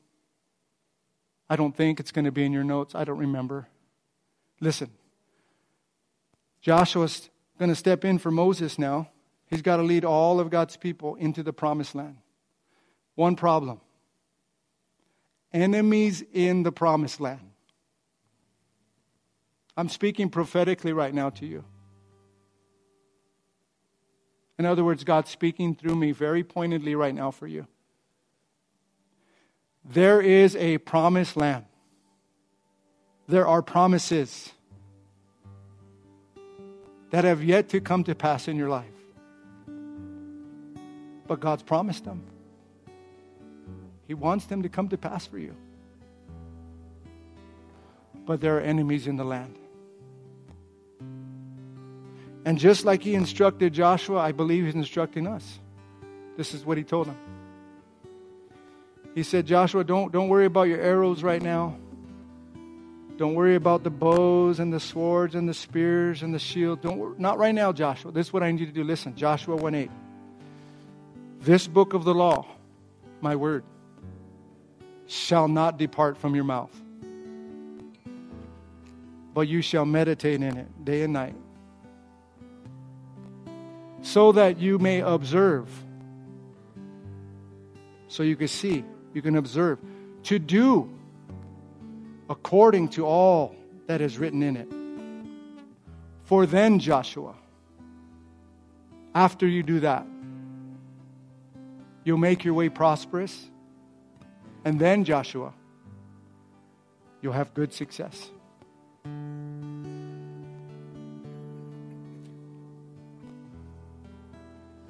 I 1.50 1.56
don't 1.56 1.76
think 1.76 2.00
it's 2.00 2.12
going 2.12 2.26
to 2.26 2.32
be 2.32 2.46
in 2.46 2.52
your 2.52 2.64
notes. 2.64 2.96
I 2.96 3.04
don't 3.04 3.18
remember. 3.18 3.68
Listen. 4.60 4.90
Joshua's 6.62 7.30
going 7.58 7.70
to 7.70 7.76
step 7.76 8.06
in 8.06 8.20
for 8.20 8.32
Moses 8.32 8.78
now. 8.78 9.10
He's 9.48 9.62
got 9.62 9.78
to 9.78 9.84
lead 9.84 10.06
all 10.06 10.40
of 10.40 10.50
God's 10.50 10.78
people 10.78 11.16
into 11.16 11.44
the 11.44 11.52
promised 11.52 11.96
land. 11.96 12.18
One 13.16 13.36
problem 13.36 13.82
enemies 15.54 16.24
in 16.32 16.64
the 16.64 16.72
promised 16.72 17.20
land. 17.20 17.52
I'm 19.76 19.90
speaking 19.90 20.30
prophetically 20.30 20.94
right 20.94 21.14
now 21.14 21.30
to 21.32 21.46
you. 21.46 21.66
In 24.62 24.68
other 24.68 24.84
words, 24.84 25.04
God's 25.04 25.32
speaking 25.32 25.74
through 25.74 25.96
me 25.96 26.12
very 26.12 26.44
pointedly 26.44 26.94
right 26.94 27.16
now 27.16 27.32
for 27.32 27.48
you. 27.48 27.66
There 29.84 30.22
is 30.22 30.56
a 30.56 30.78
promised 30.78 31.36
land. 31.36 31.66
There 33.28 33.48
are 33.48 33.64
promises 33.64 34.52
that 37.10 37.24
have 37.24 37.44
yet 37.44 37.70
to 37.70 37.82
come 37.82 38.04
to 38.04 38.14
pass 38.14 38.48
in 38.48 38.56
your 38.56 38.70
life. 38.70 38.86
But 41.26 41.40
God's 41.40 41.64
promised 41.64 42.06
them. 42.06 42.22
He 44.08 44.14
wants 44.14 44.46
them 44.46 44.62
to 44.62 44.70
come 44.70 44.90
to 44.90 44.98
pass 45.00 45.26
for 45.26 45.40
you. 45.40 45.56
But 48.28 48.42
there 48.42 48.58
are 48.58 48.62
enemies 48.62 49.08
in 49.08 49.16
the 49.16 49.26
land. 49.26 49.58
And 52.46 52.58
just 52.58 52.86
like 52.86 53.04
he 53.04 53.14
instructed 53.14 53.74
Joshua, 53.74 54.20
I 54.20 54.32
believe 54.32 54.66
he's 54.66 54.76
instructing 54.76 55.28
us. 55.28 55.60
This 56.38 56.54
is 56.54 56.66
what 56.66 56.78
he 56.78 56.84
told 56.84 57.08
him. 57.08 57.18
He 59.14 59.24
said, 59.24 59.46
Joshua, 59.46 59.84
don't, 59.84 60.12
don't 60.12 60.30
worry 60.30 60.46
about 60.46 60.64
your 60.64 60.80
arrows 60.80 61.22
right 61.22 61.42
now. 61.42 61.78
Don't 63.18 63.36
worry 63.36 63.56
about 63.56 63.84
the 63.84 63.92
bows 63.92 64.60
and 64.60 64.74
the 64.74 64.80
swords 64.80 65.36
and 65.36 65.48
the 65.48 65.54
spears 65.54 66.24
and 66.24 66.34
the 66.34 66.40
shield. 66.40 66.82
Don't 66.82 66.98
worry, 66.98 67.16
not 67.20 67.38
right 67.38 67.54
now, 67.54 67.72
Joshua. 67.72 68.12
This 68.12 68.28
is 68.28 68.34
what 68.34 68.42
I 68.42 68.50
need 68.52 68.62
you 68.62 68.66
to 68.66 68.72
do. 68.72 68.84
Listen, 68.84 69.16
Joshua 69.16 69.56
1 69.56 69.76
8. 69.76 69.92
This 71.42 71.68
book 71.68 71.94
of 71.94 72.04
the 72.04 72.16
law, 72.16 72.48
my 73.20 73.36
word, 73.36 73.64
shall 75.06 75.48
not 75.48 75.78
depart 75.78 76.18
from 76.18 76.34
your 76.34 76.46
mouth, 76.46 76.72
but 79.34 79.42
you 79.42 79.62
shall 79.62 79.86
meditate 79.86 80.42
in 80.42 80.58
it 80.58 80.86
day 80.86 81.04
and 81.04 81.14
night 81.14 81.36
so 84.02 84.32
that 84.32 84.60
you 84.60 84.80
may 84.80 85.02
observe. 85.02 85.70
So 88.08 88.24
you 88.24 88.36
can 88.36 88.48
see, 88.48 88.84
you 89.14 89.22
can 89.22 89.36
observe. 89.38 89.80
To 90.24 90.40
do 90.40 90.90
according 92.30 92.88
to 92.88 93.06
all 93.06 93.56
that 93.88 94.00
is 94.02 94.18
written 94.18 94.42
in 94.42 94.56
it. 94.56 94.68
For 96.24 96.46
then, 96.46 96.80
Joshua, 96.80 97.36
after 99.14 99.46
you 99.46 99.64
do 99.64 99.82
that, 99.82 100.06
you'll 102.06 102.18
make 102.18 102.46
your 102.46 102.54
way 102.54 102.70
prosperous. 102.70 103.50
And 104.64 104.80
then, 104.80 105.04
Joshua, 105.04 105.54
you'll 107.22 107.34
have 107.34 107.54
good 107.54 107.74
success. 107.74 108.30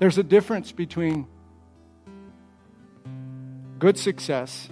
There's 0.02 0.18
a 0.18 0.24
difference 0.24 0.72
between 0.72 1.28
good 3.78 3.99
success 3.99 4.68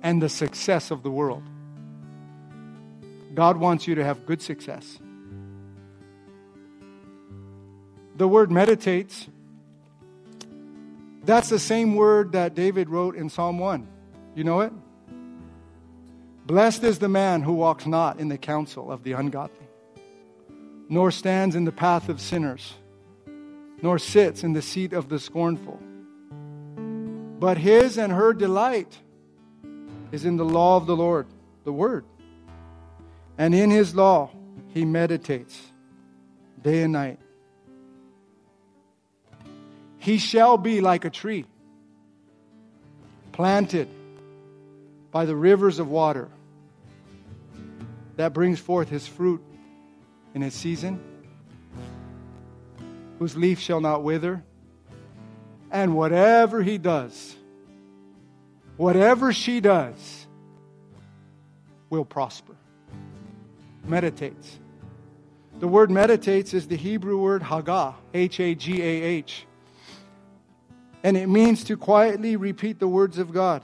and 0.00 0.22
the 0.22 0.28
success 0.28 0.92
of 0.92 1.02
the 1.02 1.10
world. 1.10 1.42
God 3.34 3.56
wants 3.56 3.88
you 3.88 3.96
to 3.96 4.04
have 4.04 4.26
good 4.26 4.40
success. 4.40 5.00
The 8.14 8.28
word 8.28 8.52
meditates, 8.52 9.26
that's 11.24 11.48
the 11.48 11.58
same 11.58 11.96
word 11.96 12.30
that 12.30 12.54
David 12.54 12.88
wrote 12.88 13.16
in 13.16 13.28
Psalm 13.28 13.58
1. 13.58 13.88
You 14.36 14.44
know 14.44 14.60
it? 14.60 14.72
Blessed 16.46 16.84
is 16.84 17.00
the 17.00 17.08
man 17.08 17.42
who 17.42 17.54
walks 17.54 17.86
not 17.86 18.20
in 18.20 18.28
the 18.28 18.38
counsel 18.38 18.92
of 18.92 19.02
the 19.02 19.14
ungodly, 19.14 19.66
nor 20.88 21.10
stands 21.10 21.56
in 21.56 21.64
the 21.64 21.72
path 21.72 22.08
of 22.08 22.20
sinners 22.20 22.74
nor 23.82 23.98
sits 23.98 24.44
in 24.44 24.52
the 24.52 24.62
seat 24.62 24.92
of 24.92 25.08
the 25.08 25.18
scornful. 25.18 25.80
But 27.38 27.56
his 27.56 27.96
and 27.96 28.12
her 28.12 28.32
delight 28.32 28.98
is 30.12 30.24
in 30.24 30.36
the 30.36 30.44
law 30.44 30.76
of 30.76 30.86
the 30.86 30.96
Lord, 30.96 31.26
the 31.64 31.72
Word. 31.72 32.04
And 33.38 33.54
in 33.54 33.70
his 33.70 33.94
law 33.94 34.30
he 34.68 34.84
meditates 34.84 35.58
day 36.60 36.82
and 36.82 36.92
night. 36.92 37.18
He 39.98 40.18
shall 40.18 40.58
be 40.58 40.80
like 40.80 41.04
a 41.04 41.10
tree 41.10 41.46
planted 43.32 43.88
by 45.10 45.24
the 45.24 45.34
rivers 45.34 45.78
of 45.78 45.88
water 45.88 46.28
that 48.16 48.32
brings 48.32 48.58
forth 48.58 48.88
his 48.88 49.06
fruit 49.06 49.42
in 50.34 50.42
his 50.42 50.54
season, 50.54 51.00
whose 53.20 53.36
leaf 53.36 53.60
shall 53.60 53.82
not 53.82 54.02
wither. 54.02 54.42
And 55.70 55.94
whatever 55.94 56.62
he 56.62 56.78
does, 56.78 57.36
whatever 58.76 59.32
she 59.32 59.60
does, 59.60 60.26
will 61.90 62.04
prosper. 62.04 62.56
Meditates. 63.84 64.58
The 65.58 65.68
word 65.68 65.90
meditates 65.90 66.54
is 66.54 66.66
the 66.66 66.76
Hebrew 66.76 67.18
word 67.18 67.42
hagah, 67.42 67.94
H 68.14 68.40
A 68.40 68.54
G 68.54 68.80
A 68.80 69.02
H. 69.02 69.46
And 71.02 71.16
it 71.16 71.28
means 71.28 71.64
to 71.64 71.76
quietly 71.76 72.36
repeat 72.36 72.78
the 72.78 72.88
words 72.88 73.18
of 73.18 73.32
God 73.32 73.62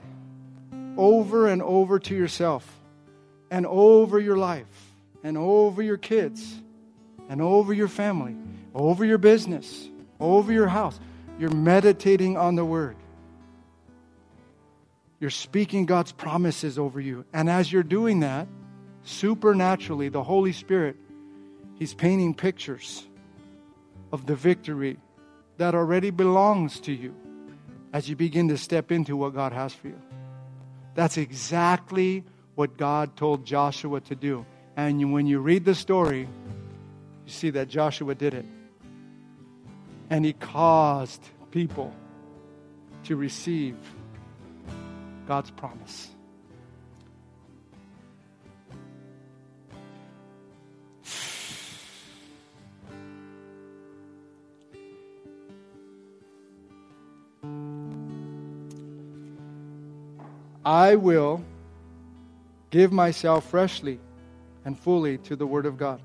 over 0.97 1.47
and 1.47 1.61
over 1.63 1.99
to 1.99 2.15
yourself, 2.15 2.79
and 3.49 3.65
over 3.65 4.19
your 4.19 4.37
life, 4.37 4.91
and 5.23 5.37
over 5.37 5.81
your 5.81 5.97
kids, 5.97 6.61
and 7.29 7.41
over 7.41 7.73
your 7.73 7.87
family, 7.87 8.35
over 8.77 9.03
your 9.03 9.17
business, 9.17 9.89
over 10.19 10.53
your 10.53 10.67
house. 10.67 10.99
You're 11.39 11.49
meditating 11.49 12.37
on 12.37 12.55
the 12.55 12.63
word. 12.63 12.95
You're 15.19 15.31
speaking 15.31 15.87
God's 15.87 16.11
promises 16.11 16.77
over 16.77 17.01
you. 17.01 17.25
And 17.33 17.49
as 17.49 17.71
you're 17.71 17.83
doing 17.83 18.19
that, 18.19 18.47
supernaturally, 19.03 20.09
the 20.09 20.23
Holy 20.23 20.53
Spirit, 20.53 20.95
He's 21.79 21.93
painting 21.93 22.35
pictures 22.35 23.05
of 24.11 24.25
the 24.25 24.35
victory 24.35 24.97
that 25.57 25.73
already 25.73 26.11
belongs 26.11 26.79
to 26.81 26.93
you 26.93 27.15
as 27.93 28.07
you 28.07 28.15
begin 28.15 28.47
to 28.49 28.57
step 28.57 28.91
into 28.91 29.17
what 29.17 29.33
God 29.33 29.53
has 29.53 29.73
for 29.73 29.87
you. 29.87 30.01
That's 30.93 31.17
exactly 31.17 32.23
what 32.53 32.77
God 32.77 33.15
told 33.15 33.45
Joshua 33.45 34.01
to 34.01 34.15
do. 34.15 34.45
And 34.75 35.11
when 35.11 35.25
you 35.25 35.39
read 35.39 35.65
the 35.65 35.75
story, 35.75 36.21
you 36.21 37.31
see 37.31 37.49
that 37.51 37.69
Joshua 37.69 38.13
did 38.13 38.35
it. 38.35 38.45
And 40.09 40.23
he 40.23 40.33
caused 40.33 41.21
people 41.51 41.93
to 43.05 43.15
receive 43.15 43.75
God's 45.27 45.51
promise. 45.51 46.09
I 60.67 60.95
will 60.95 61.45
give 62.71 62.91
myself 62.91 63.49
freshly 63.49 64.01
and 64.65 64.77
fully 64.77 65.17
to 65.19 65.37
the 65.37 65.47
Word 65.47 65.65
of 65.65 65.77
God. 65.77 66.01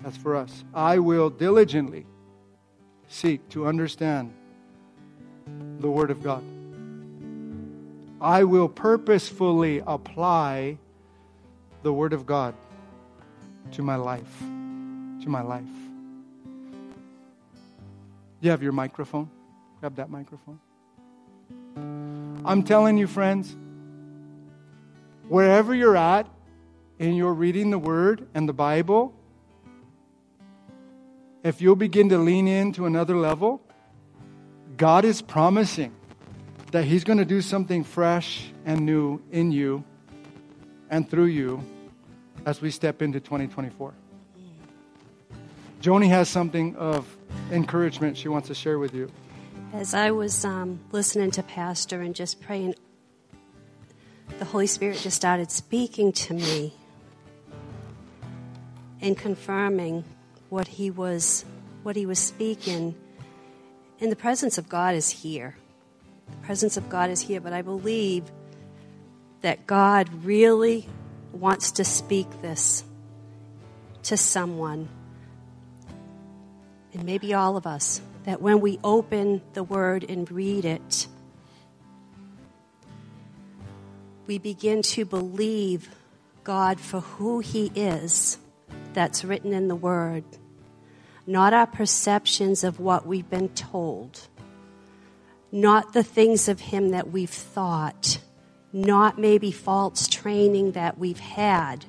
That's 0.00 0.16
for 0.16 0.36
us. 0.36 0.64
I 0.74 0.98
will 0.98 1.30
diligently 1.30 2.06
seek 3.08 3.48
to 3.50 3.66
understand 3.66 4.32
the 5.78 5.90
Word 5.90 6.10
of 6.10 6.22
God. 6.22 6.42
I 8.20 8.44
will 8.44 8.68
purposefully 8.68 9.82
apply 9.86 10.78
the 11.82 11.92
Word 11.92 12.12
of 12.12 12.26
God 12.26 12.54
to 13.72 13.82
my 13.82 13.96
life. 13.96 14.38
To 14.40 15.28
my 15.28 15.42
life. 15.42 15.64
You 18.40 18.50
have 18.50 18.62
your 18.62 18.72
microphone? 18.72 19.30
Grab 19.80 19.96
that 19.96 20.10
microphone. 20.10 20.60
I'm 22.44 22.62
telling 22.62 22.96
you, 22.96 23.06
friends, 23.06 23.56
wherever 25.28 25.74
you're 25.74 25.96
at 25.96 26.28
in 26.98 27.14
your 27.14 27.34
reading 27.34 27.70
the 27.70 27.78
Word 27.78 28.28
and 28.34 28.48
the 28.48 28.52
Bible, 28.52 29.14
if 31.46 31.62
you'll 31.62 31.76
begin 31.76 32.08
to 32.08 32.18
lean 32.18 32.48
in 32.48 32.72
to 32.72 32.86
another 32.86 33.16
level, 33.16 33.62
God 34.76 35.04
is 35.04 35.22
promising 35.22 35.94
that 36.72 36.84
He's 36.84 37.04
going 37.04 37.18
to 37.18 37.24
do 37.24 37.40
something 37.40 37.84
fresh 37.84 38.50
and 38.64 38.80
new 38.80 39.22
in 39.30 39.52
you 39.52 39.84
and 40.90 41.08
through 41.08 41.26
you 41.26 41.62
as 42.44 42.60
we 42.60 42.72
step 42.72 43.00
into 43.00 43.20
2024. 43.20 43.94
Joni 45.80 46.08
has 46.08 46.28
something 46.28 46.74
of 46.74 47.16
encouragement 47.52 48.16
she 48.16 48.26
wants 48.26 48.48
to 48.48 48.54
share 48.54 48.80
with 48.80 48.92
you. 48.92 49.08
As 49.72 49.94
I 49.94 50.10
was 50.10 50.44
um, 50.44 50.80
listening 50.90 51.30
to 51.32 51.44
Pastor 51.44 52.00
and 52.00 52.12
just 52.12 52.40
praying, 52.40 52.74
the 54.40 54.44
Holy 54.46 54.66
Spirit 54.66 54.98
just 54.98 55.16
started 55.16 55.52
speaking 55.52 56.10
to 56.10 56.34
me 56.34 56.74
and 59.00 59.16
confirming 59.16 60.02
what 60.48 60.68
he 60.68 60.90
was 60.90 61.44
what 61.82 61.96
he 61.96 62.06
was 62.06 62.18
speaking. 62.18 62.94
And 64.00 64.10
the 64.10 64.16
presence 64.16 64.58
of 64.58 64.68
God 64.68 64.94
is 64.94 65.08
here. 65.08 65.56
The 66.30 66.36
presence 66.38 66.76
of 66.76 66.88
God 66.88 67.10
is 67.10 67.20
here, 67.20 67.40
but 67.40 67.52
I 67.52 67.62
believe 67.62 68.24
that 69.42 69.66
God 69.66 70.24
really 70.24 70.88
wants 71.32 71.72
to 71.72 71.84
speak 71.84 72.42
this 72.42 72.82
to 74.04 74.16
someone, 74.16 74.88
and 76.92 77.04
maybe 77.04 77.34
all 77.34 77.56
of 77.56 77.66
us 77.66 78.00
that 78.24 78.42
when 78.42 78.60
we 78.60 78.78
open 78.82 79.40
the 79.54 79.62
Word 79.62 80.04
and 80.08 80.30
read 80.30 80.64
it, 80.64 81.06
we 84.26 84.38
begin 84.38 84.82
to 84.82 85.04
believe 85.04 85.88
God 86.42 86.80
for 86.80 87.00
who 87.00 87.38
He 87.38 87.70
is 87.74 88.38
that's 88.96 89.24
written 89.24 89.52
in 89.52 89.68
the 89.68 89.76
Word, 89.76 90.24
not 91.24 91.52
our 91.52 91.68
perceptions 91.68 92.64
of 92.64 92.80
what 92.80 93.06
we've 93.06 93.30
been 93.30 93.50
told, 93.50 94.26
not 95.52 95.92
the 95.92 96.02
things 96.02 96.48
of 96.48 96.58
Him 96.58 96.90
that 96.90 97.12
we've 97.12 97.30
thought, 97.30 98.18
not 98.72 99.20
maybe 99.20 99.52
false 99.52 100.08
training 100.08 100.72
that 100.72 100.98
we've 100.98 101.20
had, 101.20 101.84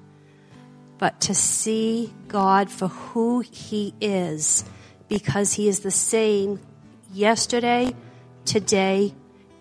but 0.99 1.20
to 1.22 1.34
see 1.34 2.14
God 2.28 2.70
for 2.70 2.89
who 2.89 3.39
He 3.39 3.95
is 3.99 4.64
because 5.08 5.53
he 5.53 5.68
is 5.68 5.80
the 5.80 5.91
same 5.91 6.60
yesterday, 7.14 7.95
today, 8.45 9.14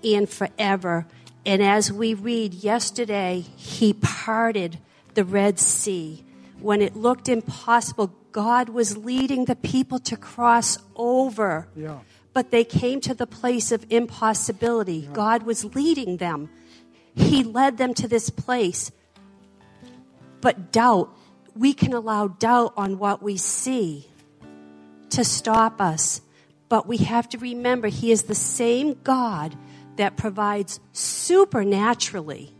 and 0.02 0.28
forever. 0.28 1.06
And 1.44 1.62
as 1.62 1.92
we 1.92 2.14
read 2.14 2.54
yesterday, 2.54 3.44
he 3.56 3.92
parted 3.92 4.78
the 5.14 5.24
Red 5.24 5.58
Sea. 5.58 6.24
When 6.60 6.80
it 6.80 6.96
looked 6.96 7.28
impossible, 7.28 8.14
God 8.32 8.68
was 8.70 8.96
leading 8.96 9.44
the 9.44 9.56
people 9.56 9.98
to 10.00 10.16
cross 10.16 10.78
over. 10.94 11.68
Yeah. 11.76 12.00
But 12.32 12.50
they 12.50 12.64
came 12.64 13.00
to 13.02 13.14
the 13.14 13.26
place 13.26 13.72
of 13.72 13.86
impossibility. 13.88 15.08
Yeah. 15.08 15.12
God 15.12 15.42
was 15.44 15.74
leading 15.74 16.18
them. 16.18 16.50
He 17.14 17.42
led 17.42 17.78
them 17.78 17.94
to 17.94 18.08
this 18.08 18.28
place. 18.28 18.92
But 20.40 20.70
doubt, 20.70 21.16
we 21.54 21.72
can 21.72 21.94
allow 21.94 22.28
doubt 22.28 22.74
on 22.76 22.98
what 22.98 23.22
we 23.22 23.36
see 23.36 24.08
to 25.10 25.24
stop 25.24 25.80
us. 25.80 26.20
But 26.68 26.86
we 26.86 26.98
have 26.98 27.28
to 27.30 27.38
remember 27.38 27.88
He 27.88 28.10
is 28.10 28.24
the 28.24 28.34
same 28.34 28.98
God 29.02 29.56
that 29.96 30.16
provides 30.16 30.78
supernaturally, 30.92 32.54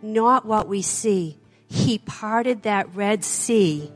not 0.00 0.46
what 0.46 0.66
we 0.66 0.80
see. 0.80 1.36
He 1.70 1.98
parted 1.98 2.64
that 2.64 2.94
Red 2.94 3.24
Sea. 3.24 3.90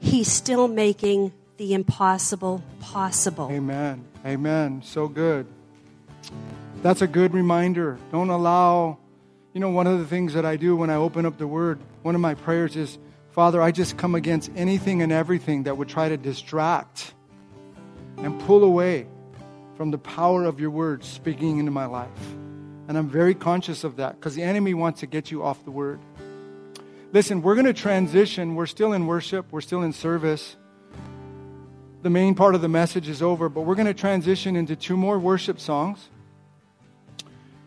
He's 0.00 0.30
still 0.30 0.68
making 0.68 1.32
the 1.56 1.72
impossible 1.74 2.62
possible. 2.80 3.48
Amen. 3.50 4.04
Amen. 4.26 4.82
So 4.84 5.08
good. 5.08 5.46
That's 6.82 7.02
a 7.02 7.06
good 7.06 7.32
reminder. 7.32 7.98
Don't 8.12 8.30
allow, 8.30 8.98
you 9.52 9.60
know, 9.60 9.70
one 9.70 9.86
of 9.86 10.00
the 10.00 10.06
things 10.06 10.34
that 10.34 10.44
I 10.44 10.56
do 10.56 10.76
when 10.76 10.90
I 10.90 10.96
open 10.96 11.24
up 11.24 11.38
the 11.38 11.46
Word, 11.46 11.78
one 12.02 12.14
of 12.14 12.20
my 12.20 12.34
prayers 12.34 12.76
is, 12.76 12.98
Father, 13.30 13.62
I 13.62 13.70
just 13.70 13.96
come 13.96 14.14
against 14.14 14.50
anything 14.56 15.02
and 15.02 15.12
everything 15.12 15.62
that 15.64 15.76
would 15.76 15.88
try 15.88 16.08
to 16.08 16.16
distract 16.16 17.14
and 18.18 18.38
pull 18.40 18.64
away 18.64 19.06
from 19.76 19.90
the 19.90 19.98
power 19.98 20.44
of 20.44 20.58
your 20.58 20.70
Word 20.70 21.04
speaking 21.04 21.58
into 21.58 21.70
my 21.70 21.86
life. 21.86 22.10
And 22.88 22.96
I'm 22.96 23.08
very 23.08 23.34
conscious 23.34 23.84
of 23.84 23.96
that 23.96 24.14
because 24.16 24.34
the 24.34 24.42
enemy 24.42 24.74
wants 24.74 25.00
to 25.00 25.06
get 25.06 25.30
you 25.30 25.42
off 25.42 25.64
the 25.64 25.70
word. 25.70 26.00
Listen, 27.16 27.40
we're 27.40 27.54
going 27.54 27.64
to 27.64 27.72
transition. 27.72 28.56
We're 28.56 28.66
still 28.66 28.92
in 28.92 29.06
worship, 29.06 29.46
we're 29.50 29.62
still 29.62 29.80
in 29.80 29.94
service. 29.94 30.54
the 32.02 32.10
main 32.10 32.34
part 32.34 32.54
of 32.54 32.60
the 32.60 32.68
message 32.68 33.08
is 33.08 33.22
over, 33.22 33.48
but 33.48 33.62
we're 33.62 33.74
going 33.74 33.86
to 33.86 33.94
transition 33.94 34.54
into 34.54 34.76
two 34.76 34.98
more 34.98 35.18
worship 35.18 35.58
songs. 35.58 36.10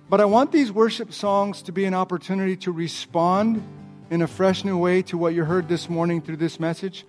But 0.08 0.22
I 0.22 0.26
want 0.26 0.52
these 0.52 0.72
worship 0.72 1.12
songs 1.12 1.64
to 1.64 1.72
be 1.72 1.86
an 1.86 1.96
opportunity 1.96 2.58
to 2.58 2.72
respond 2.72 3.64
in 4.12 4.22
a 4.22 4.28
fresh 4.28 4.64
new 4.64 4.78
way 4.78 5.02
to 5.02 5.18
what 5.18 5.34
you 5.34 5.44
heard 5.46 5.68
this 5.68 5.90
morning 5.90 6.22
through 6.22 6.38
this 6.38 6.60
message. 6.60 7.04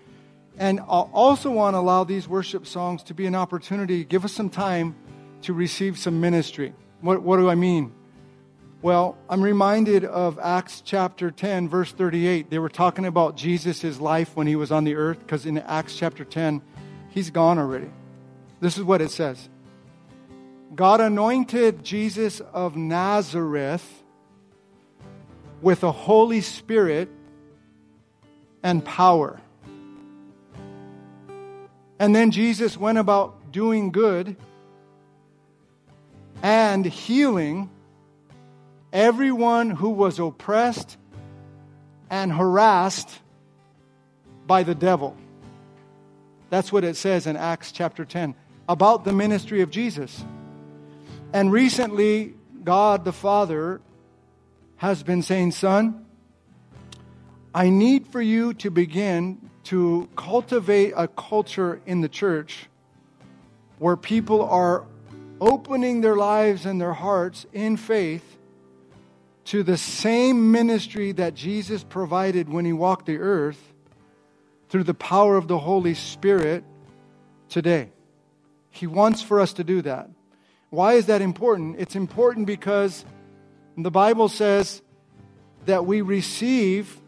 And 0.57 0.81
I 0.81 1.01
also 1.13 1.51
want 1.51 1.75
to 1.75 1.79
allow 1.79 2.05
these 2.05 2.27
worship 2.27 2.67
songs 2.67 3.03
to 3.03 3.13
be 3.13 3.27
an 3.27 3.35
opportunity, 3.35 4.03
give 4.03 4.25
us 4.25 4.33
some 4.33 4.49
time 4.49 4.97
to 5.43 5.53
receive 5.53 5.99
some 5.99 6.23
ministry. 6.23 6.73
What, 7.03 7.21
what 7.23 7.37
do 7.37 7.51
I 7.51 7.55
mean? 7.55 7.93
Well, 8.83 9.19
I'm 9.29 9.43
reminded 9.43 10.07
of 10.07 10.39
Acts 10.39 10.81
chapter 10.83 11.31
10, 11.31 11.69
verse 11.69 11.93
38. 11.93 12.49
They 12.49 12.59
were 12.59 12.71
talking 12.71 13.05
about 13.05 13.37
Jesus' 13.37 14.01
life 14.01 14.35
when 14.35 14.47
he 14.47 14.57
was 14.57 14.73
on 14.73 14.85
the 14.85 14.95
earth, 14.95 15.19
because 15.19 15.45
in 15.45 15.59
Acts 15.59 15.97
chapter 15.97 16.25
10, 16.25 16.63
he's 17.11 17.29
gone 17.29 17.59
already. 17.59 17.91
This 18.61 18.79
is 18.79 18.85
what 18.85 19.03
it 19.03 19.11
says 19.11 19.51
God 20.75 21.03
anointed 21.03 21.85
Jesus 21.85 22.41
of 22.41 22.75
Nazareth 22.75 24.03
with 25.61 25.85
a 25.85 25.93
Holy 25.93 26.41
Spirit 26.41 27.11
and 28.63 28.83
power. 28.83 29.39
And 31.99 32.17
then 32.17 32.31
Jesus 32.31 32.79
went 32.79 32.97
about 32.97 33.53
doing 33.53 33.93
good 33.93 34.37
and 36.43 36.87
healing 36.87 37.69
everyone 38.93 39.71
who 39.71 39.91
was 39.91 40.19
oppressed 40.19 40.97
and 42.09 42.33
harassed 42.33 43.21
by 44.47 44.63
the 44.63 44.75
devil. 44.75 45.17
That's 46.51 46.73
what 46.73 46.83
it 46.83 46.97
says 46.97 47.27
in 47.27 47.37
Acts 47.37 47.71
chapter 47.71 48.05
10 48.05 48.35
about 48.69 49.05
the 49.05 49.13
ministry 49.13 49.61
of 49.63 49.71
Jesus. 49.71 50.25
And 51.33 51.53
recently, 51.53 52.35
God 52.65 53.05
the 53.05 53.13
Father 53.13 53.81
has 54.77 55.03
been 55.03 55.23
saying, 55.23 55.53
Son, 55.53 56.05
I 57.55 57.69
need 57.71 58.09
for 58.09 58.21
you 58.21 58.55
to 58.55 58.71
begin 58.71 59.51
to 59.65 60.09
cultivate 60.17 60.93
a 60.97 61.07
culture 61.07 61.81
in 61.87 62.01
the 62.01 62.09
church 62.09 62.67
where 63.79 63.97
people 63.97 64.43
are 64.43 64.85
opening 65.41 66.01
their 66.01 66.17
lives 66.17 66.67
and 66.67 66.81
their 66.81 66.93
hearts 66.93 67.47
in 67.53 67.77
faith 67.77 68.30
to 69.51 69.65
the 69.65 69.77
same 69.77 70.53
ministry 70.53 71.11
that 71.11 71.35
Jesus 71.35 71.83
provided 71.83 72.49
when 72.49 72.65
he 72.65 72.73
walked 72.73 73.07
the 73.07 73.19
earth 73.19 73.61
through 74.69 74.85
the 74.85 74.95
power 74.95 75.37
of 75.37 75.49
the 75.49 75.59
Holy 75.59 75.95
Spirit 75.95 76.63
today. 77.49 77.91
He 78.71 78.87
wants 78.87 79.23
for 79.23 79.41
us 79.41 79.53
to 79.55 79.65
do 79.65 79.83
that. 79.83 80.09
Why 80.69 80.93
is 80.93 81.07
that 81.07 81.21
important? 81.21 81.81
It's 81.81 81.97
important 81.97 82.47
because 82.47 83.05
the 83.77 83.91
Bible 83.91 84.29
says 84.29 84.83
that 85.67 85.85
we 85.85 86.01
receive 86.01 87.01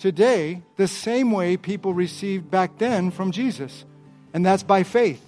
today 0.00 0.62
the 0.74 0.88
same 0.88 1.30
way 1.30 1.56
people 1.56 1.94
received 1.94 2.50
back 2.50 2.76
then 2.78 3.12
from 3.12 3.30
Jesus, 3.30 3.84
and 4.32 4.44
that's 4.44 4.64
by 4.64 4.82
faith. 4.82 5.24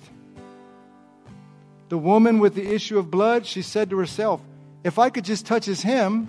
The 1.91 1.99
woman 1.99 2.41
with 2.41 2.57
the 2.57 2.75
issue 2.75 2.99
of 2.99 3.09
blood, 3.09 3.47
she 3.47 3.62
said 3.62 3.89
to 3.91 3.99
herself, 3.99 4.41
If 4.83 4.99
I 4.99 5.11
could 5.11 5.25
just 5.25 5.47
touch 5.47 5.67
his 5.67 5.85
hem, 5.85 6.29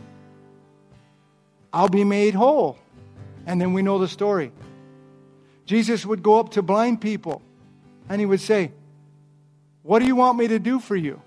I'll 1.78 1.88
be 1.88 2.04
made 2.04 2.34
whole. 2.34 2.80
And 3.46 3.62
then 3.62 3.72
we 3.74 3.84
know 3.84 4.00
the 4.00 4.08
story. 4.08 4.52
Jesus 5.68 6.08
would 6.08 6.24
go 6.24 6.40
up 6.40 6.50
to 6.54 6.64
blind 6.64 7.02
people 7.02 7.44
and 8.10 8.20
he 8.20 8.26
would 8.26 8.42
say, 8.42 8.72
What 9.84 10.00
do 10.00 10.06
you 10.06 10.16
want 10.16 10.40
me 10.40 10.48
to 10.48 10.58
do 10.58 10.80
for 10.80 10.96
you? 10.96 11.22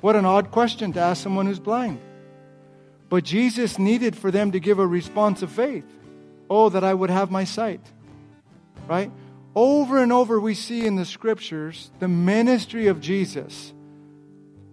What 0.00 0.16
an 0.16 0.24
odd 0.24 0.50
question 0.50 0.92
to 0.94 1.00
ask 1.00 1.22
someone 1.22 1.46
who's 1.46 1.60
blind. 1.60 2.00
But 3.08 3.22
Jesus 3.22 3.78
needed 3.78 4.16
for 4.16 4.32
them 4.32 4.50
to 4.50 4.58
give 4.58 4.80
a 4.80 4.86
response 4.86 5.42
of 5.42 5.52
faith. 5.52 5.84
Oh, 6.48 6.68
that 6.68 6.82
I 6.82 6.92
would 6.92 7.10
have 7.10 7.30
my 7.30 7.44
sight. 7.44 7.86
Right? 8.88 9.12
Over 9.54 10.02
and 10.02 10.12
over, 10.12 10.40
we 10.40 10.54
see 10.54 10.84
in 10.84 10.96
the 10.96 11.04
scriptures 11.04 11.92
the 12.00 12.08
ministry 12.08 12.88
of 12.88 13.00
Jesus 13.00 13.72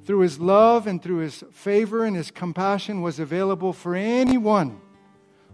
through 0.08 0.20
his 0.20 0.40
love 0.40 0.88
and 0.88 1.04
through 1.04 1.18
his 1.18 1.44
favor 1.52 2.06
and 2.06 2.16
his 2.16 2.32
compassion 2.32 3.02
was 3.02 3.20
available 3.20 3.74
for 3.74 3.94
anyone 3.94 4.80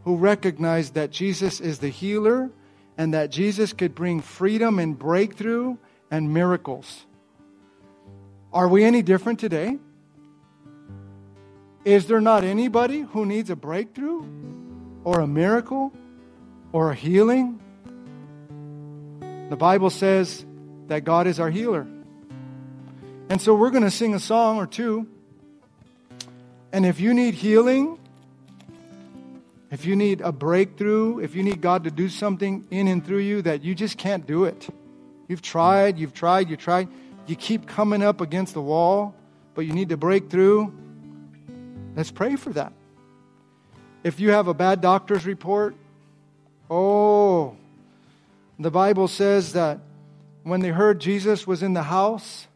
who 0.04 0.16
recognized 0.16 0.94
that 0.94 1.10
Jesus 1.10 1.60
is 1.60 1.80
the 1.80 1.90
healer 1.90 2.52
and 2.96 3.16
that 3.16 3.32
Jesus 3.32 3.74
could 3.74 3.96
bring 3.96 4.22
freedom 4.22 4.78
and 4.78 4.98
breakthrough 4.98 5.76
and 6.12 6.32
miracles. 6.32 7.08
Are 8.54 8.68
we 8.68 8.84
any 8.84 9.02
different 9.02 9.40
today? 9.40 9.80
Is 11.84 12.06
there 12.06 12.22
not 12.22 12.44
anybody 12.44 13.02
who 13.02 13.26
needs 13.26 13.50
a 13.50 13.56
breakthrough 13.56 14.24
or 15.04 15.22
a 15.22 15.28
miracle 15.28 15.92
or 16.72 16.92
a 16.92 16.96
healing? 16.96 17.60
The 19.50 19.58
Bible 19.58 19.90
says 19.90 20.46
that 20.90 21.04
God 21.04 21.26
is 21.26 21.40
our 21.40 21.50
healer. 21.50 21.88
And 23.30 23.42
so 23.42 23.56
we're 23.56 23.72
going 23.72 23.84
to 23.84 23.92
sing 23.92 24.14
a 24.14 24.20
song 24.20 24.58
or 24.58 24.68
two. 24.68 25.08
And 26.72 26.86
if 26.86 27.00
you 27.00 27.14
need 27.14 27.34
healing, 27.34 28.00
if 29.72 29.86
you 29.86 29.96
need 29.96 30.22
a 30.22 30.32
breakthrough, 30.32 31.20
if 31.20 31.36
you 31.36 31.44
need 31.44 31.62
God 31.62 31.86
to 31.86 31.92
do 31.92 32.10
something 32.10 32.68
in 32.70 32.88
and 32.88 33.06
through 33.06 33.20
you 33.20 33.42
that 33.42 33.64
you 33.64 33.74
just 33.74 33.98
can't 33.98 34.26
do 34.28 34.46
it, 34.46 34.68
you've 35.28 35.42
tried, 35.42 35.98
you've 35.98 36.14
tried, 36.14 36.50
you 36.50 36.58
tried, 36.58 36.90
you 37.26 37.36
keep 37.36 37.68
coming 37.68 38.04
up 38.04 38.22
against 38.22 38.54
the 38.54 38.62
wall, 38.62 39.16
but 39.56 39.62
you 39.62 39.74
need 39.74 39.90
to 39.90 39.98
break 39.98 40.30
through, 40.30 40.74
let's 41.96 42.12
pray 42.12 42.36
for 42.36 42.52
that. 42.52 42.74
If 44.04 44.20
you 44.20 44.32
have 44.32 44.48
a 44.48 44.54
bad 44.54 44.82
doctor's 44.82 45.26
report, 45.26 45.76
oh, 46.70 47.56
the 48.60 48.72
Bible 48.72 49.08
says 49.08 49.54
that 49.54 49.80
when 50.44 50.60
they 50.60 50.70
heard 50.70 51.00
Jesus 51.00 51.48
was 51.48 51.64
in 51.64 51.74
the 51.74 51.84
house, 51.84 52.48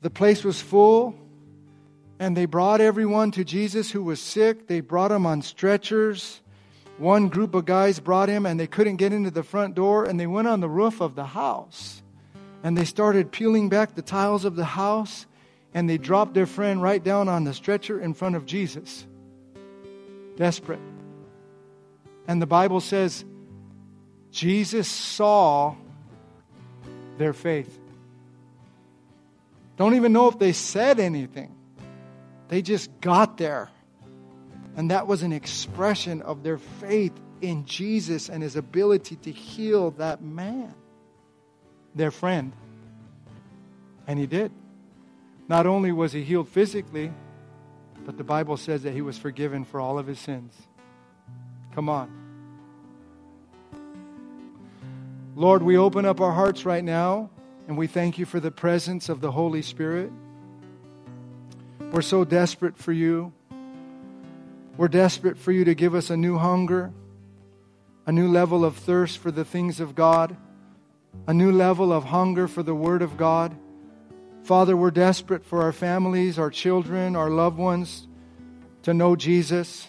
the 0.00 0.10
place 0.10 0.44
was 0.44 0.60
full, 0.60 1.14
and 2.18 2.36
they 2.36 2.46
brought 2.46 2.80
everyone 2.80 3.30
to 3.32 3.44
Jesus 3.44 3.90
who 3.90 4.02
was 4.02 4.20
sick. 4.20 4.66
They 4.66 4.80
brought 4.80 5.12
him 5.12 5.26
on 5.26 5.42
stretchers. 5.42 6.40
One 6.98 7.28
group 7.28 7.54
of 7.54 7.64
guys 7.64 7.98
brought 7.98 8.28
him, 8.28 8.46
and 8.46 8.60
they 8.60 8.66
couldn't 8.66 8.96
get 8.96 9.12
into 9.12 9.30
the 9.30 9.42
front 9.42 9.74
door, 9.74 10.04
and 10.04 10.20
they 10.20 10.26
went 10.26 10.48
on 10.48 10.60
the 10.60 10.68
roof 10.68 11.00
of 11.00 11.14
the 11.14 11.24
house 11.24 12.02
and 12.62 12.76
they 12.76 12.84
started 12.84 13.32
peeling 13.32 13.68
back 13.68 13.94
the 13.94 14.02
tiles 14.02 14.44
of 14.44 14.56
the 14.56 14.64
house 14.64 15.26
and 15.72 15.88
they 15.88 15.98
dropped 15.98 16.34
their 16.34 16.46
friend 16.46 16.82
right 16.82 17.02
down 17.02 17.28
on 17.28 17.44
the 17.44 17.54
stretcher 17.54 18.00
in 18.00 18.12
front 18.12 18.36
of 18.36 18.44
Jesus. 18.44 19.06
Desperate. 20.36 20.80
And 22.26 22.42
the 22.42 22.46
Bible 22.46 22.80
says 22.80 23.24
Jesus 24.30 24.88
saw 24.88 25.74
their 27.18 27.32
faith. 27.32 27.79
Don't 29.80 29.94
even 29.94 30.12
know 30.12 30.28
if 30.28 30.38
they 30.38 30.52
said 30.52 31.00
anything. 31.00 31.54
They 32.48 32.60
just 32.60 32.90
got 33.00 33.38
there. 33.38 33.70
And 34.76 34.90
that 34.90 35.06
was 35.06 35.22
an 35.22 35.32
expression 35.32 36.20
of 36.20 36.42
their 36.42 36.58
faith 36.58 37.14
in 37.40 37.64
Jesus 37.64 38.28
and 38.28 38.42
his 38.42 38.56
ability 38.56 39.16
to 39.16 39.32
heal 39.32 39.92
that 39.92 40.20
man 40.20 40.74
their 41.94 42.10
friend. 42.10 42.52
And 44.06 44.18
he 44.18 44.26
did. 44.26 44.52
Not 45.48 45.66
only 45.66 45.92
was 45.92 46.12
he 46.12 46.24
healed 46.24 46.50
physically, 46.50 47.10
but 48.04 48.18
the 48.18 48.24
Bible 48.24 48.58
says 48.58 48.82
that 48.82 48.92
he 48.92 49.00
was 49.00 49.16
forgiven 49.16 49.64
for 49.64 49.80
all 49.80 49.98
of 49.98 50.06
his 50.06 50.18
sins. 50.18 50.52
Come 51.74 51.88
on. 51.88 52.10
Lord, 55.34 55.62
we 55.62 55.78
open 55.78 56.04
up 56.04 56.20
our 56.20 56.32
hearts 56.32 56.66
right 56.66 56.84
now 56.84 57.30
and 57.70 57.78
we 57.78 57.86
thank 57.86 58.18
you 58.18 58.26
for 58.26 58.40
the 58.40 58.50
presence 58.50 59.08
of 59.08 59.22
the 59.22 59.30
Holy 59.30 59.62
Spirit. 59.62 60.10
We're 61.92 62.02
so 62.02 62.24
desperate 62.24 62.76
for 62.76 62.92
you. 62.92 63.32
We're 64.76 64.88
desperate 64.88 65.38
for 65.38 65.52
you 65.52 65.64
to 65.64 65.74
give 65.74 65.94
us 65.94 66.10
a 66.10 66.16
new 66.16 66.36
hunger, 66.36 66.92
a 68.06 68.12
new 68.12 68.28
level 68.28 68.64
of 68.64 68.76
thirst 68.76 69.18
for 69.18 69.30
the 69.30 69.44
things 69.44 69.80
of 69.80 69.94
God 69.94 70.36
a 71.26 71.34
new 71.34 71.52
level 71.52 71.92
of 71.92 72.04
hunger 72.04 72.48
for 72.48 72.62
the 72.62 72.74
Word 72.74 73.02
of 73.02 73.16
God. 73.16 73.56
Father, 74.42 74.76
we're 74.76 74.90
desperate 74.90 75.44
for 75.44 75.62
our 75.62 75.72
families, 75.72 76.38
our 76.38 76.50
children, 76.50 77.14
our 77.14 77.30
loved 77.30 77.58
ones 77.58 78.08
to 78.82 78.94
know 78.94 79.14
Jesus. 79.16 79.88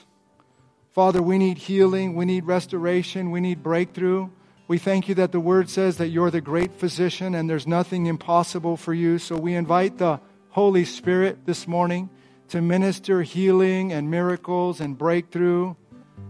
Father, 0.92 1.22
we 1.22 1.38
need 1.38 1.58
healing, 1.58 2.16
we 2.16 2.26
need 2.26 2.46
restoration, 2.46 3.32
we 3.32 3.40
need 3.40 3.64
breakthrough. 3.64 4.30
We 4.72 4.78
thank 4.78 5.10
you 5.10 5.16
that 5.16 5.34
the 5.34 5.40
Word 5.42 5.70
says 5.70 5.98
that 5.98 6.12
you're 6.12 6.32
the 6.32 6.40
great 6.40 6.72
physician 6.72 7.36
and 7.36 7.50
there's 7.50 7.68
nothing 7.68 8.06
impossible 8.06 8.78
for 8.78 8.94
you. 8.94 9.18
So 9.18 9.36
we 9.36 9.54
invite 9.54 9.98
the 9.98 10.22
Holy 10.48 10.86
Spirit 10.86 11.46
this 11.46 11.68
morning 11.68 12.10
to 12.48 12.62
minister 12.62 13.22
healing 13.22 13.92
and 13.92 14.10
miracles 14.10 14.80
and 14.80 14.98
breakthrough 14.98 15.76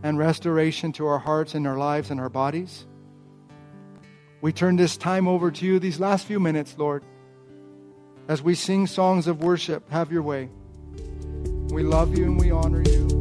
and 0.02 0.18
restoration 0.18 0.92
to 0.94 1.06
our 1.06 1.20
hearts 1.20 1.54
and 1.54 1.68
our 1.68 1.78
lives 1.78 2.10
and 2.10 2.20
our 2.20 2.30
bodies. 2.30 2.88
We 4.42 4.52
turn 4.52 4.76
this 4.76 4.98
time 4.98 5.28
over 5.28 5.52
to 5.52 5.64
you, 5.64 5.78
these 5.78 6.00
last 6.00 6.26
few 6.26 6.40
minutes, 6.40 6.76
Lord. 6.80 7.06
As 8.28 8.42
we 8.42 8.56
sing 8.56 8.88
songs 8.88 9.28
of 9.28 9.44
worship, 9.44 9.88
have 9.92 10.12
your 10.12 10.24
way. 10.24 10.50
We 11.70 11.84
love 11.84 12.18
you 12.18 12.24
and 12.24 12.40
we 12.40 12.50
honor 12.50 12.82
you. 12.82 13.21